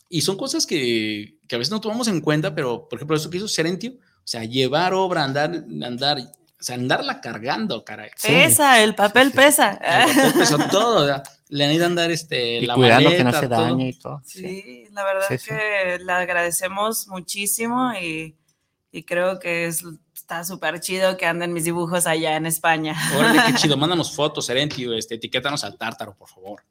Y 0.09 0.21
son 0.21 0.35
cosas 0.35 0.65
que, 0.65 1.35
que 1.47 1.55
a 1.55 1.59
veces 1.59 1.71
no 1.71 1.79
tomamos 1.79 2.07
en 2.07 2.21
cuenta, 2.21 2.55
pero 2.55 2.89
por 2.89 2.97
ejemplo, 2.97 3.15
eso 3.15 3.29
que 3.29 3.37
hizo 3.37 3.47
Serentiu, 3.47 3.99
o 3.99 4.27
sea, 4.27 4.45
llevar 4.45 4.95
obra, 4.95 5.25
andar, 5.25 5.63
andar, 5.83 6.17
o 6.19 6.63
sea, 6.63 6.73
andarla 6.73 7.21
cargando, 7.21 7.85
caray. 7.85 8.09
Sí. 8.15 8.29
Pesa, 8.29 8.81
el 8.83 8.95
papel 8.95 9.29
sí. 9.29 9.35
pesa. 9.37 9.73
El 9.73 10.15
papel 10.15 10.33
pesó 10.39 10.57
todo, 10.71 11.03
o 11.03 11.05
sea, 11.05 11.21
le 11.49 11.65
han 11.65 11.71
ido 11.71 11.83
a 11.83 11.87
andar 11.87 12.09
este, 12.09 12.57
y 12.61 12.65
la 12.65 12.73
cuidando 12.73 13.11
que 13.11 13.23
no 13.23 13.25
maleta, 13.25 13.39
se 13.41 13.47
todo. 13.47 13.61
dañe 13.61 13.89
y 13.89 13.93
todo. 13.93 14.21
Sí. 14.25 14.39
Sí, 14.39 14.83
la 14.91 15.03
verdad 15.03 15.25
Sí, 15.29 15.37
sí. 15.37 15.45
que 15.49 15.99
le 16.03 16.11
agradecemos 16.11 17.07
muchísimo 17.09 17.93
y, 17.93 18.35
y 18.91 19.03
creo 19.03 19.39
que 19.39 19.65
es, 19.65 19.83
está 20.13 20.43
súper 20.43 20.79
chido 20.79 21.17
que 21.17 21.25
anden 21.25 21.53
mis 21.53 21.63
dibujos 21.63 22.05
allá 22.07 22.35
en 22.35 22.45
España. 22.45 22.95
Órale, 23.17 23.39
qué 23.47 23.53
chido, 23.53 23.77
mándanos 23.77 24.13
fotos, 24.13 24.45
Serentiu, 24.45 24.93
este, 24.93 25.15
etiquétanos 25.15 25.63
al 25.63 25.77
tártaro, 25.77 26.15
por 26.15 26.29
favor. 26.29 26.63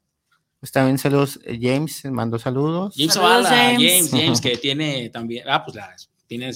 Pues 0.59 0.71
también 0.71 0.99
saludos, 0.99 1.39
eh, 1.43 1.57
James 1.59 2.05
mandó 2.05 2.37
saludos. 2.37 2.93
James 2.95 3.13
Saludos, 3.15 3.47
James. 3.47 3.81
James, 3.81 4.11
James, 4.11 4.41
que 4.41 4.57
tiene 4.57 5.09
también, 5.09 5.45
ah, 5.49 5.63
pues 5.65 5.75
la, 5.75 5.95
tiene 6.27 6.51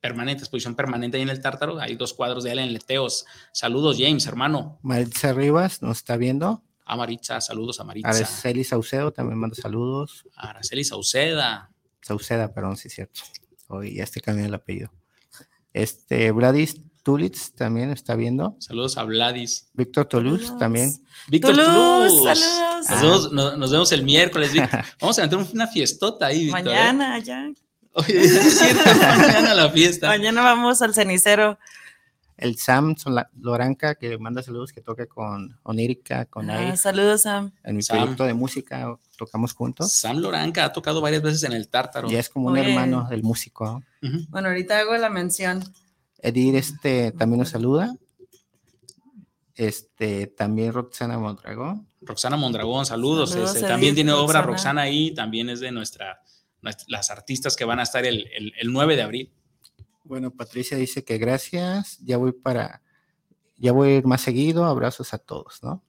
permanente, 0.00 0.42
exposición 0.42 0.74
permanente 0.74 1.16
ahí 1.16 1.22
en 1.22 1.28
el 1.28 1.40
Tártaro, 1.40 1.80
hay 1.80 1.96
dos 1.96 2.14
cuadros 2.14 2.44
de 2.44 2.52
él 2.52 2.58
en 2.58 2.72
Leteos. 2.72 3.24
Saludos, 3.52 3.96
James, 3.98 4.26
hermano. 4.26 4.78
Maritza 4.82 5.32
Rivas 5.32 5.82
nos 5.82 5.98
está 5.98 6.16
viendo. 6.16 6.62
A 6.84 6.96
Maritza, 6.96 7.40
saludos 7.40 7.78
a 7.80 7.84
Maritza. 7.84 8.08
Araceli 8.08 8.64
Saucedo 8.64 9.12
también 9.12 9.38
manda 9.38 9.54
saludos. 9.54 10.26
Araceli 10.34 10.84
Sauceda. 10.84 11.70
Sauceda, 12.00 12.52
perdón, 12.52 12.76
sí 12.76 12.88
es 12.88 12.94
cierto. 12.94 13.20
Hoy 13.72 13.94
ya 13.94 14.04
este 14.04 14.20
cambió 14.20 14.44
el 14.46 14.54
apellido. 14.54 14.90
Este, 15.72 16.30
Vladis 16.30 16.76
Tulitz 17.02 17.52
también 17.54 17.90
está 17.90 18.14
viendo. 18.14 18.54
Saludos 18.60 18.96
a 18.98 19.04
Vladis. 19.04 19.68
Víctor 19.72 20.04
Toulouse 20.06 20.42
Saludos. 20.42 20.58
también. 20.60 20.92
Víctor 21.28 21.56
Toulouse, 21.56 22.14
Toulouse. 22.16 22.40
saludos. 22.84 22.88
Nos 22.88 23.00
vemos, 23.00 23.32
nos- 23.32 23.58
nos 23.58 23.70
vemos 23.72 23.92
el 23.92 24.02
miércoles, 24.04 24.52
Víctor. 24.52 24.84
Vamos 25.00 25.18
a 25.18 25.28
tener 25.28 25.46
una 25.52 25.66
fiestota 25.66 26.26
ahí, 26.26 26.44
Víctor. 26.44 26.60
¿eh? 26.60 26.64
Mañana 26.74 27.18
ya. 27.18 27.50
Oye, 27.94 28.20
es 28.22 28.58
cierto, 28.58 28.82
mañana 29.18 29.54
la 29.54 29.70
fiesta. 29.70 30.06
Mañana 30.08 30.42
vamos 30.42 30.80
al 30.82 30.94
cenicero. 30.94 31.58
El 32.42 32.56
Sam 32.58 32.94
Loranca, 33.38 33.94
que 33.94 34.18
manda 34.18 34.42
saludos, 34.42 34.72
que 34.72 34.80
toca 34.80 35.06
con 35.06 35.58
Onírica, 35.62 36.24
con 36.26 36.50
Ah, 36.50 36.76
saludos, 36.76 37.22
Sam. 37.22 37.52
En 37.62 37.76
mi 37.76 37.82
Sam. 37.82 37.98
proyecto 37.98 38.24
de 38.24 38.34
música 38.34 38.98
tocamos 39.16 39.52
juntos. 39.54 39.92
Sam 39.92 40.18
Loranca 40.18 40.64
ha 40.64 40.72
tocado 40.72 41.00
varias 41.00 41.22
veces 41.22 41.44
en 41.44 41.52
el 41.52 41.68
Tártaro. 41.68 42.08
Ya 42.08 42.18
es 42.18 42.28
como 42.28 42.48
un 42.48 42.58
hermano 42.58 43.06
del 43.08 43.22
músico. 43.22 43.82
Bueno, 44.28 44.48
ahorita 44.48 44.80
hago 44.80 44.96
la 44.96 45.08
mención. 45.10 45.62
Edir 46.18 46.56
este, 46.56 47.12
también 47.12 47.38
nos 47.40 47.50
saluda. 47.50 47.94
Este, 49.54 50.26
también 50.28 50.72
Roxana 50.72 51.18
Mondragón. 51.18 51.86
Roxana 52.00 52.36
Mondragón, 52.36 52.86
saludos. 52.86 53.30
Saludos, 53.30 53.54
este, 53.54 53.68
también 53.68 53.94
tiene 53.94 54.12
obra 54.12 54.40
Roxana. 54.40 54.46
Roxana 54.46 54.82
ahí, 54.82 55.14
también 55.14 55.50
es 55.50 55.60
de 55.60 55.70
nuestra, 55.70 56.20
nuestra- 56.62 56.86
las 56.88 57.10
artistas 57.10 57.54
que 57.54 57.64
van 57.64 57.78
a 57.78 57.82
estar 57.82 58.04
el, 58.04 58.26
el- 58.34 58.52
el 58.58 58.72
9 58.72 58.96
de 58.96 59.02
abril. 59.02 59.32
Bueno, 60.04 60.30
Patricia 60.30 60.76
dice 60.76 61.04
que 61.04 61.18
gracias, 61.18 61.98
ya 62.00 62.16
voy 62.16 62.32
para, 62.32 62.82
ya 63.56 63.72
voy 63.72 63.88
a 63.90 63.96
ir 63.98 64.04
más 64.06 64.20
seguido, 64.20 64.64
abrazos 64.64 65.14
a 65.14 65.18
todos, 65.18 65.62
¿no? 65.62 65.82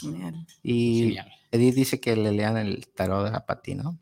Genial. 0.00 0.46
Y 0.62 0.98
Genial. 1.04 1.32
Edith 1.52 1.74
dice 1.74 2.00
que 2.00 2.16
le 2.16 2.32
lean 2.32 2.56
el 2.56 2.86
tarot 2.88 3.32
a 3.34 3.46
Pati, 3.46 3.74
¿no? 3.74 3.98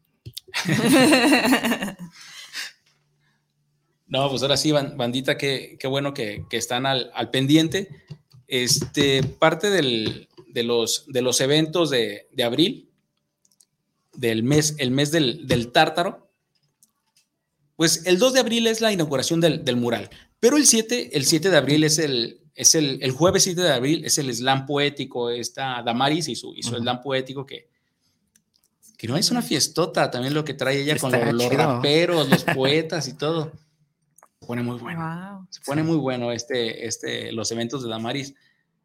No, 4.07 4.29
pues 4.29 4.43
ahora 4.43 4.57
sí, 4.57 4.73
ban- 4.73 4.97
bandita, 4.97 5.39
qué, 5.39 5.77
qué 5.79 5.87
bueno 5.87 6.13
que, 6.13 6.45
que 6.51 6.57
están 6.57 6.85
al, 6.85 7.13
al 7.15 7.31
pendiente. 7.31 7.89
Este, 8.49 9.23
parte 9.23 9.71
del- 9.71 10.29
de, 10.49 10.65
los, 10.65 11.05
de 11.07 11.23
los 11.23 11.41
eventos 11.41 11.91
de, 11.91 12.27
de 12.33 12.43
abril, 12.43 12.91
del 14.13 14.43
mes, 14.43 14.75
el 14.79 14.91
mes 14.91 15.13
del, 15.13 15.47
del 15.47 15.71
tártaro, 15.71 16.30
pues 17.81 18.05
el 18.05 18.19
2 18.19 18.35
de 18.35 18.41
abril 18.41 18.67
es 18.67 18.83
la 18.83 18.93
inauguración 18.93 19.41
del, 19.41 19.65
del 19.65 19.77
mural, 19.77 20.11
pero 20.39 20.59
el 20.59 20.67
7, 20.67 21.17
el 21.17 21.25
7 21.25 21.49
de 21.49 21.57
abril 21.57 21.83
es 21.83 21.99
el, 21.99 22.43
es 22.55 22.75
el, 22.75 22.99
el 23.01 23.11
jueves 23.11 23.45
7 23.45 23.59
de 23.59 23.73
abril, 23.73 24.05
es 24.05 24.19
el 24.19 24.31
slam 24.35 24.67
poético, 24.67 25.31
está 25.31 25.83
Damaris 25.83 26.29
y 26.29 26.37
su, 26.37 26.55
y 26.55 26.63
su 26.63 26.77
slam 26.77 27.01
poético 27.01 27.47
que, 27.47 27.71
que 28.99 29.09
no 29.09 29.17
es 29.17 29.31
una 29.31 29.41
fiestota, 29.41 30.11
también 30.11 30.35
lo 30.35 30.45
que 30.45 30.53
trae 30.53 30.83
ella 30.83 30.99
con 30.99 31.11
los, 31.11 31.33
los 31.33 31.51
raperos, 31.55 32.29
los 32.29 32.45
poetas 32.55 33.09
y 33.09 33.15
todo. 33.15 33.51
Se 34.41 34.47
pone 34.47 34.63
muy 34.63 34.77
bueno. 34.77 35.01
Wow. 35.01 35.47
Se 35.49 35.63
pone 35.63 35.83
muy 35.83 35.97
bueno 35.97 36.33
este, 36.33 36.87
este, 36.87 37.33
los 37.33 37.51
eventos 37.51 37.83
de 37.83 37.89
Damaris. 37.89 38.35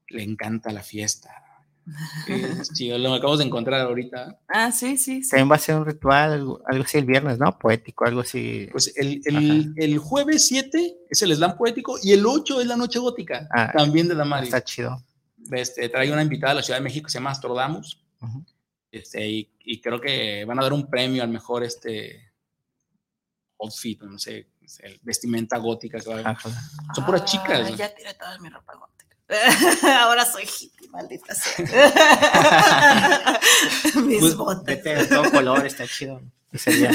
Le 0.07 0.23
encanta 0.23 0.71
la 0.71 0.83
fiesta. 0.83 1.43
Es 2.27 2.73
chido, 2.73 2.97
lo 2.97 3.13
acabamos 3.13 3.39
de 3.39 3.45
encontrar 3.45 3.81
ahorita. 3.81 4.39
Ah, 4.47 4.71
sí, 4.71 4.97
sí. 4.97 5.23
sí. 5.23 5.29
También 5.29 5.51
va 5.51 5.55
a 5.55 5.59
ser 5.59 5.75
un 5.75 5.85
ritual, 5.85 6.33
algo, 6.33 6.61
algo 6.67 6.83
así 6.83 6.97
el 6.97 7.05
viernes, 7.05 7.37
¿no? 7.37 7.57
Poético, 7.59 8.05
algo 8.05 8.21
así. 8.21 8.67
Pues 8.71 8.93
el, 8.97 9.21
el, 9.25 9.73
el 9.77 9.97
jueves 9.99 10.47
7 10.47 10.97
es 11.09 11.21
el 11.21 11.35
slam 11.35 11.55
poético 11.57 11.97
y 12.01 12.13
el 12.13 12.25
8 12.25 12.61
es 12.61 12.67
la 12.67 12.75
noche 12.75 12.99
gótica, 12.99 13.47
Ah, 13.51 13.71
también 13.75 14.07
de 14.07 14.15
Damaris. 14.15 14.49
Está 14.49 14.63
chido. 14.63 15.03
Este, 15.51 15.89
trae 15.89 16.11
una 16.11 16.23
invitada 16.23 16.53
de 16.53 16.59
la 16.61 16.63
Ciudad 16.63 16.79
de 16.79 16.83
México 16.83 17.05
que 17.05 17.11
se 17.11 17.19
llama 17.19 17.31
Astrodamus. 17.31 18.01
Ujú. 18.21 18.43
Este, 18.91 19.27
y, 19.27 19.51
y 19.59 19.81
creo 19.81 19.99
que 20.01 20.43
van 20.45 20.57
a 20.59 20.63
dar 20.63 20.73
un 20.73 20.89
premio 20.89 21.21
al 21.21 21.29
mejor 21.29 21.63
este, 21.63 22.31
outfit, 23.59 24.01
no 24.01 24.17
sé, 24.17 24.47
el 24.79 24.99
vestimenta 25.03 25.57
gótica 25.57 25.99
que 25.99 26.09
va 26.09 26.15
a 26.15 26.19
haber. 26.19 26.27
Ajá. 26.27 26.49
Son 26.95 27.05
puras 27.05 27.25
chicas. 27.25 27.61
Ah, 27.65 27.69
¿no? 27.69 27.75
ya 27.75 27.93
tiré 27.93 28.13
toda 28.15 28.37
mi 28.39 28.49
ropa 28.49 28.73
gótica. 28.73 28.95
Ahora 30.03 30.25
soy 30.25 30.43
hippie, 30.43 30.74
maldita 30.95 31.33
sea. 31.35 31.65
Mis 34.05 34.19
Pues, 34.19 34.35
botas. 34.35 34.65
Vete 34.65 34.95
de 34.95 35.05
todo 35.05 35.29
color, 35.31 35.65
está 35.65 35.85
chido. 35.87 36.21
Sería. 36.53 36.91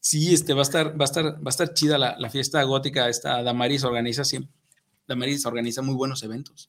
Sí, 0.00 0.34
este, 0.34 0.52
va 0.52 0.60
a 0.60 0.62
estar, 0.62 1.00
va 1.00 1.04
a 1.04 1.04
estar, 1.04 1.24
va 1.36 1.46
a 1.46 1.48
estar 1.50 1.72
chida 1.74 1.96
la, 1.98 2.16
la 2.18 2.28
fiesta 2.28 2.62
gótica. 2.64 3.08
Esta 3.08 3.42
Damaris 3.42 3.84
organiza 3.84 4.24
siempre. 4.24 4.52
Damaris 5.06 5.46
organiza 5.46 5.80
muy 5.82 5.94
buenos 5.94 6.22
eventos. 6.22 6.68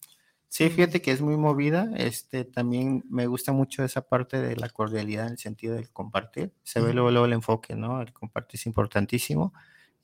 Sí, 0.50 0.70
fíjate 0.70 1.02
que 1.02 1.12
es 1.12 1.20
muy 1.22 1.36
movida. 1.36 1.90
Este, 1.96 2.46
también 2.46 3.04
me 3.10 3.26
gusta 3.26 3.52
mucho 3.52 3.84
esa 3.84 4.02
parte 4.02 4.40
de 4.40 4.56
la 4.56 4.70
cordialidad 4.70 5.26
en 5.26 5.32
el 5.34 5.38
sentido 5.40 5.74
del 5.76 5.90
compartir. 5.90 6.54
Se 6.64 6.80
ve 6.80 6.94
luego 6.94 7.26
el 7.26 7.34
enfoque, 7.34 7.76
¿no? 7.76 8.02
El 8.02 8.14
compartir 8.14 8.60
es 8.60 8.68
importantísimo. 8.68 9.54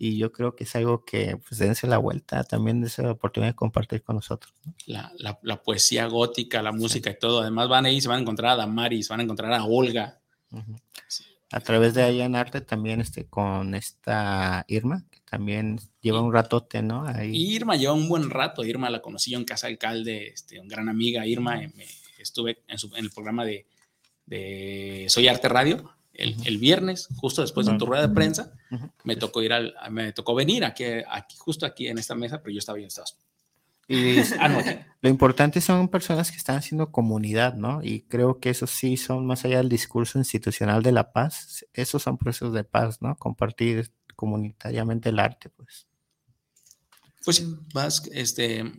Y 0.01 0.17
yo 0.17 0.31
creo 0.31 0.55
que 0.55 0.63
es 0.63 0.73
algo 0.77 1.03
que, 1.03 1.35
pues, 1.37 1.59
dense 1.59 1.85
la 1.85 1.97
vuelta 1.97 2.45
también 2.45 2.79
de 2.79 2.87
esa 2.87 3.11
oportunidad 3.11 3.51
de 3.51 3.55
compartir 3.55 4.01
con 4.01 4.15
nosotros. 4.15 4.53
¿no? 4.65 4.73
La, 4.85 5.11
la- 5.17 5.39
la 5.43 5.61
poesía 5.61 6.05
gótica, 6.07 6.61
la 6.61 6.71
música 6.71 7.09
y 7.09 7.19
todo. 7.19 7.41
Además 7.41 7.67
van 7.67 7.85
ahí 7.85 7.99
se 7.99 8.07
van 8.07 8.19
a 8.19 8.21
encontrar 8.21 8.51
a 8.53 8.55
Damaris, 8.55 9.09
van 9.09 9.19
a 9.19 9.23
encontrar 9.23 9.51
a 9.51 9.65
Olga. 9.65 10.21
Ujú. 10.51 10.75
Sí. 11.07 11.25
A 11.51 11.59
través 11.59 11.95
de 11.95 12.03
allá 12.03 12.23
en 12.25 12.35
arte 12.37 12.61
también 12.61 13.01
este, 13.01 13.25
con 13.25 13.75
esta 13.75 14.63
Irma, 14.69 15.03
que 15.11 15.19
también 15.29 15.79
lleva 15.99 16.21
un 16.21 16.31
ratote, 16.31 16.81
¿no? 16.81 17.05
Ahí. 17.05 17.35
Irma 17.35 17.75
lleva 17.75 17.91
un 17.93 18.07
buen 18.07 18.29
rato. 18.29 18.63
Irma 18.63 18.89
la 18.89 19.01
conocí 19.01 19.31
yo 19.31 19.37
en 19.37 19.45
Casa 19.45 19.67
Alcalde, 19.67 20.29
este, 20.29 20.59
una 20.61 20.69
gran 20.69 20.87
amiga. 20.89 21.25
Irma, 21.27 21.61
eh, 21.61 21.71
me- 21.75 21.85
estuve 22.19 22.59
en, 22.67 22.77
su- 22.77 22.95
en 22.95 23.03
el 23.03 23.11
programa 23.11 23.43
de, 23.45 23.65
de 24.25 25.05
Soy 25.09 25.27
Arte 25.27 25.49
Radio 25.49 25.91
el, 26.19 26.57
viernes, 26.57 27.07
justo 27.15 27.41
después 27.41 27.65
de 27.67 27.77
tu 27.77 27.85
rueda 27.85 28.07
de 28.07 28.13
prensa. 28.13 28.53
Me 29.03 29.15
tocó 29.15 29.41
ir 29.41 29.53
al, 29.53 29.73
me 29.89 30.11
tocó 30.13 30.35
venir 30.35 30.65
aquí, 30.65 30.83
aquí, 31.09 31.35
justo 31.37 31.65
aquí 31.65 31.87
en 31.87 31.97
esta 31.97 32.15
mesa, 32.15 32.41
pero 32.41 32.53
yo 32.53 32.59
estaba 32.59 32.79
estabas. 32.79 33.17
Y 33.87 34.19
Ah, 34.39 34.47
no. 34.49 34.59
Lo 35.01 35.09
importante 35.09 35.61
son 35.61 35.87
personas 35.87 36.29
que 36.29 36.37
están 36.37 36.57
haciendo 36.57 36.91
comunidad, 36.91 37.55
¿no? 37.55 37.81
Y 37.83 38.01
creo 38.01 38.39
que 38.39 38.51
eso 38.51 38.67
sí 38.67 38.97
son 38.97 39.25
más 39.25 39.45
allá 39.45 39.57
del 39.57 39.69
discurso 39.69 40.19
institucional 40.19 40.83
de 40.83 40.91
la 40.91 41.11
paz, 41.11 41.65
esos 41.73 42.03
son 42.03 42.17
procesos 42.17 42.53
de 42.53 42.63
paz, 42.63 43.01
¿no? 43.01 43.15
Compartir 43.15 43.91
comunitariamente 44.15 45.09
el 45.09 45.19
arte, 45.19 45.49
pues. 45.49 45.87
Pues 47.25 47.45
vas, 47.73 48.03
este, 48.13 48.71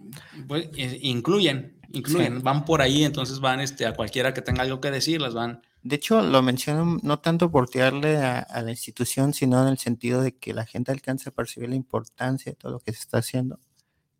pues, 0.46 0.68
eh, 0.76 0.98
incluyen, 1.02 1.78
incluyen, 1.92 2.36
Sí. 2.36 2.42
van 2.42 2.64
por 2.64 2.80
ahí, 2.80 3.04
entonces 3.04 3.40
van 3.40 3.60
este, 3.60 3.86
a 3.86 3.94
cualquiera 3.94 4.32
que 4.32 4.42
tenga 4.42 4.62
algo 4.62 4.80
que 4.80 4.90
decir, 4.90 5.20
las 5.20 5.34
van. 5.34 5.62
De 5.82 5.96
hecho, 5.96 6.20
lo 6.20 6.42
menciono 6.42 6.98
no 7.02 7.18
tanto 7.20 7.50
por 7.50 7.68
tirarle 7.68 8.18
a, 8.18 8.40
a 8.40 8.62
la 8.62 8.70
institución, 8.70 9.32
sino 9.32 9.62
en 9.62 9.68
el 9.68 9.78
sentido 9.78 10.20
de 10.22 10.36
que 10.36 10.52
la 10.52 10.66
gente 10.66 10.92
alcance 10.92 11.30
a 11.30 11.32
percibir 11.32 11.70
la 11.70 11.74
importancia 11.76 12.52
de 12.52 12.56
todo 12.56 12.72
lo 12.72 12.80
que 12.80 12.92
se 12.92 13.00
está 13.00 13.18
haciendo, 13.18 13.58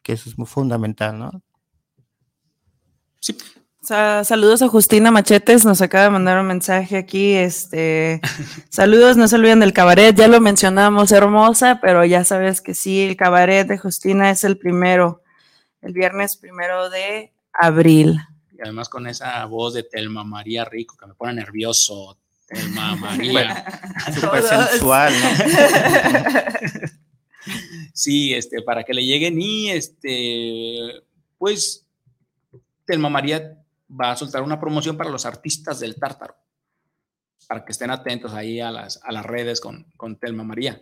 que 0.02 0.14
eso 0.14 0.30
es 0.30 0.38
muy 0.38 0.46
fundamental, 0.46 1.18
¿no? 1.18 1.42
Sí, 3.20 3.36
Sa- 3.82 4.24
saludos 4.24 4.61
a 4.62 4.68
Justina 4.68 5.11
Machetes, 5.11 5.64
nos 5.64 5.80
acaba 5.80 6.04
de 6.04 6.11
mandar 6.11 6.38
un 6.40 6.46
mensaje 6.46 6.96
aquí. 6.98 7.32
Este, 7.34 8.20
saludos, 8.70 9.16
no 9.16 9.26
se 9.28 9.36
olviden 9.36 9.61
del 9.61 9.72
cabaret, 9.72 10.14
ya 10.16 10.28
lo 10.28 10.40
mencionamos, 10.40 11.12
hermosa, 11.12 11.78
pero 11.80 12.04
ya 12.04 12.24
sabes 12.24 12.61
que 12.61 12.74
sí, 12.74 13.02
el 13.02 13.16
cabaret 13.16 13.66
de 13.66 13.78
Justina 13.78 14.30
es 14.30 14.44
el 14.44 14.58
primero, 14.58 15.22
el 15.82 15.92
viernes 15.92 16.36
primero 16.36 16.88
de 16.90 17.32
abril. 17.52 18.20
Además 18.62 18.88
con 18.88 19.06
esa 19.06 19.44
voz 19.46 19.74
de 19.74 19.82
Telma 19.82 20.24
María 20.24 20.64
Rico 20.64 20.96
que 20.96 21.06
me 21.06 21.14
pone 21.14 21.34
nervioso. 21.34 22.18
Telma 22.46 22.96
María. 22.96 23.64
Súper 24.20 24.42
sensual, 24.42 25.12
¿no? 25.20 25.28
Sí, 27.92 28.32
este, 28.32 28.62
para 28.62 28.84
que 28.84 28.94
le 28.94 29.04
lleguen 29.04 29.40
y 29.40 29.70
este, 29.70 31.02
pues, 31.36 31.86
Telma 32.86 33.11
María 33.11 33.58
va 33.90 34.12
a 34.12 34.16
soltar 34.16 34.42
una 34.42 34.61
promoción 34.61 34.96
para 34.96 35.11
los 35.11 35.26
artistas 35.26 35.80
del 35.80 35.96
Tártaro, 35.96 36.34
para 37.46 37.64
que 37.64 37.72
estén 37.72 37.90
atentos 37.90 38.32
ahí 38.32 38.61
a 38.61 38.70
las, 38.70 39.00
a 39.02 39.12
las 39.12 39.26
redes 39.26 39.61
con, 39.61 39.84
con 39.96 40.16
Telma 40.16 40.44
María. 40.44 40.80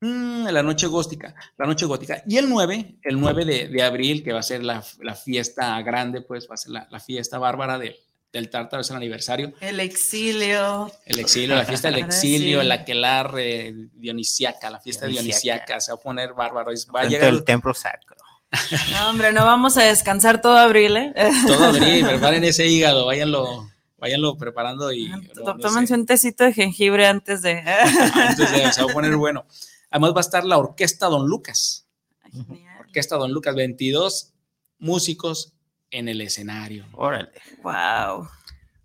Mm, 0.00 0.46
la 0.48 0.62
noche 0.62 0.86
gótica, 0.86 1.34
la 1.58 1.66
noche 1.66 1.84
gótica. 1.86 2.22
Y 2.26 2.38
el 2.38 2.48
9, 2.48 2.96
el 3.02 3.20
9 3.20 3.44
de, 3.44 3.68
de 3.68 3.82
abril, 3.82 4.22
que 4.24 4.32
va 4.32 4.40
a 4.40 4.42
ser 4.42 4.64
la, 4.64 4.82
la 5.00 5.14
fiesta 5.14 5.80
grande, 5.82 6.22
pues 6.22 6.48
va 6.50 6.54
a 6.54 6.56
ser 6.56 6.72
la, 6.72 6.88
la 6.90 7.00
fiesta 7.00 7.38
bárbara 7.38 7.78
de- 7.78 7.96
del 8.32 8.48
Tártaro, 8.48 8.80
es 8.80 8.88
el 8.90 8.96
aniversario. 8.96 9.52
El 9.60 9.80
exilio. 9.80 10.90
El 11.04 11.18
exilio, 11.18 11.56
la 11.56 11.64
fiesta 11.64 11.88
del 11.88 11.96
Ahora 11.96 12.06
exilio, 12.14 12.60
sí. 12.62 12.66
la 12.68 12.74
aquelarre 12.76 13.74
dionisiaca, 13.94 14.70
la 14.70 14.78
fiesta 14.80 15.06
Dionisiaca. 15.06 15.64
dionisiaca, 15.66 15.80
se 15.80 15.90
va 15.92 15.96
a 15.98 16.00
poner 16.00 16.32
bárbaro. 16.32 16.70
es- 16.70 16.86
Va 16.86 17.00
a 17.00 17.02
Frente 17.02 17.16
llegar 17.16 17.32
del 17.34 17.44
templo 17.44 17.74
sacro. 17.74 18.16
No, 18.92 19.10
hombre, 19.10 19.32
no 19.32 19.44
vamos 19.44 19.76
a 19.76 19.82
descansar 19.82 20.40
todo 20.40 20.56
abril, 20.56 20.96
¿eh? 20.96 21.12
todo 21.46 21.64
abril, 21.66 22.04
preparen 22.08 22.42
ese 22.44 22.66
hígado, 22.66 23.04
váyanlo, 23.06 23.68
váyanlo 23.98 24.36
preparando 24.36 24.92
y 24.92 25.08
no 25.08 25.56
Tómense 25.58 25.94
un 25.94 26.06
tecito 26.06 26.44
de 26.44 26.52
jengibre 26.52 27.06
antes 27.06 27.42
de. 27.42 27.60
antes 28.14 28.50
de- 28.52 28.72
se 28.72 28.82
va 28.84 28.90
a 28.90 28.94
poner 28.94 29.14
bueno. 29.16 29.44
Además 29.90 30.12
va 30.12 30.18
a 30.18 30.20
estar 30.20 30.44
la 30.44 30.58
Orquesta 30.58 31.06
Don 31.06 31.26
Lucas, 31.26 31.86
Genial. 32.30 32.80
Orquesta 32.80 33.16
Don 33.16 33.32
Lucas, 33.32 33.54
22 33.54 34.32
músicos 34.78 35.54
en 35.90 36.08
el 36.08 36.20
escenario, 36.20 36.86
Órale. 36.92 37.32
Wow. 37.62 38.28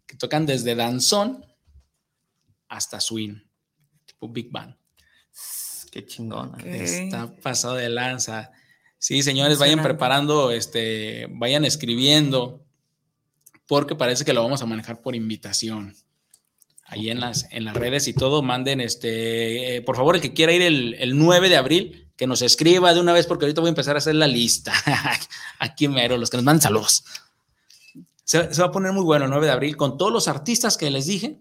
que 0.05 0.17
tocan 0.17 0.45
desde 0.45 0.75
danzón 0.75 1.45
hasta 2.67 2.99
swing, 2.99 3.35
tipo 4.05 4.29
Big 4.29 4.51
Band. 4.51 4.75
Qué 5.91 6.05
chingón. 6.05 6.59
Está 6.65 7.33
pasado 7.37 7.75
de 7.75 7.87
lanza. 7.87 8.51
Sí, 8.97 9.23
señores, 9.23 9.59
vayan 9.59 9.81
preparando, 9.81 10.51
este, 10.51 11.27
vayan 11.29 11.63
escribiendo, 11.63 12.65
porque 13.65 13.95
parece 13.95 14.25
que 14.25 14.33
lo 14.33 14.43
vamos 14.43 14.61
a 14.61 14.65
manejar 14.65 15.01
por 15.01 15.15
invitación. 15.15 15.95
Ahí 16.95 17.09
en 17.09 17.19
las, 17.19 17.45
en 17.51 17.65
las 17.65 17.75
redes 17.75 18.07
y 18.07 18.13
todo, 18.13 18.41
manden, 18.41 18.79
este, 18.79 19.75
eh, 19.75 19.81
por 19.81 19.97
favor, 19.97 20.15
el 20.15 20.21
que 20.21 20.33
quiera 20.33 20.53
ir 20.53 20.61
el, 20.61 20.93
el 20.93 21.17
9 21.17 21.49
de 21.49 21.57
abril, 21.57 22.09
que 22.15 22.25
nos 22.25 22.41
escriba 22.41 22.93
de 22.93 23.01
una 23.01 23.11
vez, 23.11 23.27
porque 23.27 23.43
ahorita 23.43 23.59
voy 23.59 23.67
a 23.67 23.75
empezar 23.75 23.95
a 23.95 23.97
hacer 23.97 24.15
la 24.15 24.27
lista. 24.27 24.71
Aquí 25.59 25.89
mero, 25.89 26.15
los 26.15 26.29
que 26.29 26.37
nos 26.37 26.45
mandan 26.45 26.61
saludos. 26.61 27.03
Se, 28.23 28.53
se 28.53 28.61
va 28.61 28.69
a 28.69 28.71
poner 28.71 28.93
muy 28.93 29.03
bueno 29.03 29.25
el 29.25 29.31
9 29.31 29.45
de 29.45 29.51
abril 29.51 29.75
con 29.75 29.97
todos 29.97 30.13
los 30.13 30.29
artistas 30.29 30.77
que 30.77 30.89
les 30.89 31.05
dije. 31.07 31.37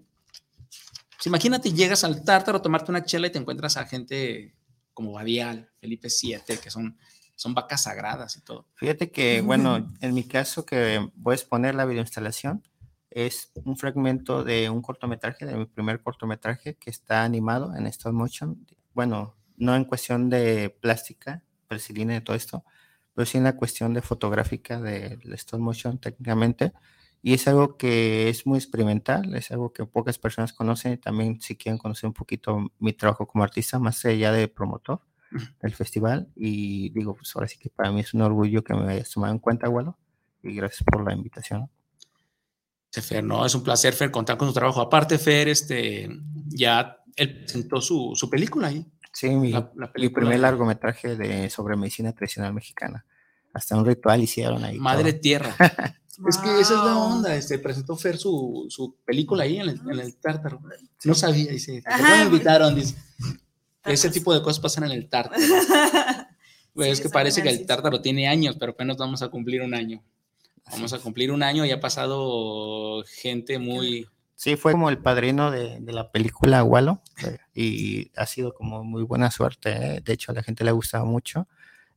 Pues 1.17 1.27
imagínate, 1.29 1.73
llegas 1.73 2.03
al 2.03 2.25
Tártaro 2.25 2.59
a 2.59 2.63
tomarte 2.63 2.91
una 2.91 3.05
chela 3.05 3.29
y 3.29 3.31
te 3.31 3.39
encuentras 3.39 3.77
a 3.77 3.87
gente 3.87 4.57
como 4.93 5.13
Badial, 5.13 5.71
Felipe 5.81 6.09
VII, 6.09 6.59
que 6.59 6.71
son, 6.73 6.99
son 7.37 7.55
vacas 7.55 7.85
sagradas 7.85 8.37
y 8.37 8.41
todo. 8.41 8.67
Fíjate 8.75 9.13
que, 9.13 9.41
bueno, 9.41 9.89
en 10.01 10.15
mi 10.15 10.25
caso 10.25 10.67
que 10.67 11.09
voy 11.15 11.35
a 11.35 11.37
exponer 11.37 11.77
la 11.77 11.85
videoinstalación, 11.85 12.65
es 13.15 13.53
un 13.65 13.77
fragmento 13.77 14.43
de 14.43 14.69
un 14.69 14.83
cortometraje, 14.83 15.47
de 15.47 15.57
mi 15.57 15.67
primer 15.67 16.03
cortometraje 16.03 16.75
que 16.75 16.91
está 16.91 17.23
animado 17.23 17.75
en 17.77 17.87
stop 17.87 18.13
motion. 18.13 18.67
Bueno, 18.93 19.37
no 19.57 19.77
en 19.77 19.85
cuestión 19.85 20.29
de 20.29 20.77
plástica, 20.81 21.43
persilina 21.69 22.17
y 22.17 22.21
todo 22.21 22.35
esto, 22.35 22.65
pero 23.15 23.25
sí 23.25 23.39
en 23.39 23.45
la 23.45 23.57
cuestión 23.57 23.95
de 23.95 24.03
fotográfica 24.03 24.81
del 24.81 25.33
stop 25.35 25.61
motion 25.61 25.99
técnicamente. 25.99 26.73
Y 27.23 27.35
es 27.35 27.47
algo 27.47 27.77
que 27.79 28.29
es 28.29 28.47
muy 28.47 28.59
experimental, 28.59 29.35
es 29.37 29.51
algo 29.53 29.73
que 29.73 29.87
pocas 29.87 30.19
personas 30.19 30.53
conocen 30.53 30.95
y 30.95 30.97
también 30.99 31.41
si 31.41 31.57
quieren 31.57 31.79
conocer 31.79 32.09
un 32.09 32.15
poquito 32.15 32.73
mi 32.81 32.93
trabajo 32.93 33.27
como 33.29 33.45
artista, 33.45 33.79
más 33.79 34.05
allá 34.05 34.33
de 34.33 34.49
promotor 34.49 35.01
del 35.63 35.75
festival. 35.75 36.29
Y 36.35 36.91
digo, 36.91 37.15
pues 37.15 37.35
ahora 37.37 37.47
sí 37.47 37.59
que 37.59 37.71
para 37.71 37.93
mí 37.93 38.01
es 38.01 38.13
un 38.13 38.23
orgullo 38.23 38.65
que 38.65 38.75
me 38.75 38.93
hayas 38.93 39.11
tomado 39.11 39.33
en 39.33 39.39
cuenta, 39.39 39.67
abuelo, 39.69 39.97
y 40.43 40.55
gracias 40.57 40.83
por 40.85 41.05
la 41.05 41.15
invitación. 41.15 41.71
Fer, 43.03 43.23
no, 43.25 43.45
es 43.47 43.55
un 43.55 43.63
placer, 43.63 43.93
Fer, 43.95 44.11
contar 44.11 44.37
con 44.37 44.49
tu 44.49 44.55
trabajo. 44.55 44.81
Aparte, 44.81 45.19
Fer, 45.19 45.49
este, 45.49 46.09
ya 46.49 46.99
él 47.17 47.41
presentó 47.45 47.81
su, 47.81 48.13
su 48.15 48.29
película 48.31 48.69
ahí. 48.69 48.87
Sí, 49.13 49.31
mi, 49.31 49.53
La- 49.53 49.71
la 49.77 49.87
mi 49.87 49.93
película 49.93 50.21
primer 50.23 50.41
largometraje 50.41 51.17
de, 51.17 51.49
sobre 51.51 51.77
medicina 51.77 52.13
tradicional 52.13 52.53
mexicana. 52.53 53.05
Hasta 53.53 53.77
un 53.77 53.87
ritual 53.87 54.21
hicieron 54.23 54.65
ahí. 54.65 54.79
Madre 54.79 55.13
todo. 55.13 55.21
Tierra. 55.23 55.55
Es 56.29 56.39
que 56.39 56.61
esa 56.61 56.75
es 56.75 56.85
la 56.85 56.97
onda. 56.97 57.35
Este, 57.35 57.59
presentó 57.59 57.97
Fer 57.97 58.19
su, 58.19 58.67
su 58.69 58.95
película 59.05 59.43
ahí 59.43 59.57
en 59.59 59.69
el, 59.71 59.81
en 59.91 59.99
el 59.99 60.15
tártaro. 60.15 60.61
No 61.03 61.13
sabía, 61.13 61.51
dice. 61.51 61.83
Ajá. 61.85 61.99
¿Cómo 61.99 62.17
me 62.17 62.23
invitaron? 62.27 62.75
Dice. 62.77 62.95
Ese 63.85 64.11
tipo 64.11 64.33
de 64.33 64.41
cosas 64.41 64.61
pasan 64.61 64.85
en 64.85 64.93
el 64.93 65.09
tártaro. 65.09 65.43
Pues 66.73 66.87
Sí, 66.87 66.93
es 66.93 67.01
que 67.01 67.09
parece 67.09 67.41
que 67.43 67.51
el 67.51 67.67
tártaro 67.67 68.01
tiene 68.01 68.27
años, 68.29 68.57
pero 68.59 68.73
apenas 68.73 68.97
vamos 68.97 69.23
a 69.23 69.29
cumplir 69.29 69.63
un 69.63 69.75
año. 69.75 70.03
Vamos 70.71 70.93
a 70.93 70.99
cumplir 70.99 71.31
un 71.31 71.43
año 71.43 71.65
y 71.65 71.71
ha 71.71 71.81
pasado 71.81 73.05
gente 73.07 73.59
muy. 73.59 74.09
Sí, 74.35 74.57
fue 74.57 74.73
como 74.73 74.91
el 74.91 74.99
padrino 74.99 75.51
de, 75.51 75.79
de 75.81 75.93
la 75.93 76.11
película 76.11 76.65
Walo 76.65 77.01
eh, 77.25 77.39
y 77.55 78.11
ha 78.17 78.27
sido 78.27 78.53
como 78.53 78.83
muy 78.83 79.03
buena 79.05 79.31
suerte. 79.31 79.71
eh. 79.97 80.01
De 80.05 80.13
hecho, 80.13 80.33
a 80.33 80.35
la 80.35 80.43
gente 80.43 80.65
le 80.65 80.71
ha 80.71 80.75
gustado 80.75 81.07
mucho. 81.07 81.47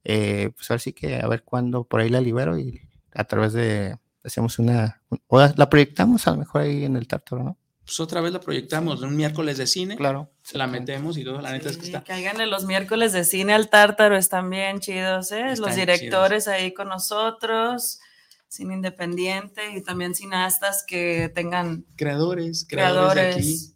Eh, 0.03 0.51
pues 0.55 0.69
ahora 0.69 0.79
sí 0.79 0.93
que 0.93 1.17
a 1.17 1.27
ver 1.27 1.43
cuándo 1.43 1.83
por 1.83 1.99
ahí 1.99 2.09
la 2.09 2.21
libero 2.21 2.57
y 2.57 2.81
a 3.13 3.23
través 3.25 3.53
de 3.53 3.97
hacemos 4.23 4.59
una 4.59 5.01
o 5.27 5.39
la 5.39 5.69
proyectamos 5.69 6.27
a 6.27 6.31
lo 6.31 6.37
mejor 6.37 6.61
ahí 6.61 6.85
en 6.85 6.95
el 6.95 7.07
Tártaro, 7.07 7.43
¿no? 7.43 7.57
Pues 7.83 7.99
otra 8.01 8.19
vez 8.19 8.33
la 8.33 8.41
proyectamos 8.41 9.01
un 9.01 9.15
miércoles 9.15 9.57
de 9.57 9.65
cine. 9.65 9.95
Claro. 9.95 10.29
Se 10.43 10.57
la 10.57 10.67
metemos 10.67 11.17
y 11.17 11.23
todo. 11.23 11.39
La 11.41 11.51
neta 11.53 11.69
es 11.69 11.77
que 11.77 11.83
Sí, 11.85 11.87
está. 11.93 12.03
Cáiganle 12.03 12.45
los 12.45 12.65
miércoles 12.65 13.13
de 13.13 13.23
cine 13.23 13.53
al 13.53 13.69
tártaro, 13.69 14.17
están 14.17 14.49
bien 14.49 14.79
chidos, 14.81 15.31
¿eh? 15.31 15.51
Están 15.51 15.67
los 15.67 15.75
directores 15.75 16.47
ahí 16.49 16.73
con 16.73 16.89
nosotros, 16.89 18.01
cine 18.47 18.73
independiente 18.75 19.75
y 19.75 19.81
también 19.81 20.15
cineastas 20.15 20.83
que 20.87 21.29
tengan 21.33 21.85
Creadores, 21.95 22.65
creadores, 22.67 23.35
de 23.35 23.41
aquí. 23.41 23.73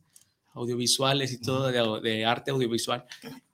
audiovisuales 0.53 1.31
y 1.33 1.39
todo 1.39 1.71
de, 2.01 2.25
arte 2.25 2.51
audiovisual. 2.51 3.05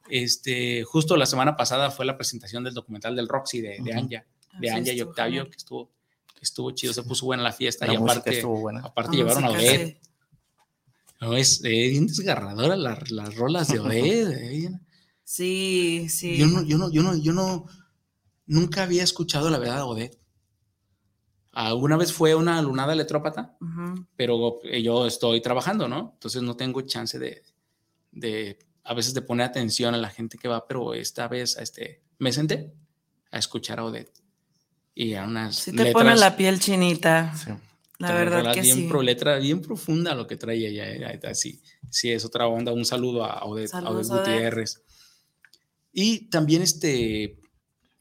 Este, 0.09 0.83
justo 0.83 1.17
la 1.17 1.25
semana 1.25 1.57
pasada 1.57 1.91
fue 1.91 2.05
la 2.05 2.17
presentación 2.17 2.63
del 2.63 2.73
documental 2.73 3.15
del 3.15 3.27
Roxy 3.27 3.61
de. 3.61 3.77
Anja, 3.93 4.25
de 4.59 4.69
Anja 4.71 4.93
y 4.93 5.01
Octavio, 5.01 5.41
genial. 5.41 5.49
que 5.49 5.57
estuvo, 5.57 5.91
que 6.33 6.43
estuvo 6.43 6.71
chido, 6.71 6.93
se 6.93 7.03
puso 7.03 7.25
buena 7.25 7.43
la 7.43 7.51
fiesta 7.51 7.85
La 7.85 7.93
y 7.93 7.97
aparte, 7.97 8.41
aparte 8.83 9.11
La 9.11 9.17
llevaron 9.17 9.45
a 9.45 9.49
Oded. 9.51 9.87
sí. 9.87 9.97
No, 11.19 11.35
es 11.35 11.63
eh, 11.65 11.89
bien 11.89 12.05
desgarradora 12.05 12.75
la- 12.75 13.03
las 13.09 13.35
rolas 13.35 13.67
de 13.69 13.79
Oded. 13.79 14.31
eh. 14.37 14.71
Sí, 15.23 16.07
sí. 16.09 16.37
Yo 16.37 16.45
no, 16.47 16.63
yo 16.63 16.77
no, 16.77 16.89
yo 16.91 17.01
no, 17.03 17.15
yo 17.17 17.33
no, 17.33 17.65
nunca 18.45 18.83
había 18.83 19.03
escuchado 19.03 19.49
la 19.49 19.57
verdad 19.57 19.77
de 19.77 19.81
Oded. 19.81 20.11
Alguna 21.59 21.97
vez 21.97 22.13
fue 22.13 22.35
una 22.35 22.61
lunada 22.61 22.93
electrópata, 22.93 23.55
Ujú. 23.59 24.05
pero 24.15 24.59
eh, 24.63 24.83
yo 24.83 25.07
estoy 25.07 25.41
trabajando, 25.41 25.87
¿no? 25.87 26.11
Entonces 26.13 26.43
no 26.43 26.55
tengo 26.55 26.81
chance 26.81 27.17
de, 27.17 27.41
de, 28.11 28.59
a 28.83 28.93
veces 28.93 29.15
de 29.15 29.23
poner 29.23 29.47
atención 29.47 29.95
a 29.95 29.97
la 29.97 30.09
gente 30.11 30.37
que 30.37 30.47
va, 30.47 30.67
pero 30.67 30.93
esta 30.93 31.27
vez 31.27 31.57
este, 31.57 32.03
me 32.19 32.31
senté 32.31 32.73
a 33.31 33.39
escuchar 33.39 33.79
a 33.79 33.85
Odette. 33.85 34.13
Y 34.93 35.15
a 35.15 35.23
unas 35.23 35.55
Sí 35.55 35.71
te 35.71 35.77
letras, 35.77 35.93
pone 35.93 36.15
la 36.15 36.37
piel 36.37 36.59
chinita, 36.59 37.33
Sí. 37.35 37.51
la 37.99 38.13
verdad 38.13 38.53
que 38.53 38.61
bien 38.61 38.75
sí. 38.77 38.87
pro- 38.87 39.01
letra 39.01 39.37
bien 39.37 39.59
profunda 39.61 40.13
lo 40.13 40.27
que 40.27 40.37
trae 40.37 40.57
ella. 40.57 40.91
eh, 40.91 41.35
Sí, 41.35 41.59
sí, 41.89 42.11
es 42.11 42.23
otra 42.23 42.45
onda. 42.47 42.71
Un 42.71 42.85
saludo 42.85 43.23
a 43.25 43.43
Odette, 43.45 43.69
a 43.73 43.81
Saludos, 43.81 44.09
Odette 44.11 44.21
Odette. 44.21 44.33
Gutiérrez. 44.35 44.83
Y 45.91 46.29
también 46.29 46.61
este 46.61 47.39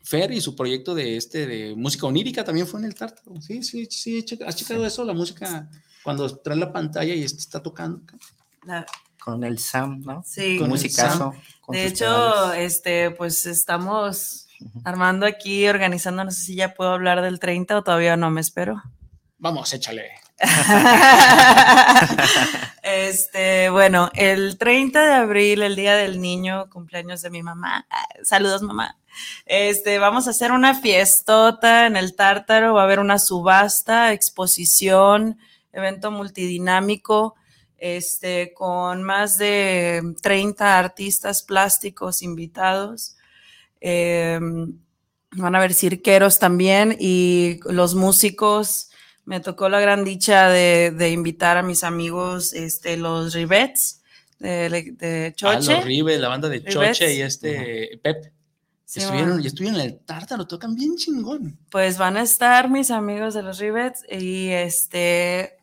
Fer 0.07 0.31
y 0.31 0.41
su 0.41 0.55
proyecto 0.55 0.95
de 0.95 1.17
este 1.17 1.49
de 1.49 1.75
música 1.75 2.07
onírica 2.07 2.45
también 2.45 2.69
fue 2.69 2.79
en 2.79 2.87
el 2.87 2.95
Tártaro. 2.95 3.41
Sí, 3.41 3.61
sí, 3.65 3.87
sí. 3.91 4.25
¿Has 4.47 4.55
checado 4.55 4.87
eso? 4.87 5.05
La 5.05 5.13
música 5.15 5.69
cuando 6.05 6.29
trae 6.39 6.57
la 6.57 6.73
pantalla 6.73 7.13
y 7.13 7.25
este 7.25 7.41
está 7.41 7.61
tocando. 7.61 8.01
La- 8.65 8.87
Con 9.19 9.43
el 9.43 9.59
Sam, 9.59 10.03
¿no? 10.03 10.23
sí. 10.25 10.59
Con 10.61 10.69
musicazo. 10.69 11.35
con 11.61 11.75
De 11.75 11.87
hecho, 11.87 12.53
este, 12.53 13.11
pues 13.11 13.47
estamos 13.47 14.47
armando 14.85 15.27
aquí, 15.27 15.67
organizando, 15.67 16.23
no 16.25 16.31
sé 16.31 16.41
si 16.41 16.55
ya 16.55 16.73
puedo 16.75 16.93
hablar 16.93 17.21
del 17.21 17.41
30 17.41 17.77
o 17.77 17.83
todavía 17.83 18.17
no 18.17 18.31
me 18.31 18.41
espero. 18.41 18.81
Vamos, 19.39 19.73
échale. 19.73 20.05
este, 22.83 23.71
bueno, 23.71 24.11
el 24.15 24.57
30 24.59 25.05
de 25.05 25.15
abril, 25.15 25.63
el 25.63 25.75
día 25.75 25.97
del 25.97 26.21
niño, 26.21 26.71
cumpleaños 26.71 27.23
de 27.23 27.31
mi 27.31 27.43
mamá. 27.43 27.87
Saludos, 28.23 28.63
mamá. 28.63 28.97
Este, 29.45 29.99
vamos 29.99 30.27
a 30.27 30.31
hacer 30.31 30.53
una 30.53 30.75
fiestota 30.75 31.87
en 31.87 31.97
el 31.97 32.15
Tártaro, 32.15 32.75
va 32.75 32.83
a 32.83 32.85
haber 32.85 32.99
una 32.99 33.19
subasta, 33.19 34.13
exposición, 34.13 35.39
evento 35.73 36.11
multidinámico, 36.11 37.35
este, 37.79 38.53
con 38.55 39.03
más 39.03 39.39
de 39.39 40.03
30 40.23 40.79
artistas 40.79 41.43
plásticos 41.43 42.23
invitados. 42.23 43.17
Eh, 43.81 44.41
van 45.33 45.55
a 45.55 45.59
haber 45.59 45.75
cirqueros 45.75 46.39
también 46.39 46.97
y 46.99 47.61
los 47.65 47.95
músicos. 47.95 48.91
Me 49.25 49.41
tocó 49.41 49.69
la 49.69 49.81
gran 49.81 50.05
dicha 50.05 50.49
de, 50.49 50.93
de 50.93 51.11
invitar 51.11 51.57
a 51.57 51.63
mis 51.63 51.85
amigos, 51.85 52.53
este, 52.53 52.97
los 52.97 53.35
Rivets 53.35 54.03
de, 54.39 55.33
Choche. 55.35 55.75
los 55.75 55.85
Ribes, 55.85 56.21
la 56.21 56.29
banda 56.29 56.49
de. 56.49 56.63
Choche 56.65 57.15
y 57.15 57.23
este 57.23 57.99
Pep. 58.03 58.33
Sí, 58.89 59.01
estuvieron, 59.01 59.43
y 59.43 59.47
estuvieron 59.49 59.81
en 59.81 59.87
el 59.87 59.99
Tártaro, 59.99 60.47
tocan 60.47 60.75
bien 60.77 60.95
chingón. 60.97 61.59
Pues 61.71 61.99
van 61.99 62.17
a 62.17 62.23
estar 62.23 62.71
mis 62.71 62.91
amigos 62.93 63.35
de 63.35 63.43
los 63.43 63.59
Rivets 63.59 64.05
y 64.09 64.49
este, 64.51 65.57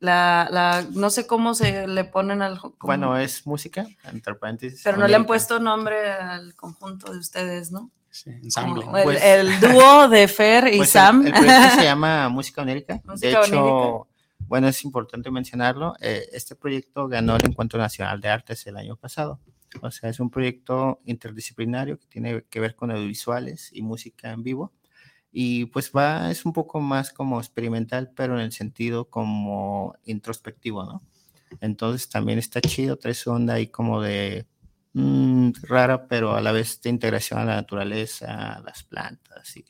la, 0.00 0.48
la, 0.50 0.84
no 0.92 1.10
sé 1.10 1.26
cómo 1.26 1.54
se 1.54 1.86
le 1.86 2.04
ponen 2.04 2.40
al... 2.42 2.58
cómo- 2.58 2.74
Bueno, 2.80 3.18
es 3.18 3.46
música, 3.46 3.86
entre 4.10 4.34
paréntesis. 4.34 4.80
pero 4.82 4.96
no 4.96 5.06
le 5.06 5.14
han 5.14 5.26
puesto 5.26 5.60
nombre 5.60 6.10
al 6.10 6.54
conjunto 6.54 7.12
de 7.12 7.18
ustedes, 7.18 7.70
¿no? 7.70 7.90
Sí, 8.10 8.30
ensamble. 8.30 8.82
Como 8.84 9.02
Pues- 9.02 9.22
el 9.22 9.60
dúo 9.60 10.08
de 10.08 10.26
Fer 10.26 10.72
y 10.72 10.78
Pues 10.78 10.90
Sam. 10.90 11.26
El, 11.26 11.32
proyecto 11.34 11.76
se 11.76 11.84
llama 11.84 12.28
Música 12.30 12.62
Onírica. 12.62 13.00
de 13.14 13.28
hecho, 13.30 13.40
Onírica. 13.40 14.08
bueno, 14.40 14.68
es 14.68 14.82
importante 14.84 15.30
mencionarlo. 15.30 15.94
eh, 16.00 16.28
este 16.32 16.54
proyecto 16.56 17.08
ganó 17.08 17.36
el 17.36 17.44
Encuentro 17.46 17.78
Nacional 17.78 18.20
de 18.22 18.28
Artes 18.30 18.66
el 18.66 18.76
año 18.78 18.96
pasado. 18.96 19.38
O 19.80 19.90
sea, 19.90 20.10
es 20.10 20.20
un 20.20 20.30
proyecto 20.30 21.00
interdisciplinario 21.04 21.98
que 21.98 22.06
tiene 22.06 22.44
que 22.50 22.60
ver 22.60 22.76
con 22.76 22.90
audiovisuales 22.90 23.70
y 23.72 23.82
música 23.82 24.32
en 24.32 24.42
vivo. 24.42 24.72
Y 25.32 25.66
pues 25.66 25.92
va, 25.96 26.30
es 26.30 26.44
un 26.44 26.52
poco 26.52 26.80
más 26.80 27.12
como 27.12 27.38
experimental, 27.40 28.12
pero 28.14 28.34
en 28.34 28.40
el 28.40 28.52
sentido 28.52 29.08
como 29.08 29.94
introspectivo, 30.04 30.84
¿no? 30.84 31.02
Entonces 31.60 32.08
también 32.08 32.38
está 32.38 32.60
chido, 32.60 32.96
trae 32.98 33.14
su 33.14 33.30
onda 33.30 33.54
ahí 33.54 33.68
como 33.68 34.02
de 34.02 34.46
mm, 34.92 35.52
rara, 35.62 36.06
pero 36.06 36.34
a 36.34 36.40
la 36.42 36.52
vez 36.52 36.80
de 36.82 36.90
integración 36.90 37.40
a 37.40 37.44
la 37.44 37.54
naturaleza, 37.56 38.54
a 38.54 38.60
las 38.60 38.82
plantas 38.82 39.56
y, 39.56 39.64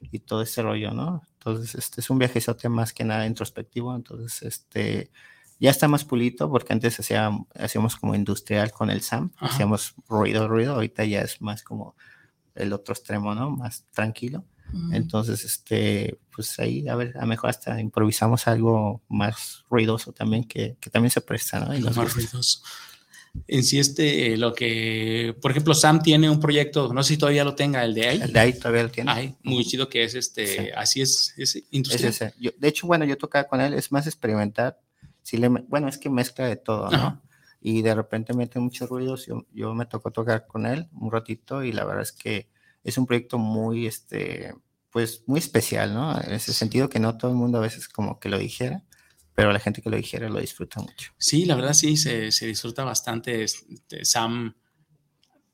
y 0.00 0.20
todo 0.20 0.42
ese 0.42 0.62
rollo, 0.62 0.92
¿no? 0.92 1.22
Entonces, 1.34 1.74
este 1.74 2.00
es 2.00 2.10
un 2.10 2.18
viajezote 2.18 2.68
más 2.68 2.92
que 2.92 3.04
nada 3.04 3.26
introspectivo, 3.26 3.94
entonces, 3.94 4.42
este, 4.42 5.10
ya 5.60 5.70
está 5.70 5.88
más 5.88 6.04
pulito, 6.04 6.50
porque 6.50 6.72
antes 6.72 6.98
hacía, 7.00 7.30
hacíamos 7.54 7.96
como 7.96 8.14
industrial 8.14 8.70
con 8.72 8.90
el 8.90 9.00
SAM, 9.02 9.30
Ajá. 9.36 9.46
hacíamos 9.46 9.94
ruido, 10.08 10.46
ruido, 10.48 10.74
ahorita 10.74 11.04
ya 11.04 11.20
es 11.22 11.40
más 11.40 11.62
como 11.62 11.96
el 12.54 12.72
otro 12.72 12.92
extremo, 12.94 13.34
¿no? 13.34 13.50
Más 13.50 13.84
tranquilo. 13.92 14.44
Ujú. 14.72 14.92
Entonces, 14.92 15.44
este, 15.44 16.18
pues 16.34 16.58
ahí, 16.58 16.86
a 16.88 16.94
ver, 16.94 17.16
a 17.16 17.22
lo 17.22 17.26
mejor 17.26 17.50
hasta 17.50 17.80
improvisamos 17.80 18.46
algo 18.48 19.02
más 19.08 19.64
ruidoso 19.70 20.12
también, 20.12 20.44
que, 20.44 20.76
que 20.80 20.90
también 20.90 21.10
se 21.10 21.20
presta, 21.22 21.58
¿no? 21.60 21.74
Y 21.74 21.80
más 21.80 21.96
gusta. 21.96 22.14
ruidoso. 22.14 22.60
En 23.46 23.62
sí, 23.62 23.78
este, 23.78 24.36
lo 24.36 24.54
que, 24.54 25.36
por 25.40 25.50
ejemplo, 25.52 25.74
Sam 25.74 26.02
tiene 26.02 26.28
un 26.28 26.40
proyecto, 26.40 26.92
no 26.92 27.02
sé 27.02 27.14
si 27.14 27.18
todavía 27.18 27.44
lo 27.44 27.54
tenga, 27.54 27.84
el 27.84 27.94
de 27.94 28.08
ahí. 28.08 28.20
El 28.20 28.32
de 28.32 28.40
ahí 28.40 28.52
todavía 28.52 28.82
lo 28.82 28.90
tiene. 28.90 29.10
Ay, 29.12 29.36
muy 29.42 29.64
chido 29.64 29.88
que 29.88 30.02
es 30.04 30.14
este, 30.14 30.46
Sí. 30.46 30.68
así 30.76 31.00
es, 31.02 31.34
es 31.36 31.56
Es 31.56 31.64
industrial. 31.70 32.08
ese. 32.10 32.34
Yo- 32.40 32.50
de 32.58 32.68
hecho, 32.68 32.86
bueno, 32.86 33.04
yo 33.04 33.16
tocaba 33.16 33.46
con 33.46 33.60
él, 33.60 33.74
es 33.74 33.92
más 33.92 34.06
experimental. 34.06 34.76
Sí 35.28 35.36
le, 35.36 35.50
me- 35.50 35.60
bueno, 35.68 35.88
es 35.88 35.98
que 35.98 36.08
mezcla 36.08 36.46
de 36.46 36.56
todo, 36.56 36.90
¿no? 36.90 37.22
Y 37.60 37.82
de 37.82 37.94
repente 37.94 38.32
mete 38.32 38.58
muchos 38.60 38.88
ruidos. 38.88 39.26
Yo, 39.26 39.44
yo 39.52 39.74
me 39.74 39.84
tocó 39.84 40.10
tocar 40.10 40.46
con 40.46 40.64
él 40.64 40.88
un 40.92 41.12
ratito 41.12 41.62
y 41.62 41.72
la 41.72 41.84
verdad 41.84 42.02
es 42.02 42.12
que 42.12 42.48
es 42.82 42.96
un 42.96 43.04
proyecto 43.04 43.36
muy, 43.36 43.86
este, 43.86 44.54
pues 44.90 45.24
muy 45.26 45.38
especial, 45.40 45.92
¿no? 45.92 46.18
En 46.18 46.32
ese 46.32 46.54
sentido 46.54 46.88
que 46.88 46.98
no 46.98 47.18
todo 47.18 47.30
el 47.30 47.36
mundo 47.36 47.58
a 47.58 47.60
veces 47.60 47.88
como 47.88 48.18
que 48.18 48.30
lo 48.30 48.38
dijera, 48.38 48.84
pero 49.34 49.52
la 49.52 49.60
gente 49.60 49.82
que 49.82 49.90
lo 49.90 49.98
dijera 49.98 50.30
lo 50.30 50.40
disfruta 50.40 50.80
mucho. 50.80 51.12
Sí, 51.18 51.44
la 51.44 51.56
verdad 51.56 51.74
sí, 51.74 51.98
se, 51.98 52.32
se 52.32 52.46
disfruta 52.46 52.84
bastante. 52.84 53.42
Este, 53.42 54.06
Sam 54.06 54.54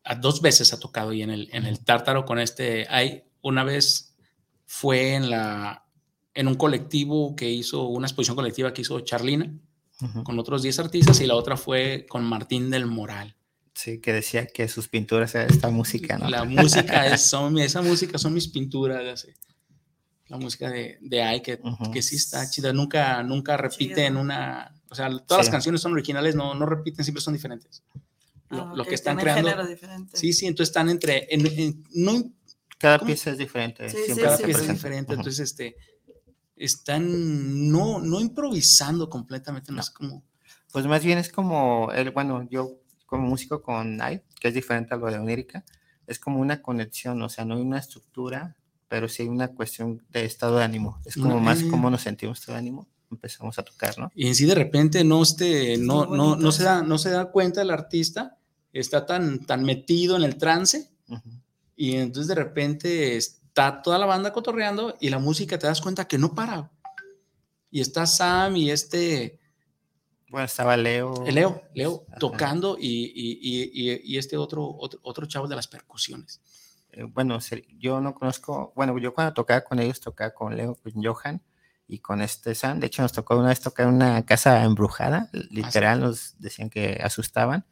a 0.04 0.14
dos 0.14 0.40
veces 0.40 0.72
ha 0.72 0.78
tocado 0.78 1.10
ahí 1.10 1.22
en 1.22 1.30
el, 1.30 1.48
en 1.52 1.66
el 1.66 1.82
Tártaro 1.84 2.24
con 2.24 2.38
este. 2.38 2.86
Hay 2.90 3.24
una 3.42 3.64
vez 3.64 4.14
fue 4.66 5.14
en 5.14 5.30
la 5.30 5.83
en 6.34 6.48
un 6.48 6.54
colectivo 6.56 7.34
que 7.36 7.50
hizo 7.50 7.86
una 7.88 8.06
exposición 8.06 8.36
colectiva 8.36 8.72
que 8.74 8.82
hizo 8.82 9.00
Charlina 9.00 9.52
Ujú. 10.00 10.24
con 10.24 10.38
otros 10.38 10.62
10 10.62 10.78
artistas 10.80 11.20
y 11.20 11.26
la 11.26 11.34
otra 11.36 11.56
fue 11.56 12.06
con 12.08 12.24
Martín 12.24 12.70
del 12.70 12.86
Moral. 12.86 13.36
Sí, 13.74 14.00
que 14.00 14.12
decía 14.12 14.46
que 14.46 14.68
sus 14.68 14.88
pinturas 14.88 15.34
era 15.34 15.44
esta 15.46 15.68
música, 15.70 16.18
¿no? 16.18 16.28
La 16.28 16.44
música 16.44 17.06
es, 17.14 17.22
son, 17.28 17.58
esa 17.58 17.82
música 17.82 18.18
son 18.18 18.34
mis 18.34 18.48
pinturas. 18.48 19.04
ya 19.04 19.16
sé. 19.16 19.34
La 20.28 20.38
música 20.38 20.70
de, 20.70 20.98
de 21.00 21.22
Ay, 21.22 21.40
que, 21.42 21.60
Ujú. 21.62 21.90
que 21.90 22.02
sí 22.02 22.16
está 22.16 22.48
chida, 22.48 22.72
nunca, 22.72 23.22
nunca 23.22 23.56
repite 23.56 24.06
en 24.06 24.16
una, 24.16 24.74
o 24.90 24.94
sea, 24.94 25.08
todas 25.18 25.38
las 25.40 25.46
Sí. 25.46 25.52
canciones 25.52 25.80
son 25.80 25.92
originales, 25.92 26.34
no, 26.34 26.54
no 26.54 26.66
repiten, 26.66 27.04
siempre 27.04 27.20
son 27.22 27.34
diferentes. 27.34 27.82
Lo, 28.48 28.62
Ah, 28.62 28.72
lo 28.74 28.82
ok, 28.82 28.88
que 28.88 28.94
están 28.94 29.16
tiene 29.18 29.32
creando. 29.42 30.08
Sí, 30.12 30.32
sí, 30.32 30.46
entonces 30.46 30.70
están 30.70 30.88
entre, 30.88 31.26
en- 31.32 31.46
en- 31.46 31.84
no 31.94 32.32
Cada 32.78 32.98
¿Cómo? 32.98 33.06
pieza 33.06 33.30
es 33.30 33.38
diferente. 33.38 33.88
Sí, 33.88 33.96
siempre 34.04 34.24
cada 34.24 34.36
sí, 34.36 34.42
se 34.42 34.46
pieza 34.46 34.62
es 34.62 34.68
diferente, 34.68 35.12
Ujú. 35.12 35.20
entonces 35.20 35.50
este, 35.50 35.76
están 36.56 37.70
no, 37.70 37.98
no 38.00 38.20
improvisando 38.20 39.08
completamente, 39.10 39.72
no, 39.72 39.80
es 39.80 39.90
como, 39.90 40.22
Pues 40.72 40.86
más 40.86 41.04
bien 41.04 41.18
es 41.18 41.30
como, 41.30 41.90
el, 41.92 42.10
bueno, 42.10 42.46
yo 42.50 42.78
como 43.06 43.26
músico 43.28 43.62
con 43.62 44.00
AI, 44.00 44.22
que 44.40 44.48
es 44.48 44.54
diferente 44.54 44.94
a 44.94 44.96
lo 44.96 45.06
de 45.06 45.18
Onírica, 45.18 45.64
es 46.06 46.18
como 46.18 46.40
una 46.40 46.60
conexión, 46.62 47.20
o 47.22 47.28
sea, 47.28 47.44
no 47.44 47.54
hay 47.56 47.62
una 47.62 47.78
estructura, 47.78 48.56
pero 48.88 49.08
sí 49.08 49.22
hay 49.22 49.28
una 49.28 49.48
cuestión 49.48 50.02
de 50.10 50.24
estado 50.24 50.58
de 50.58 50.64
ánimo. 50.64 51.00
Es 51.04 51.14
como 51.16 51.34
Una- 51.36 51.44
más 51.44 51.62
eh. 51.62 51.68
cómo 51.70 51.90
nos 51.90 52.02
sentimos 52.02 52.44
de 52.46 52.54
ánimo, 52.54 52.86
empezamos 53.10 53.58
a 53.58 53.62
tocar, 53.62 53.98
¿no? 53.98 54.10
y 54.14 54.26
en 54.28 54.34
sí 54.34 54.44
de 54.46 54.54
repente 54.54 55.02
no, 55.04 55.22
este, 55.22 55.76
no, 55.78 56.06
no, 56.06 56.36
no, 56.36 56.52
se 56.52 56.64
da, 56.64 56.82
no 56.82 56.98
se 56.98 57.10
da 57.10 57.30
cuenta 57.30 57.62
el 57.62 57.70
artista, 57.70 58.36
está 58.72 59.06
tan, 59.06 59.44
tan 59.46 59.62
metido 59.64 60.16
en 60.16 60.24
el 60.24 60.36
trance 60.36 60.90
Ujú. 61.08 61.30
y 61.76 61.92
entonces 61.94 62.28
de 62.28 62.34
repente 62.34 63.16
está 63.54 63.82
toda 63.82 63.98
la 64.00 64.06
banda 64.06 64.32
cotorreando 64.32 64.96
y 65.00 65.10
la 65.10 65.20
música 65.20 65.56
te 65.56 65.68
das 65.68 65.80
cuenta 65.80 66.06
que 66.08 66.18
no 66.18 66.34
para. 66.34 66.72
Y 67.70 67.80
está 67.80 68.04
Sam 68.04 68.56
y 68.56 68.70
este, 68.72 69.38
Bueno, 70.28 70.44
estaba 70.46 70.76
Leo. 70.76 71.24
Leo, 71.24 71.62
Leo 71.72 72.04
Ajá. 72.08 72.18
tocando 72.18 72.76
y, 72.80 73.12
y- 73.14 73.38
y- 73.40 74.00
y- 74.02 74.18
este 74.18 74.36
otro, 74.36 74.66
otro, 74.76 74.98
otro 75.04 75.26
chavo 75.26 75.46
de 75.46 75.54
las 75.54 75.68
percusiones. 75.68 76.40
eh, 76.90 77.04
bueno, 77.04 77.38
yo 77.78 78.00
no 78.00 78.12
conozco, 78.14 78.72
bueno, 78.74 78.96
yo 78.98 79.14
cuando 79.14 79.32
tocaba 79.34 79.60
con 79.62 79.78
ellos, 79.78 80.00
tocaba 80.00 80.32
con 80.34 80.56
Leo, 80.56 80.76
con 80.76 80.92
Johan 81.02 81.40
y 81.86 81.98
con 82.00 82.22
este 82.22 82.54
Sam. 82.56 82.78
De 82.80 82.86
hecho, 82.88 83.02
nos 83.02 83.12
tocó 83.12 83.36
una 83.36 83.48
vez 83.50 83.60
tocar 83.60 83.86
una 83.86 84.24
casa 84.26 84.64
embrujada, 84.64 85.28
literal, 85.50 86.00
nos 86.00 86.38
decían 86.40 86.70
que 86.70 87.00
asustaban. 87.02 87.64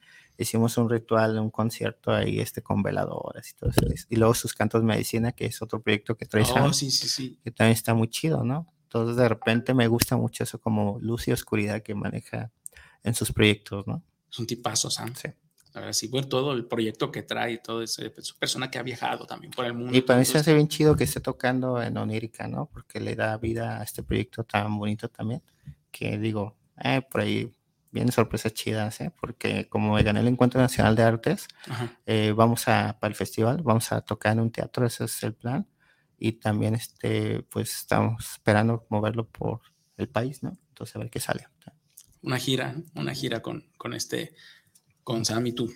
Hicimos 0.43 0.77
un 0.77 0.89
ritual, 0.91 1.39
un 1.39 1.51
concierto 1.51 2.13
ahí 2.13 2.41
este, 2.41 2.63
con 2.63 2.83
veladoras 2.83 3.51
y 3.51 3.55
todo 3.55 3.71
eso. 3.71 4.07
Y 4.11 4.17
luego 4.17 4.35
sus 4.35 4.55
cantos 4.55 4.83
medicina, 4.83 5.33
que 5.33 5.47
es 5.47 5.63
otro 5.63 5.81
proyecto 5.81 6.17
que 6.17 6.27
trae 6.27 6.45
Sam, 6.45 6.65
Oh, 6.67 6.73
sí, 6.73 6.91
sí, 6.91 7.09
sí. 7.09 7.39
que 7.43 7.51
también 7.51 7.75
está 7.75 7.95
muy 7.95 8.09
chido, 8.09 8.45
¿no? 8.45 8.67
Entonces, 8.85 9.17
de 9.17 9.29
repente 9.29 9.73
me 9.73 9.87
gusta 9.89 10.17
mucho 10.17 10.45
eso 10.45 10.61
como 10.61 10.99
luz 11.01 11.27
y 11.29 11.33
oscuridad 11.33 11.83
que 11.83 11.95
maneja 11.95 12.51
en 13.03 13.15
sus 13.15 13.33
proyectos, 13.33 13.87
¿no? 13.87 14.03
Es 14.31 14.39
un 14.39 14.47
tipazo, 14.47 14.91
Sam. 14.91 15.15
Sí. 15.15 15.29
La 15.73 15.81
verdad, 15.81 15.95
sí, 15.95 16.09
bueno, 16.09 16.29
todo 16.29 16.53
el 16.53 16.67
proyecto 16.67 17.11
que 17.11 17.23
trae, 17.23 17.57
todo 17.59 17.83
eso, 17.83 18.03
es 18.03 18.31
una 18.31 18.39
persona 18.39 18.71
que 18.71 18.79
ha 18.79 18.83
viajado 18.83 19.25
también 19.27 19.51
por 19.53 19.65
el 19.65 19.73
mundo. 19.73 19.97
Y 19.97 20.03
para 20.03 20.19
mí 20.19 20.27
se 20.27 20.37
hace 20.37 20.53
bien 20.53 20.69
chido 20.69 20.95
que 20.97 21.05
esté 21.05 21.21
tocando 21.21 21.83
en 21.83 21.97
Onírica, 21.97 22.47
¿no? 22.47 22.67
Porque 22.67 23.01
le 23.01 23.17
da 23.17 23.39
vida 23.39 23.81
a 23.81 23.83
este 23.83 24.03
proyecto 24.03 24.45
tan 24.45 24.79
bonito 24.79 25.09
también, 25.09 25.43
que 25.91 26.19
digo, 26.19 26.57
eh, 26.85 27.01
por 27.11 27.23
ahí 27.23 27.51
vienen 27.93 28.11
sorpresas 28.13 28.53
chidas, 28.55 29.01
¿eh? 29.01 29.13
Porque 29.21 29.69
como 29.69 29.95
gané 29.95 30.21
el 30.21 30.29
Encuentro 30.29 30.61
Nacional 30.61 30.97
de 30.97 31.03
Artes, 31.05 31.47
eh, 32.07 32.33
vamos 32.35 32.67
a, 32.67 32.99
para 32.99 33.11
el 33.11 33.15
festival, 33.15 33.63
vamos 33.63 33.93
a 33.93 34.01
tocar 34.01 34.33
en 34.33 34.41
un 34.41 34.51
teatro, 34.51 34.85
ese 34.87 35.05
es 35.05 35.23
el 35.23 35.35
plan. 35.35 35.69
Y 36.19 36.33
también, 36.33 36.75
este, 36.75 37.43
pues 37.45 37.73
estamos 37.77 38.31
esperando 38.33 38.87
moverlo 38.89 39.29
por 39.29 39.61
el 39.97 40.09
país, 40.09 40.43
¿no? 40.43 40.57
Entonces 40.69 40.97
a 40.97 40.99
ver 41.01 41.11
qué 41.11 41.21
sale. 41.21 41.47
Una 42.23 42.39
gira, 42.39 42.75
una 42.95 43.13
gira 43.15 43.43
con, 43.43 43.69
con 43.77 43.93
este, 43.95 44.35
con 45.05 45.25
Sam 45.25 45.47
y 45.49 45.53
tú. 45.53 45.71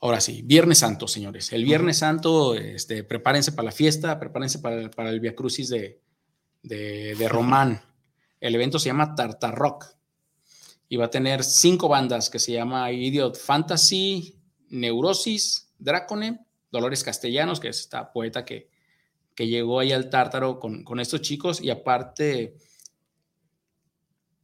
Ahora 0.00 0.20
sí, 0.20 0.42
Viernes 0.44 0.78
Santo, 0.78 1.08
señores. 1.08 1.52
El 1.52 1.64
Viernes 1.64 1.98
Santo, 1.98 2.54
este, 2.54 3.02
prepárense 3.02 3.52
para 3.52 3.66
la 3.66 3.72
fiesta, 3.72 4.18
prepárense 4.20 4.58
para, 4.58 4.76
el- 4.76 4.90
para 4.90 5.10
el 5.10 5.20
Via 5.20 5.34
Crucis 5.34 5.68
de, 5.68 6.00
de, 6.62 7.14
de 7.16 7.28
Román. 7.28 7.80
El 8.40 8.54
evento 8.54 8.78
se 8.78 8.86
llama 8.90 9.14
Tartarrock 9.14 9.95
y 10.88 10.96
va 10.96 11.06
a 11.06 11.10
tener 11.10 11.42
cinco 11.44 11.88
bandas 11.88 12.30
que 12.30 12.38
se 12.38 12.52
llama 12.52 12.90
Idiot 12.92 13.36
Fantasy, 13.36 14.38
Neurosis, 14.68 15.72
Dracone, 15.78 16.46
Dolores 16.70 17.02
Castellanos, 17.02 17.58
que 17.60 17.68
es 17.68 17.80
esta 17.80 18.12
poeta 18.12 18.44
que, 18.44 18.68
que 19.34 19.46
llegó 19.48 19.80
ahí 19.80 19.92
al 19.92 20.10
Tártaro 20.10 20.58
con, 20.60 20.84
con 20.84 21.00
estos 21.00 21.20
chicos 21.22 21.60
y 21.60 21.70
aparte 21.70 22.56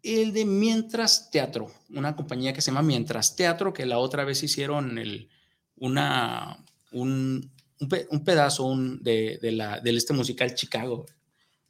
el 0.03 0.33
de 0.33 0.45
Mientras 0.45 1.31
Teatro, 1.31 1.71
una 1.91 2.17
compañía 2.17 2.53
que 2.53 2.61
se 2.61 2.71
llama 2.71 2.83
Mientras 2.83 3.37
Teatro, 3.37 3.73
que 3.73 3.87
la 3.87 3.99
otra 3.99 4.25
vez 4.25 4.43
hicieron 4.43 4.99
el, 4.99 5.29
una, 5.77 6.65
un, 6.91 7.53
un, 7.81 7.89
pe- 7.89 8.09
un 8.11 8.25
pedazo 8.25 8.65
un- 8.65 9.01
de, 9.03 9.39
de 9.41 9.53
la, 9.53 9.79
del 9.81 9.97
este 9.97 10.13
musical 10.13 10.55
Chicago, 10.57 11.07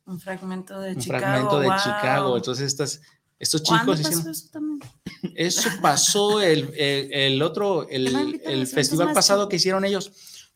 Un 0.06 0.18
fragmento 0.18 0.80
de 0.80 0.94
un 0.94 0.98
Chicago. 1.00 1.20
fragmento 1.20 1.60
de 1.60 1.66
wow. 1.68 1.76
Chicago. 1.78 2.36
Entonces, 2.38 2.66
estas, 2.66 3.02
estos 3.42 3.62
¿Cuándo 3.62 3.96
chicos 3.96 4.06
pasó 4.06 4.18
hicieron, 4.20 4.30
eso 4.30 4.48
también? 4.52 4.80
eso 5.36 5.68
pasó 5.82 6.40
el, 6.40 6.72
el, 6.76 7.12
el 7.12 7.42
otro, 7.42 7.88
el, 7.88 8.40
el 8.44 8.66
festival 8.68 9.12
pasado 9.12 9.48
que 9.48 9.56
hicieron 9.56 9.84
ellos. 9.84 10.12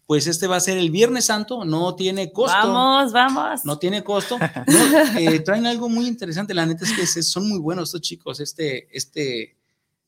Pues 0.07 0.29
este 0.29 0.47
va 0.47 0.55
a 0.55 0.61
ser 0.61 0.79
el 0.79 0.93
Viernes 0.93 1.25
Santo, 1.25 1.65
no 1.65 1.97
tiene 1.97 2.31
costo. 2.31 2.57
Vamos, 2.57 3.13
vamos. 3.13 3.65
No 3.65 3.77
tiene 3.81 4.05
costo. 4.05 4.39
No, 4.69 5.19
eh, 5.19 5.41
traen 5.41 5.67
algo 5.67 5.89
muy 5.89 6.07
interesante. 6.07 6.55
La 6.55 6.65
neta 6.65 6.85
es 6.85 6.93
que 6.93 7.23
son 7.25 7.49
muy 7.49 7.59
buenos 7.59 7.89
estos 7.89 8.03
chicos. 8.03 8.39
Este, 8.39 8.87
este 8.97 9.57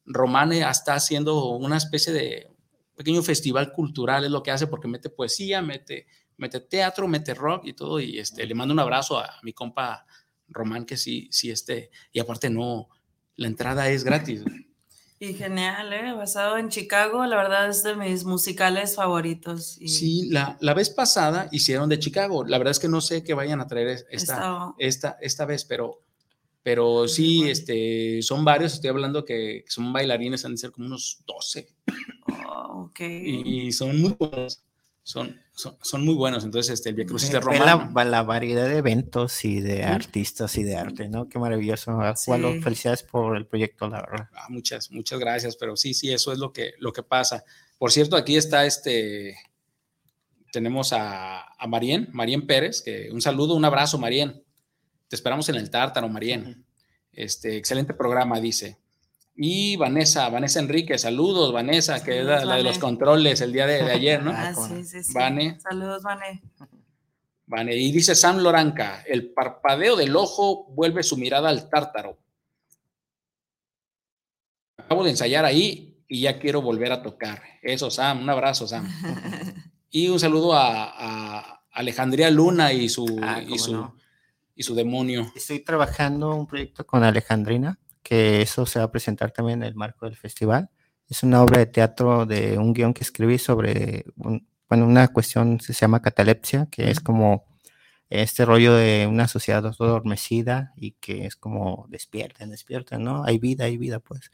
Romane 0.06 0.60
está 0.60 0.94
haciendo 0.94 1.46
una 1.56 1.78
especie 1.78 2.12
de 2.12 2.48
pequeño 2.94 3.24
festival 3.24 3.72
cultural, 3.72 4.24
es 4.24 4.30
lo 4.30 4.44
que 4.44 4.52
hace 4.52 4.68
porque 4.68 4.86
mete 4.86 5.10
poesía, 5.10 5.62
mete, 5.62 6.06
mete 6.36 6.60
teatro, 6.60 7.08
mete 7.08 7.34
rock 7.34 7.66
y 7.66 7.72
todo. 7.72 7.98
Y 7.98 8.20
este, 8.20 8.46
le 8.46 8.54
mando 8.54 8.72
un 8.72 8.78
abrazo 8.78 9.18
a 9.18 9.28
mi 9.42 9.52
compa 9.52 10.06
Román, 10.48 10.84
que 10.86 10.96
sí, 10.96 11.28
sí, 11.30 11.50
este, 11.50 11.90
y 12.12 12.20
aparte 12.20 12.50
no, 12.50 12.88
la 13.36 13.46
entrada 13.48 13.88
es 13.90 14.04
gratis. 14.04 14.42
Y 15.20 15.34
genial, 15.34 15.92
¿eh? 15.92 16.12
Basado 16.12 16.58
en 16.58 16.68
Chicago, 16.68 17.26
la 17.26 17.36
verdad 17.36 17.68
es 17.68 17.82
de 17.82 17.96
mis 17.96 18.24
musicales 18.24 18.94
favoritos. 18.94 19.76
Y 19.80 19.88
Sí, 19.88 20.28
la, 20.30 20.56
la 20.60 20.74
vez 20.74 20.90
pasada 20.90 21.48
hicieron 21.50 21.88
de 21.88 21.98
Chicago. 21.98 22.44
La 22.44 22.56
verdad 22.58 22.70
es 22.70 22.78
que 22.78 22.88
no 22.88 23.00
sé 23.00 23.24
qué 23.24 23.34
vayan 23.34 23.60
a 23.60 23.66
traer 23.66 23.88
es- 23.88 24.06
esta, 24.10 24.74
esta, 24.78 25.18
esta 25.20 25.44
vez, 25.44 25.64
pero, 25.64 26.02
pero 26.62 27.08
sí, 27.08 27.38
bueno. 27.38 27.50
este, 27.50 28.22
son 28.22 28.44
varios. 28.44 28.74
Estoy 28.74 28.90
hablando 28.90 29.24
que 29.24 29.64
son 29.66 29.92
bailarines, 29.92 30.44
han 30.44 30.52
de 30.52 30.58
ser 30.58 30.70
como 30.70 30.86
unos 30.86 31.18
12 31.26 31.68
oh, 32.46 32.84
ok. 32.88 33.00
y, 33.00 33.66
y 33.66 33.72
son 33.72 34.00
muy 34.00 34.14
buenos. 34.16 34.62
Son, 35.02 35.36
son, 35.58 35.76
son 35.82 36.04
muy 36.04 36.14
buenos. 36.14 36.44
Entonces, 36.44 36.74
este, 36.74 36.90
el 36.90 36.94
Via 36.94 37.04
Crucis 37.04 37.30
de 37.30 37.40
la, 37.40 37.40
Roma. 37.40 38.04
la 38.04 38.22
variedad 38.22 38.68
de 38.68 38.76
eventos 38.76 39.44
y 39.44 39.60
de 39.60 39.82
artistas 39.82 40.56
y 40.56 40.62
de 40.62 40.76
arte, 40.76 41.08
¿no? 41.08 41.28
Qué 41.28 41.40
maravilloso. 41.40 42.00
Sí. 42.14 42.30
felicidades 42.62 43.02
por 43.02 43.36
el 43.36 43.44
proyecto, 43.44 43.88
la 43.88 44.00
verdad. 44.02 44.28
Ah, 44.34 44.46
muchas, 44.50 44.92
muchas 44.92 45.18
gracias, 45.18 45.56
pero 45.56 45.76
sí, 45.76 45.94
sí, 45.94 46.12
eso 46.12 46.32
es 46.32 46.38
lo 46.38 46.52
que, 46.52 46.74
lo 46.78 46.92
que 46.92 47.02
pasa. 47.02 47.44
Por 47.76 47.90
cierto, 47.90 48.14
aquí 48.14 48.36
está 48.36 48.66
este, 48.66 49.36
tenemos 50.52 50.92
a, 50.92 51.40
a 51.40 51.66
Marien, 51.66 52.08
Marien 52.12 52.46
Pérez, 52.46 52.80
que 52.80 53.10
un 53.10 53.20
saludo, 53.20 53.56
un 53.56 53.64
abrazo, 53.64 53.98
Marien. 53.98 54.44
Te 55.08 55.16
esperamos 55.16 55.48
en 55.48 55.56
el 55.56 55.70
Tártaro, 55.70 56.08
Marien. 56.08 56.64
Este, 57.10 57.56
excelente 57.56 57.94
programa, 57.94 58.38
dice. 58.38 58.78
Y 59.40 59.76
Vanessa, 59.76 60.28
Vanessa 60.30 60.58
Enrique, 60.58 60.98
saludos, 60.98 61.52
Vanessa, 61.52 62.02
que 62.02 62.18
es 62.18 62.26
la, 62.26 62.40
de 62.40 62.64
los 62.64 62.64
Vane. 62.74 62.80
controles 62.80 63.40
el 63.40 63.52
día 63.52 63.68
de, 63.68 63.84
de 63.84 63.92
ayer, 63.92 64.20
¿no? 64.20 64.32
Ah, 64.36 64.52
sí, 64.52 64.82
sí, 64.84 65.04
sí. 65.04 65.12
Vane. 65.14 65.60
Saludos, 65.60 66.02
Vane. 66.02 66.42
Vale, 67.46 67.76
y 67.76 67.92
dice 67.92 68.16
Sam 68.16 68.38
Loranca, 68.38 69.02
el 69.06 69.30
parpadeo 69.30 69.94
del 69.94 70.16
ojo 70.16 70.66
vuelve 70.70 71.04
su 71.04 71.16
mirada 71.16 71.48
al 71.50 71.68
tártaro. 71.70 72.18
Acabo 74.76 75.04
de 75.04 75.10
ensayar 75.10 75.44
ahí 75.44 76.02
y 76.08 76.22
ya 76.22 76.38
quiero 76.38 76.60
volver 76.62 76.90
a 76.92 77.02
tocar. 77.02 77.40
Eso, 77.62 77.90
Sam, 77.90 78.22
un 78.22 78.30
abrazo, 78.30 78.66
Sam. 78.66 78.88
Y 79.90 80.08
un 80.08 80.20
saludo 80.20 80.52
a, 80.52 80.92
a 81.42 81.62
Alejandría 81.70 82.30
Luna 82.30 82.74
y 82.74 82.90
su, 82.90 83.06
Ah, 83.22 83.40
y, 83.40 83.58
su, 83.58 83.72
no. 83.72 83.96
y 84.54 84.62
su 84.62 84.74
demonio. 84.74 85.32
Estoy 85.34 85.60
trabajando 85.60 86.34
un 86.34 86.46
proyecto 86.46 86.86
con 86.86 87.02
Alejandrina, 87.04 87.78
que 88.08 88.40
eso 88.42 88.64
se 88.64 88.78
va 88.78 88.86
a 88.86 88.90
presentar 88.90 89.30
también 89.32 89.62
en 89.62 89.68
el 89.68 89.74
marco 89.74 90.06
del 90.06 90.16
festival. 90.16 90.70
Es 91.08 91.22
una 91.22 91.42
obra 91.42 91.58
de 91.58 91.66
teatro 91.66 92.24
de 92.26 92.56
un 92.58 92.72
guion 92.72 92.94
que 92.94 93.02
escribí 93.04 93.38
sobre 93.38 94.04
un- 94.16 94.46
bueno, 94.68 94.86
una 94.86 95.08
cuestión 95.08 95.58
que 95.58 95.64
se 95.66 95.72
llama 95.74 96.00
catalepsia, 96.00 96.68
que 96.70 96.90
es 96.90 97.00
como 97.00 97.44
este 98.10 98.44
rollo 98.46 98.72
de 98.74 99.06
una 99.06 99.28
sociedad 99.28 99.64
adormecida 99.66 100.72
y 100.76 100.92
que 100.92 101.26
es 101.26 101.36
como 101.36 101.86
despierten, 101.90 102.50
despierten, 102.50 103.04
¿no? 103.04 103.24
Hay 103.24 103.38
vida, 103.38 103.64
hay 103.66 103.76
vida, 103.76 103.98
pues. 104.00 104.30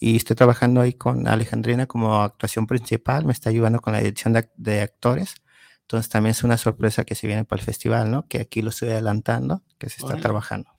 y 0.00 0.14
estoy 0.16 0.36
trabajando 0.36 0.80
ahí 0.80 0.92
con 0.94 1.26
Alejandrina 1.26 1.86
como 1.86 2.22
actuación 2.22 2.66
principal, 2.68 3.24
me 3.26 3.32
está 3.32 3.50
ayudando 3.50 3.80
con 3.80 3.92
la 3.92 3.98
dirección 3.98 4.32
de, 4.32 4.48
de 4.56 4.80
actores. 4.82 5.34
Entonces 5.82 6.08
también 6.08 6.30
es 6.32 6.44
una 6.44 6.56
sorpresa 6.56 7.04
que 7.04 7.14
se 7.16 7.26
viene 7.26 7.44
para 7.44 7.60
el 7.60 7.66
festival, 7.66 8.10
¿no? 8.10 8.26
Que 8.28 8.38
aquí 8.40 8.62
lo 8.62 8.70
estoy 8.70 8.90
adelantando, 8.90 9.62
que 9.78 9.88
se 9.90 10.00
está 10.00 10.14
trabajando. 10.22 10.70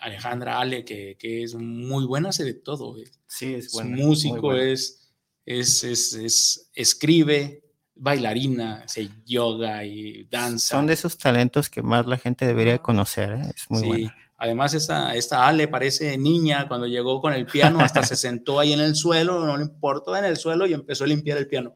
Alejandra, 0.00 0.58
Ale- 0.60 0.84
que, 0.84 1.16
que 1.18 1.42
es 1.42 1.54
muy 1.54 2.04
buena, 2.06 2.30
hace 2.30 2.44
de 2.44 2.54
todo. 2.54 2.96
eh. 2.98 3.04
Sí, 3.26 3.54
Es 3.54 3.74
músico, 3.84 4.54
es, 4.54 5.12
es, 5.46 5.84
es, 5.84 6.12
es- 6.14 6.70
escribe, 6.74 7.62
bailarina, 7.94 8.82
hace 8.84 9.08
yoga 9.24 9.84
y 9.84 10.24
danza. 10.24 10.76
Son 10.76 10.86
de 10.86 10.94
esos 10.94 11.16
talentos 11.18 11.68
que 11.70 11.82
más 11.82 12.06
la 12.06 12.18
gente 12.18 12.46
debería 12.46 12.78
conocer, 12.78 13.32
¿eh? 13.32 13.52
Es 13.54 13.64
muy 13.70 13.80
Sí. 13.80 13.86
bueno. 13.86 14.12
Además, 14.36 14.74
esta, 14.74 15.14
esta 15.14 15.46
Ale 15.46 15.68
parece 15.68 16.18
niña 16.18 16.66
cuando 16.68 16.86
llegó 16.86 17.20
con 17.20 17.32
el 17.32 17.46
piano, 17.46 17.80
hasta 17.80 18.02
se 18.02 18.16
sentó 18.16 18.58
ahí 18.60 18.72
en 18.72 18.80
el 18.80 18.94
suelo, 18.96 19.44
no 19.46 19.56
le 19.56 19.62
importó 19.62 20.16
en 20.16 20.24
el 20.24 20.36
suelo 20.36 20.66
y 20.66 20.74
empezó 20.74 21.04
a 21.04 21.06
limpiar 21.06 21.38
el 21.38 21.46
piano. 21.46 21.74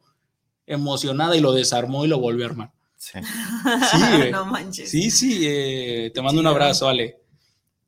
Emocionada 0.67 1.35
y 1.35 1.39
lo 1.39 1.53
desarmó 1.53 2.05
y 2.05 2.09
lo 2.09 2.19
volvió 2.19 2.45
a 2.45 2.49
armar. 2.49 2.71
Sí. 2.99 3.17
güey. 4.17 4.31
no 4.31 4.45
manches. 4.45 4.91
Sí, 4.91 5.09
sí, 5.09 5.39
eh, 5.47 6.11
te 6.13 6.21
mando 6.21 6.41
un 6.41 6.47
abrazo, 6.47 6.87
Ale. 6.87 7.17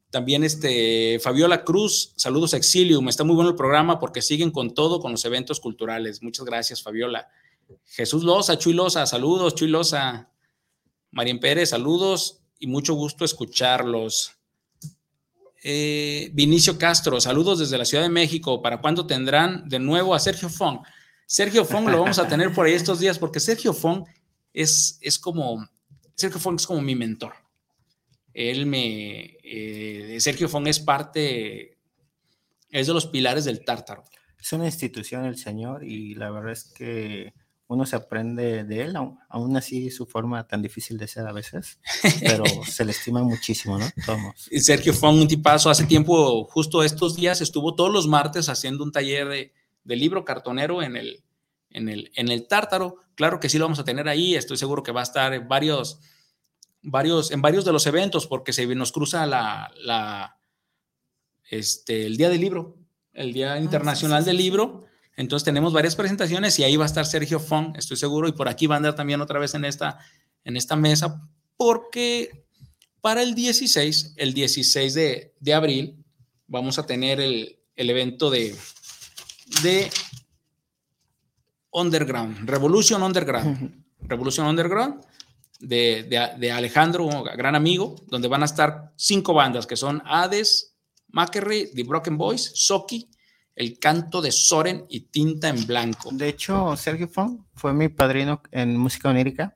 También 0.10 0.44
este, 0.44 1.20
Fabiola 1.20 1.64
Cruz, 1.64 2.14
saludos 2.16 2.54
a 2.54 2.58
Exilium, 2.58 3.08
está 3.08 3.24
muy 3.24 3.36
bueno 3.36 3.52
el 3.52 3.56
programa 3.56 4.00
porque 4.00 4.22
siguen 4.22 4.52
con 4.52 4.74
todo, 4.74 5.00
con 5.00 5.12
los 5.12 5.24
eventos 5.24 5.60
culturales. 5.60 6.24
Muchas 6.24 6.46
gracias, 6.46 6.82
Fabiola. 6.82 7.30
Jesús 7.86 8.24
Loza, 8.24 8.58
Chuy 8.58 8.74
Loza, 8.74 9.06
saludos, 9.06 9.56
Chuy 9.56 9.68
Loza. 9.68 10.30
Marín 11.12 11.40
Pérez, 11.40 11.70
saludos 11.70 12.42
y 12.58 12.68
mucho 12.68 12.94
gusto 12.94 13.26
escucharlos. 13.26 14.34
Eh, 15.64 16.32
Vinicio 16.34 16.78
Castro, 16.78 17.20
saludos 17.20 17.60
desde 17.60 17.78
la 17.78 17.86
Ciudad 17.86 18.04
de 18.04 18.10
México. 18.10 18.62
¿Para 18.62 18.80
cuándo 18.80 19.06
tendrán 19.06 19.68
de 19.68 19.80
nuevo 19.80 20.16
a 20.16 20.20
Sergio 20.20 20.50
Fong? 20.50 20.80
Sergio 21.26 21.66
Fong 21.66 21.88
lo 21.90 22.00
vamos 22.00 22.20
a 22.20 22.28
tener 22.28 22.54
por 22.54 22.66
ahí 22.66 22.74
estos 22.74 23.00
días 23.00 23.20
porque 23.20 23.40
Sergio 23.40 23.74
Fong 23.74 24.06
es, 24.54 24.98
es 25.02 25.20
como, 25.20 25.68
Sergio 26.16 26.40
Fong 26.40 26.56
es 26.60 26.68
como 26.68 26.82
mi 26.82 26.96
mentor. 26.96 27.34
Él 28.34 28.66
me, 28.66 29.38
eh, 29.44 30.18
Sergio 30.20 30.48
Fong 30.48 30.68
es 30.68 30.80
parte, 30.80 31.78
es 32.70 32.88
de 32.88 32.94
los 32.94 33.08
pilares 33.08 33.46
del 33.46 33.66
tártaro. 33.66 34.04
Es 34.40 34.54
una 34.54 34.66
institución 34.66 35.26
el 35.26 35.38
señor 35.38 35.84
y 35.84 36.16
la 36.16 36.32
verdad 36.32 36.54
es 36.54 36.64
que 36.64 37.34
uno 37.68 37.86
se 37.86 37.96
aprende 37.96 38.66
de 38.66 38.82
él, 38.82 38.96
aún, 39.30 39.56
así 39.56 39.92
su 39.92 40.06
forma 40.06 40.46
tan 40.46 40.62
difícil 40.62 40.98
de 40.98 41.08
ser 41.08 41.26
a 41.26 41.32
veces, 41.32 41.80
pero 42.20 42.44
se 42.66 42.84
le 42.84 42.92
estima 42.92 43.24
muchísimo, 43.24 43.78
¿no? 43.78 43.86
Todos. 44.06 44.50
Y 44.52 44.60
Sergio 44.60 44.94
Fong, 44.94 45.22
un 45.22 45.28
tipazo, 45.28 45.70
hace 45.70 45.86
tiempo, 45.86 46.44
justo 46.46 46.84
estos 46.84 47.16
días, 47.16 47.40
estuvo 47.40 47.76
todos 47.76 47.92
los 47.92 48.08
martes 48.08 48.50
haciendo 48.50 48.84
un 48.84 48.92
taller 48.92 49.28
de, 49.30 49.54
de 49.86 49.96
libro 49.96 50.26
cartonero 50.26 50.84
en 50.84 50.98
el, 50.98 51.24
en, 51.72 51.90
el, 51.90 52.12
en 52.16 52.30
el 52.30 52.48
tártaro. 52.48 52.98
Claro 53.16 53.40
que 53.40 53.50
sí 53.50 53.58
lo 53.58 53.66
vamos 53.66 53.80
a 53.80 53.84
tener 53.84 54.08
ahí, 54.08 54.36
estoy 54.36 54.58
seguro 54.58 54.84
que 54.84 54.92
va 54.92 55.02
a 55.02 55.04
estar 55.04 55.34
en 55.34 55.48
varios, 55.48 56.00
varios, 56.82 57.32
en 57.32 57.42
varios 57.42 57.66
de 57.66 57.72
los 57.72 57.86
eventos, 57.88 58.28
porque 58.28 58.54
se 58.54 58.66
nos 58.76 58.92
cruza 58.92 59.26
la, 59.26 59.72
la, 59.78 60.38
este, 61.50 62.06
el 62.06 62.18
Día 62.18 62.30
del 62.30 62.42
Libro, 62.42 62.78
el 63.14 63.34
Día 63.34 63.58
Internacional 63.58 64.24
sí, 64.24 64.26
sí, 64.26 64.36
del. 64.36 64.38
Libro. 64.38 64.86
Entonces 65.18 65.44
tenemos 65.44 65.74
varias 65.74 65.96
presentaciones 65.96 66.58
y 66.58 66.64
ahí 66.64 66.78
va 66.78 66.86
a 66.86 66.88
estar 66.88 67.06
Sergio 67.06 67.40
Fong, 67.40 67.76
estoy 67.78 67.98
seguro, 67.98 68.28
y 68.28 68.32
por 68.32 68.48
aquí 68.48 68.66
va 68.66 68.76
a 68.76 68.78
andar 68.78 68.96
también 68.96 69.22
otra 69.22 69.40
vez 69.40 69.54
en 69.54 69.66
esta, 69.66 70.00
en 70.46 70.56
esta 70.56 70.76
mesa, 70.76 71.30
porque 71.58 72.46
para 73.02 73.22
el 73.22 73.36
16, 73.36 74.14
el 74.16 74.34
16 74.34 74.94
de, 74.94 75.36
de 75.40 75.54
abril, 75.54 76.04
vamos 76.48 76.80
a 76.80 76.86
tener 76.86 77.20
el, 77.20 77.60
el 77.76 77.90
evento 77.90 78.30
de, 78.30 78.56
de 79.64 79.92
Underground, 81.72 82.48
Revolution 82.50 83.02
Underground. 83.04 83.84
Revolution 84.02 84.48
Underground 84.48 84.96
de, 85.60 86.04
de- 86.10 86.32
de 86.40 86.52
Alejandro, 86.52 87.06
un 87.06 87.24
gran 87.24 87.56
amigo, 87.56 87.96
donde 88.08 88.28
van 88.28 88.42
a 88.42 88.46
estar 88.46 88.92
cinco 88.96 89.34
bandas 89.34 89.68
que 89.68 89.76
son 89.76 90.02
Hades, 90.06 90.76
Macquarie, 91.10 91.68
The 91.74 91.84
Broken 91.84 92.18
Boys, 92.18 92.52
Soki, 92.56 93.10
El 93.56 93.78
Canto 93.80 94.22
de 94.22 94.32
Soren 94.32 94.86
y 94.90 95.02
Tinta 95.02 95.50
en 95.50 95.66
Blanco. 95.68 96.10
De 96.14 96.30
hecho, 96.30 96.76
Sergio 96.78 97.08
Fong 97.08 97.42
fue 97.54 97.74
mi 97.74 97.90
padrino 97.90 98.42
en 98.52 98.76
música 98.78 99.10
onírica. 99.10 99.56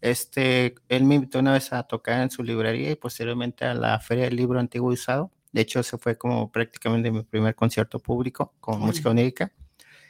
Este, 0.00 0.74
él 0.88 1.04
me 1.04 1.16
invitó 1.16 1.38
una 1.38 1.52
vez 1.52 1.72
a 1.72 1.82
tocar 1.84 2.20
en 2.22 2.30
su 2.30 2.42
librería 2.42 2.90
y 2.90 2.94
posteriormente 2.96 3.64
a 3.64 3.74
la 3.74 3.98
Feria 3.98 4.24
del 4.24 4.36
Libro 4.36 4.60
Antiguo 4.60 4.90
y 4.92 4.94
Usado. 4.94 5.30
De 5.52 5.62
hecho, 5.62 5.80
ese 5.80 5.96
fue 5.96 6.16
como 6.18 6.52
prácticamente 6.52 7.10
mi 7.10 7.22
primer 7.22 7.54
concierto 7.54 7.98
público 7.98 8.54
con 8.60 8.80
música 8.80 9.10
onírica. 9.10 9.50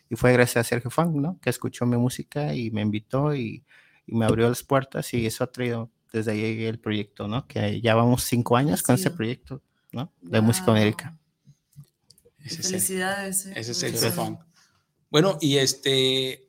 Y 0.09 0.17
fue 0.17 0.33
gracias 0.33 0.65
a 0.67 0.69
Sergio 0.69 0.91
Fong, 0.91 1.17
¿no? 1.17 1.39
Que 1.41 1.51
escuchó 1.51 1.85
mi 1.87 1.97
música 1.97 2.55
y 2.55 2.71
me 2.71 2.81
invitó 2.83 3.35
y, 3.35 3.65
y 4.07 4.15
me 4.15 4.25
abrió 4.25 4.49
las 4.49 4.63
puertas 4.63 5.13
y 5.15 5.27
eso 5.27 5.43
ha 5.45 5.49
traído 5.51 5.91
desde 6.13 6.33
ahí 6.33 6.65
el 6.65 6.79
proyecto, 6.79 7.27
¿no? 7.29 7.47
Que 7.47 7.81
ya 7.81 7.95
vamos 7.95 8.23
cinco 8.25 8.57
años 8.57 8.83
con 8.83 8.95
ese 8.95 9.11
proyecto, 9.11 9.63
¿no? 9.93 10.13
De 10.23 10.41
música 10.41 10.71
onírica. 10.71 11.17
Ese 12.45 12.61
es 12.61 12.67
el- 12.67 12.73
Felicidades. 12.73 13.47
eh, 13.47 13.53
Ese 13.57 13.73
es 13.73 14.03
el. 14.03 14.13
Fong. 14.13 14.39
Bueno, 15.11 15.37
y 15.41 15.57
este, 15.57 16.49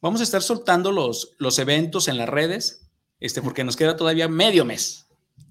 vamos 0.00 0.20
a 0.20 0.24
estar 0.24 0.42
soltando 0.42 0.90
los, 0.92 1.34
los 1.38 1.58
eventos 1.58 2.08
en 2.08 2.16
las 2.16 2.28
redes, 2.28 2.88
este, 3.20 3.42
porque 3.42 3.64
nos 3.64 3.76
queda 3.76 3.96
todavía 3.96 4.28
medio 4.28 4.64
mes, 4.64 5.06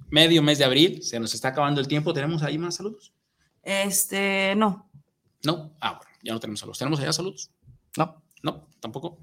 medio 0.09 0.41
mes 0.41 0.57
de 0.57 0.65
abril, 0.65 1.03
se 1.03 1.19
nos 1.19 1.33
está 1.35 1.49
acabando 1.49 1.79
el 1.81 1.87
tiempo. 1.87 2.13
¿Tenemos 2.13 2.41
ahí 2.41 2.57
más 2.57 2.75
saludos? 2.75 3.13
Este, 3.61 4.55
no. 4.55 4.89
No, 5.43 5.71
ah, 5.81 5.97
bueno, 5.97 6.06
ya 6.27 6.33
no 6.33 6.39
tenemos 6.41 6.59
saludos. 6.59 6.77
¿Tenemos 6.77 6.99
allá 6.99 7.13
saludos? 7.13 7.51
No, 7.97 8.21
No, 8.43 8.67
tampoco. 8.81 9.19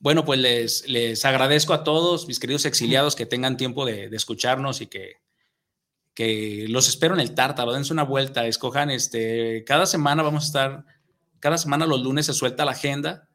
Bueno, 0.00 0.24
pues 0.24 0.40
les, 0.40 0.88
les 0.88 1.24
agradezco 1.24 1.74
a 1.74 1.84
todos, 1.84 2.26
mis 2.26 2.40
queridos 2.40 2.64
exiliados, 2.64 3.14
que 3.14 3.26
tengan 3.26 3.56
tiempo 3.56 3.84
de, 3.84 4.08
de 4.08 4.16
escucharnos 4.16 4.80
y 4.80 4.86
que, 4.86 5.16
que 6.14 6.66
los 6.68 6.88
espero 6.88 7.14
en 7.14 7.20
el 7.20 7.34
tártaro, 7.34 7.72
dense 7.72 7.92
una 7.92 8.02
vuelta, 8.02 8.46
escojan, 8.46 8.90
este, 8.90 9.62
cada 9.64 9.86
semana 9.86 10.22
vamos 10.22 10.44
a 10.44 10.46
estar, 10.46 10.84
cada 11.38 11.58
semana 11.58 11.86
los 11.86 12.02
lunes 12.02 12.26
se 12.26 12.32
suelta 12.32 12.64
la 12.64 12.72
agenda, 12.72 13.28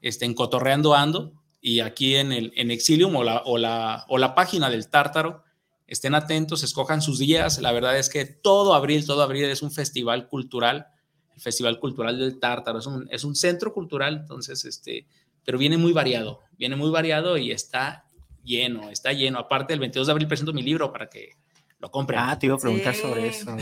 este, 0.00 0.24
en 0.24 0.34
Cotorreando 0.34 0.94
Ando, 0.94 1.34
y 1.60 1.80
aquí 1.80 2.14
en, 2.14 2.32
el, 2.32 2.52
en 2.56 2.70
Exilium 2.70 3.14
o 3.16 3.24
la, 3.24 3.42
o, 3.44 3.58
la, 3.58 4.06
o 4.08 4.18
la 4.18 4.34
página 4.34 4.70
del 4.70 4.88
tártaro, 4.88 5.42
estén 5.86 6.14
atentos, 6.14 6.62
escojan 6.62 7.02
sus 7.02 7.18
días, 7.18 7.60
la 7.60 7.72
verdad 7.72 7.98
es 7.98 8.08
que 8.08 8.24
todo 8.24 8.74
abril, 8.74 9.04
todo 9.04 9.22
abril 9.22 9.44
es 9.46 9.62
un 9.62 9.72
festival 9.72 10.28
cultural, 10.28 10.86
el 11.36 11.40
Festival 11.42 11.78
Cultural 11.78 12.18
del 12.18 12.40
Tártaro, 12.40 12.80
es 12.80 12.86
un, 12.86 13.06
es 13.10 13.22
un 13.22 13.36
centro 13.36 13.72
cultural, 13.72 14.16
entonces, 14.22 14.64
este, 14.64 15.06
pero 15.44 15.58
viene 15.58 15.76
muy 15.76 15.92
variado, 15.92 16.40
viene 16.58 16.74
muy 16.76 16.90
variado 16.90 17.36
y 17.38 17.52
está 17.52 18.04
lleno, 18.42 18.90
está 18.90 19.12
lleno. 19.12 19.38
Aparte, 19.38 19.74
el 19.74 19.80
22 19.80 20.06
de 20.08 20.12
abril 20.12 20.26
presento 20.28 20.52
mi 20.52 20.62
libro 20.62 20.90
para 20.92 21.08
que 21.08 21.30
lo 21.78 21.90
compren. 21.90 22.18
ah, 22.20 22.38
te 22.38 22.46
iba 22.46 22.54
a 22.56 22.58
preguntar 22.58 22.94
Sí. 22.94 23.02
sobre 23.02 23.28
eso. 23.28 23.54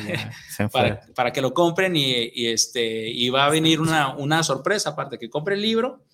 ya 0.59 0.68
para, 0.68 1.01
para 1.14 1.33
que 1.33 1.41
lo 1.43 1.53
compren 1.53 1.97
y, 1.97 2.31
y 2.33 2.47
este, 2.47 3.11
y 3.11 3.29
va 3.29 3.47
a 3.47 3.51
venir 3.51 3.81
una, 3.81 4.14
una 4.14 4.43
sorpresa, 4.45 4.91
aparte 4.91 5.18
que 5.18 5.29
compre 5.29 5.57
el 5.57 5.62
libro, 5.62 6.05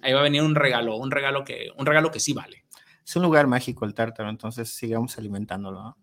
ahí 0.00 0.12
va 0.14 0.20
a 0.20 0.22
venir 0.24 0.42
un 0.42 0.54
regalo, 0.54 0.96
un 0.96 1.10
regalo 1.10 1.44
que, 1.44 1.68
un 1.76 1.84
regalo 1.86 2.10
que 2.10 2.20
sí 2.20 2.32
vale. 2.32 2.64
Es 3.04 3.16
un 3.16 3.22
lugar 3.22 3.46
mágico 3.48 3.84
el 3.84 3.92
tártaro, 3.94 4.30
entonces 4.30 4.70
sigamos 4.70 5.18
alimentándolo. 5.18 5.82
¿no? 5.82 5.96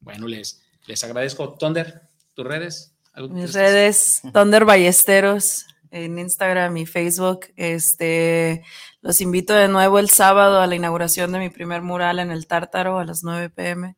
Bueno, 0.00 0.28
les, 0.28 0.62
les 0.86 1.02
agradezco. 1.02 1.54
Thunder, 1.58 2.02
tus 2.34 2.46
redes. 2.46 2.94
¿Algo 3.18 3.34
que 3.34 3.40
Mis 3.40 3.52
redes, 3.52 4.22
Thunder 4.32 4.64
Ballesteros, 4.64 5.66
en 5.90 6.20
Instagram 6.20 6.76
y 6.76 6.86
Facebook. 6.86 7.46
Este, 7.56 8.62
los 9.00 9.20
invito 9.20 9.54
de 9.54 9.66
nuevo 9.66 9.98
el 9.98 10.08
sábado 10.08 10.60
a 10.60 10.68
la 10.68 10.76
inauguración 10.76 11.32
de 11.32 11.40
mi 11.40 11.50
primer 11.50 11.82
mural 11.82 12.20
en 12.20 12.30
el 12.30 12.46
Tártaro 12.46 13.00
a 13.00 13.04
las 13.04 13.24
9 13.24 13.50
pm. 13.50 13.96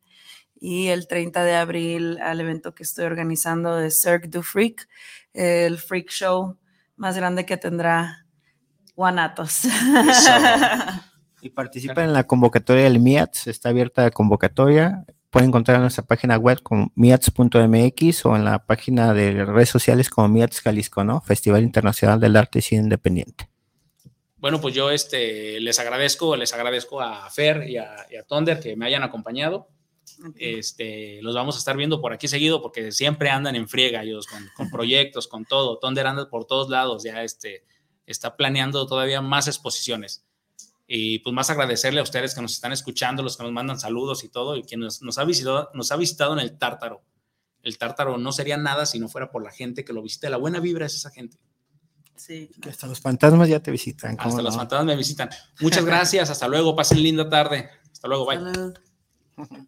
Y 0.58 0.88
el 0.88 1.06
30 1.06 1.44
de 1.44 1.54
abril 1.54 2.18
al 2.22 2.40
evento 2.40 2.74
que 2.74 2.82
estoy 2.82 3.04
organizando 3.04 3.76
de 3.76 3.90
Cirque 3.90 4.28
du 4.28 4.42
Freak, 4.42 4.88
el 5.34 5.76
freak 5.76 6.08
show 6.10 6.56
más 6.96 7.14
grande 7.14 7.44
que 7.44 7.58
tendrá 7.58 8.26
Guanatos. 8.96 9.62
Y 11.42 11.48
participen 11.48 12.04
en 12.04 12.12
la 12.12 12.24
convocatoria 12.24 12.84
del 12.84 13.00
MIATS, 13.00 13.46
está 13.46 13.70
abierta 13.70 14.02
la 14.02 14.10
convocatoria. 14.10 15.06
Pueden 15.30 15.50
encontrar 15.50 15.76
en 15.76 15.82
nuestra 15.82 16.04
página 16.04 16.36
web 16.36 16.60
como 16.62 16.90
miats.mx 16.96 18.26
o 18.26 18.36
en 18.36 18.44
la 18.44 18.66
página 18.66 19.14
de 19.14 19.44
redes 19.44 19.68
sociales 19.68 20.10
como 20.10 20.28
MIATS 20.28 20.60
Jalisco, 20.60 21.04
¿no? 21.04 21.20
Festival 21.20 21.62
Internacional 21.62 22.18
del 22.18 22.36
Arte 22.36 22.58
y 22.58 22.62
Cine 22.62 22.82
Independiente. 22.82 23.48
Bueno, 24.38 24.60
pues 24.60 24.74
yo 24.74 24.90
este, 24.90 25.60
les 25.60 25.78
agradezco, 25.78 26.34
les 26.34 26.52
agradezco 26.52 27.00
a 27.00 27.30
Fer 27.30 27.68
y 27.68 27.76
a, 27.76 28.06
y 28.10 28.16
a 28.16 28.24
Thunder 28.24 28.58
que 28.58 28.74
me 28.74 28.86
hayan 28.86 29.02
acompañado. 29.02 29.68
Este, 30.36 31.22
los 31.22 31.34
vamos 31.34 31.54
a 31.54 31.58
estar 31.58 31.76
viendo 31.76 32.00
por 32.00 32.12
aquí 32.12 32.26
seguido 32.26 32.60
porque 32.60 32.90
siempre 32.90 33.30
andan 33.30 33.54
en 33.54 33.68
friega 33.68 34.02
ellos 34.02 34.26
con, 34.26 34.48
con 34.56 34.70
proyectos, 34.72 35.28
con 35.28 35.44
todo. 35.44 35.78
Thunder 35.78 36.06
anda 36.06 36.28
por 36.28 36.44
todos 36.46 36.70
lados, 36.70 37.04
ya 37.04 37.22
este, 37.22 37.64
está 38.06 38.36
planeando 38.36 38.86
todavía 38.86 39.20
más 39.20 39.46
exposiciones. 39.46 40.24
Y 40.92 41.20
pues 41.20 41.32
más 41.32 41.48
agradecerle 41.50 42.00
a 42.00 42.02
ustedes 42.02 42.34
que 42.34 42.42
nos 42.42 42.50
están 42.50 42.72
escuchando, 42.72 43.22
los 43.22 43.36
que 43.36 43.44
nos 43.44 43.52
mandan 43.52 43.78
saludos 43.78 44.24
y 44.24 44.28
todo, 44.28 44.56
y 44.56 44.64
quien 44.64 44.80
nos, 44.80 45.02
nos 45.02 45.18
ha, 45.18 45.24
visitado, 45.24 45.70
nos 45.72 45.92
ha 45.92 45.96
visitado 45.96 46.32
en 46.32 46.40
el 46.40 46.58
Tártaro. 46.58 47.00
el 47.62 47.78
tártaro 47.78 48.18
no 48.18 48.32
sería 48.32 48.56
nada 48.56 48.86
si 48.86 48.98
no 48.98 49.08
fuera 49.08 49.30
por 49.30 49.44
la 49.44 49.52
gente 49.52 49.84
que 49.84 49.92
lo 49.92 50.02
visita. 50.02 50.28
La 50.28 50.36
buena 50.36 50.58
vibra 50.58 50.86
es 50.86 50.96
esa 50.96 51.10
gente. 51.10 51.38
Sí. 52.16 52.50
Que 52.60 52.70
hasta 52.70 52.88
los 52.88 52.98
fantasmas 52.98 53.48
ya 53.48 53.60
te 53.60 53.70
visitan. 53.70 54.16
¿cómo 54.16 54.30
Hasta 54.30 54.42
no? 54.42 54.48
los 54.48 54.56
fantasmas 54.56 54.86
me 54.86 54.96
visitan. 54.96 55.30
Muchas 55.60 55.84
gracias. 55.84 56.28
Hasta 56.28 56.48
luego. 56.48 56.74
Pasen 56.74 57.00
linda 57.00 57.28
tarde. 57.28 57.70
Hasta 57.92 58.08
luego. 58.08 58.26
Bye. 58.26 59.60